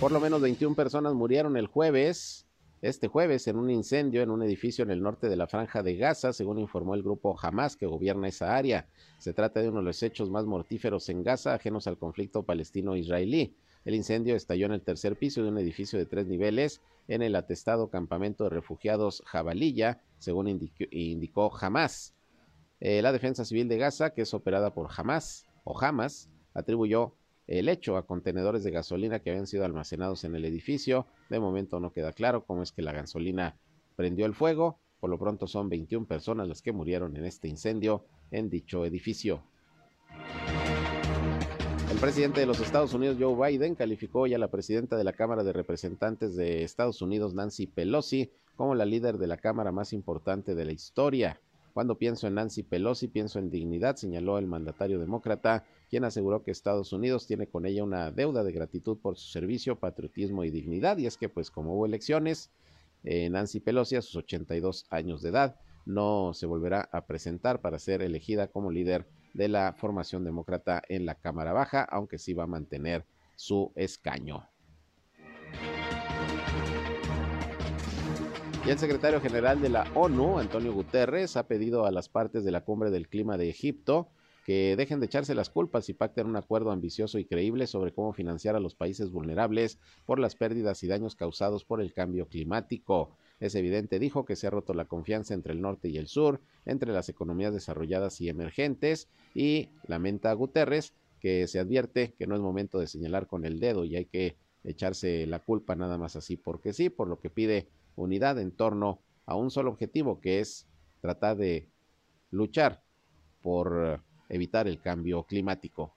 Por 0.00 0.10
lo 0.10 0.18
menos 0.18 0.40
21 0.40 0.74
personas 0.74 1.14
murieron 1.14 1.56
el 1.56 1.68
jueves, 1.68 2.48
este 2.82 3.06
jueves, 3.06 3.46
en 3.46 3.58
un 3.58 3.70
incendio 3.70 4.22
en 4.22 4.30
un 4.30 4.42
edificio 4.42 4.82
en 4.82 4.90
el 4.90 5.00
norte 5.00 5.28
de 5.28 5.36
la 5.36 5.46
franja 5.46 5.84
de 5.84 5.96
Gaza, 5.96 6.32
según 6.32 6.58
informó 6.58 6.96
el 6.96 7.04
grupo 7.04 7.38
Hamas 7.40 7.76
que 7.76 7.86
gobierna 7.86 8.26
esa 8.26 8.56
área. 8.56 8.88
Se 9.20 9.32
trata 9.32 9.62
de 9.62 9.68
uno 9.68 9.78
de 9.78 9.84
los 9.84 10.02
hechos 10.02 10.30
más 10.30 10.46
mortíferos 10.46 11.08
en 11.10 11.22
Gaza, 11.22 11.54
ajenos 11.54 11.86
al 11.86 11.96
conflicto 11.96 12.42
palestino-israelí. 12.42 13.54
El 13.84 13.94
incendio 13.94 14.34
estalló 14.34 14.66
en 14.66 14.72
el 14.72 14.82
tercer 14.82 15.14
piso 15.14 15.44
de 15.44 15.48
un 15.48 15.58
edificio 15.58 15.96
de 15.96 16.06
tres 16.06 16.26
niveles 16.26 16.80
en 17.06 17.22
el 17.22 17.36
atestado 17.36 17.88
campamento 17.88 18.42
de 18.42 18.50
refugiados 18.50 19.22
Jabalilla, 19.26 20.00
según 20.18 20.48
indicó, 20.48 21.56
Hamas. 21.56 22.15
Eh, 22.80 23.00
la 23.02 23.12
defensa 23.12 23.44
civil 23.44 23.68
de 23.68 23.78
Gaza, 23.78 24.10
que 24.10 24.22
es 24.22 24.34
operada 24.34 24.74
por 24.74 24.88
Hamas 24.94 25.46
o 25.64 25.78
Hamas, 25.80 26.30
atribuyó 26.54 27.14
el 27.46 27.68
hecho 27.68 27.96
a 27.96 28.06
contenedores 28.06 28.64
de 28.64 28.70
gasolina 28.70 29.20
que 29.20 29.30
habían 29.30 29.46
sido 29.46 29.64
almacenados 29.64 30.24
en 30.24 30.34
el 30.34 30.44
edificio. 30.44 31.06
De 31.30 31.40
momento 31.40 31.80
no 31.80 31.92
queda 31.92 32.12
claro 32.12 32.44
cómo 32.44 32.62
es 32.62 32.72
que 32.72 32.82
la 32.82 32.92
gasolina 32.92 33.56
prendió 33.94 34.26
el 34.26 34.34
fuego. 34.34 34.78
Por 35.00 35.10
lo 35.10 35.18
pronto 35.18 35.46
son 35.46 35.68
21 35.68 36.06
personas 36.06 36.48
las 36.48 36.62
que 36.62 36.72
murieron 36.72 37.16
en 37.16 37.24
este 37.24 37.48
incendio 37.48 38.04
en 38.30 38.50
dicho 38.50 38.84
edificio. 38.84 39.42
El 41.90 41.98
presidente 41.98 42.40
de 42.40 42.46
los 42.46 42.60
Estados 42.60 42.92
Unidos, 42.94 43.16
Joe 43.18 43.50
Biden, 43.50 43.74
calificó 43.74 44.20
hoy 44.20 44.34
a 44.34 44.38
la 44.38 44.50
presidenta 44.50 44.96
de 44.96 45.04
la 45.04 45.12
Cámara 45.12 45.44
de 45.44 45.52
Representantes 45.52 46.34
de 46.34 46.62
Estados 46.64 47.00
Unidos, 47.00 47.32
Nancy 47.32 47.66
Pelosi, 47.66 48.32
como 48.56 48.74
la 48.74 48.84
líder 48.84 49.18
de 49.18 49.26
la 49.26 49.36
Cámara 49.36 49.70
más 49.72 49.92
importante 49.92 50.54
de 50.54 50.64
la 50.64 50.72
historia. 50.72 51.40
Cuando 51.76 51.98
pienso 51.98 52.26
en 52.26 52.36
Nancy 52.36 52.62
Pelosi, 52.62 53.06
pienso 53.06 53.38
en 53.38 53.50
dignidad, 53.50 53.96
señaló 53.96 54.38
el 54.38 54.46
mandatario 54.46 54.98
demócrata, 54.98 55.66
quien 55.90 56.04
aseguró 56.04 56.42
que 56.42 56.50
Estados 56.50 56.94
Unidos 56.94 57.26
tiene 57.26 57.48
con 57.48 57.66
ella 57.66 57.84
una 57.84 58.10
deuda 58.10 58.42
de 58.44 58.50
gratitud 58.50 58.96
por 58.96 59.18
su 59.18 59.28
servicio, 59.28 59.78
patriotismo 59.78 60.42
y 60.44 60.50
dignidad. 60.50 60.96
Y 60.96 61.04
es 61.04 61.18
que, 61.18 61.28
pues, 61.28 61.50
como 61.50 61.74
hubo 61.74 61.84
elecciones, 61.84 62.50
eh, 63.04 63.28
Nancy 63.28 63.60
Pelosi, 63.60 63.96
a 63.96 64.00
sus 64.00 64.16
82 64.16 64.86
años 64.88 65.20
de 65.20 65.28
edad, 65.28 65.56
no 65.84 66.32
se 66.32 66.46
volverá 66.46 66.88
a 66.92 67.04
presentar 67.04 67.60
para 67.60 67.78
ser 67.78 68.00
elegida 68.00 68.46
como 68.46 68.70
líder 68.70 69.06
de 69.34 69.48
la 69.48 69.74
formación 69.74 70.24
demócrata 70.24 70.82
en 70.88 71.04
la 71.04 71.16
Cámara 71.16 71.52
Baja, 71.52 71.82
aunque 71.82 72.16
sí 72.16 72.32
va 72.32 72.44
a 72.44 72.46
mantener 72.46 73.04
su 73.34 73.72
escaño. 73.74 74.48
Y 78.66 78.70
el 78.70 78.78
secretario 78.78 79.20
general 79.20 79.60
de 79.60 79.68
la 79.68 79.86
ONU, 79.94 80.40
Antonio 80.40 80.72
Guterres, 80.72 81.36
ha 81.36 81.46
pedido 81.46 81.86
a 81.86 81.92
las 81.92 82.08
partes 82.08 82.44
de 82.44 82.50
la 82.50 82.64
cumbre 82.64 82.90
del 82.90 83.06
clima 83.06 83.38
de 83.38 83.48
Egipto 83.48 84.08
que 84.44 84.74
dejen 84.74 84.98
de 84.98 85.06
echarse 85.06 85.36
las 85.36 85.50
culpas 85.50 85.88
y 85.88 85.94
pacten 85.94 86.26
un 86.26 86.34
acuerdo 86.34 86.72
ambicioso 86.72 87.20
y 87.20 87.26
creíble 87.26 87.68
sobre 87.68 87.92
cómo 87.92 88.12
financiar 88.12 88.56
a 88.56 88.60
los 88.60 88.74
países 88.74 89.12
vulnerables 89.12 89.78
por 90.04 90.18
las 90.18 90.34
pérdidas 90.34 90.82
y 90.82 90.88
daños 90.88 91.14
causados 91.14 91.64
por 91.64 91.80
el 91.80 91.92
cambio 91.92 92.26
climático. 92.26 93.16
Es 93.38 93.54
evidente, 93.54 94.00
dijo, 94.00 94.24
que 94.24 94.34
se 94.34 94.48
ha 94.48 94.50
roto 94.50 94.74
la 94.74 94.86
confianza 94.86 95.32
entre 95.32 95.52
el 95.52 95.60
norte 95.60 95.88
y 95.88 95.98
el 95.98 96.08
sur, 96.08 96.40
entre 96.64 96.92
las 96.92 97.08
economías 97.08 97.54
desarrolladas 97.54 98.20
y 98.20 98.28
emergentes, 98.28 99.08
y 99.32 99.68
lamenta 99.86 100.32
a 100.32 100.34
Guterres 100.34 100.92
que 101.20 101.46
se 101.46 101.60
advierte 101.60 102.14
que 102.18 102.26
no 102.26 102.34
es 102.34 102.40
momento 102.40 102.80
de 102.80 102.88
señalar 102.88 103.28
con 103.28 103.44
el 103.44 103.60
dedo 103.60 103.84
y 103.84 103.94
hay 103.94 104.06
que 104.06 104.36
echarse 104.64 105.24
la 105.26 105.38
culpa 105.38 105.76
nada 105.76 105.98
más 105.98 106.16
así 106.16 106.36
porque 106.36 106.72
sí, 106.72 106.90
por 106.90 107.06
lo 107.06 107.20
que 107.20 107.30
pide 107.30 107.68
unidad 107.96 108.38
en 108.38 108.52
torno 108.52 109.00
a 109.26 109.34
un 109.34 109.50
solo 109.50 109.70
objetivo 109.70 110.20
que 110.20 110.40
es 110.40 110.66
tratar 111.00 111.36
de 111.36 111.68
luchar 112.30 112.82
por 113.42 114.00
evitar 114.28 114.68
el 114.68 114.80
cambio 114.80 115.24
climático. 115.24 115.92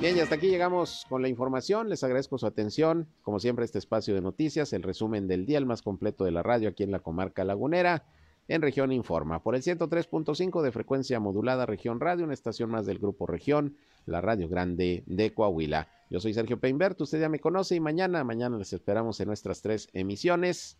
Bien, 0.00 0.16
y 0.16 0.20
hasta 0.20 0.34
aquí 0.34 0.48
llegamos 0.48 1.06
con 1.08 1.22
la 1.22 1.28
información. 1.28 1.88
Les 1.88 2.02
agradezco 2.02 2.36
su 2.36 2.46
atención. 2.46 3.06
Como 3.22 3.38
siempre, 3.38 3.64
este 3.64 3.78
espacio 3.78 4.16
de 4.16 4.20
noticias, 4.20 4.72
el 4.72 4.82
resumen 4.82 5.28
del 5.28 5.46
día, 5.46 5.58
el 5.58 5.66
más 5.66 5.80
completo 5.80 6.24
de 6.24 6.32
la 6.32 6.42
radio 6.42 6.70
aquí 6.70 6.82
en 6.82 6.90
la 6.90 6.98
comarca 6.98 7.44
lagunera, 7.44 8.04
en 8.52 8.60
región 8.60 8.92
Informa. 8.92 9.42
Por 9.42 9.54
el 9.54 9.62
103.5 9.62 10.60
de 10.60 10.72
frecuencia 10.72 11.18
modulada 11.18 11.64
Región 11.64 12.00
Radio, 12.00 12.24
una 12.24 12.34
estación 12.34 12.68
más 12.68 12.84
del 12.84 12.98
Grupo 12.98 13.26
Región, 13.26 13.78
la 14.04 14.20
Radio 14.20 14.46
Grande 14.46 15.04
de 15.06 15.32
Coahuila. 15.32 15.88
Yo 16.10 16.20
soy 16.20 16.34
Sergio 16.34 16.60
Peinbert, 16.60 17.00
usted 17.00 17.18
ya 17.18 17.30
me 17.30 17.40
conoce 17.40 17.76
y 17.76 17.80
mañana, 17.80 18.24
mañana 18.24 18.58
les 18.58 18.74
esperamos 18.74 19.18
en 19.20 19.28
nuestras 19.28 19.62
tres 19.62 19.88
emisiones 19.94 20.76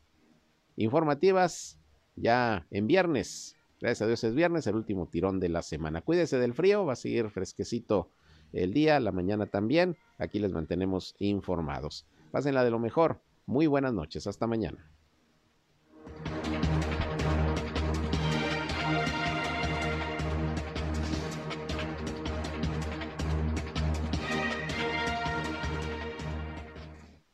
informativas 0.76 1.78
ya 2.14 2.66
en 2.70 2.86
viernes. 2.86 3.56
Gracias 3.80 4.02
a 4.02 4.06
Dios 4.06 4.22
es 4.22 4.34
viernes, 4.34 4.66
el 4.66 4.76
último 4.76 5.06
tirón 5.06 5.40
de 5.40 5.48
la 5.48 5.62
semana. 5.62 6.02
Cuídese 6.02 6.38
del 6.38 6.52
frío, 6.52 6.84
va 6.84 6.92
a 6.92 6.96
seguir 6.96 7.30
fresquecito 7.30 8.10
el 8.52 8.74
día, 8.74 9.00
la 9.00 9.12
mañana 9.12 9.46
también. 9.46 9.96
Aquí 10.18 10.40
les 10.40 10.52
mantenemos 10.52 11.14
informados. 11.18 12.06
Pásenla 12.32 12.64
de 12.64 12.70
lo 12.70 12.78
mejor. 12.78 13.22
Muy 13.46 13.66
buenas 13.66 13.94
noches. 13.94 14.26
Hasta 14.26 14.46
mañana. 14.46 14.91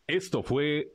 Esto 0.08 0.42
fue 0.42 0.94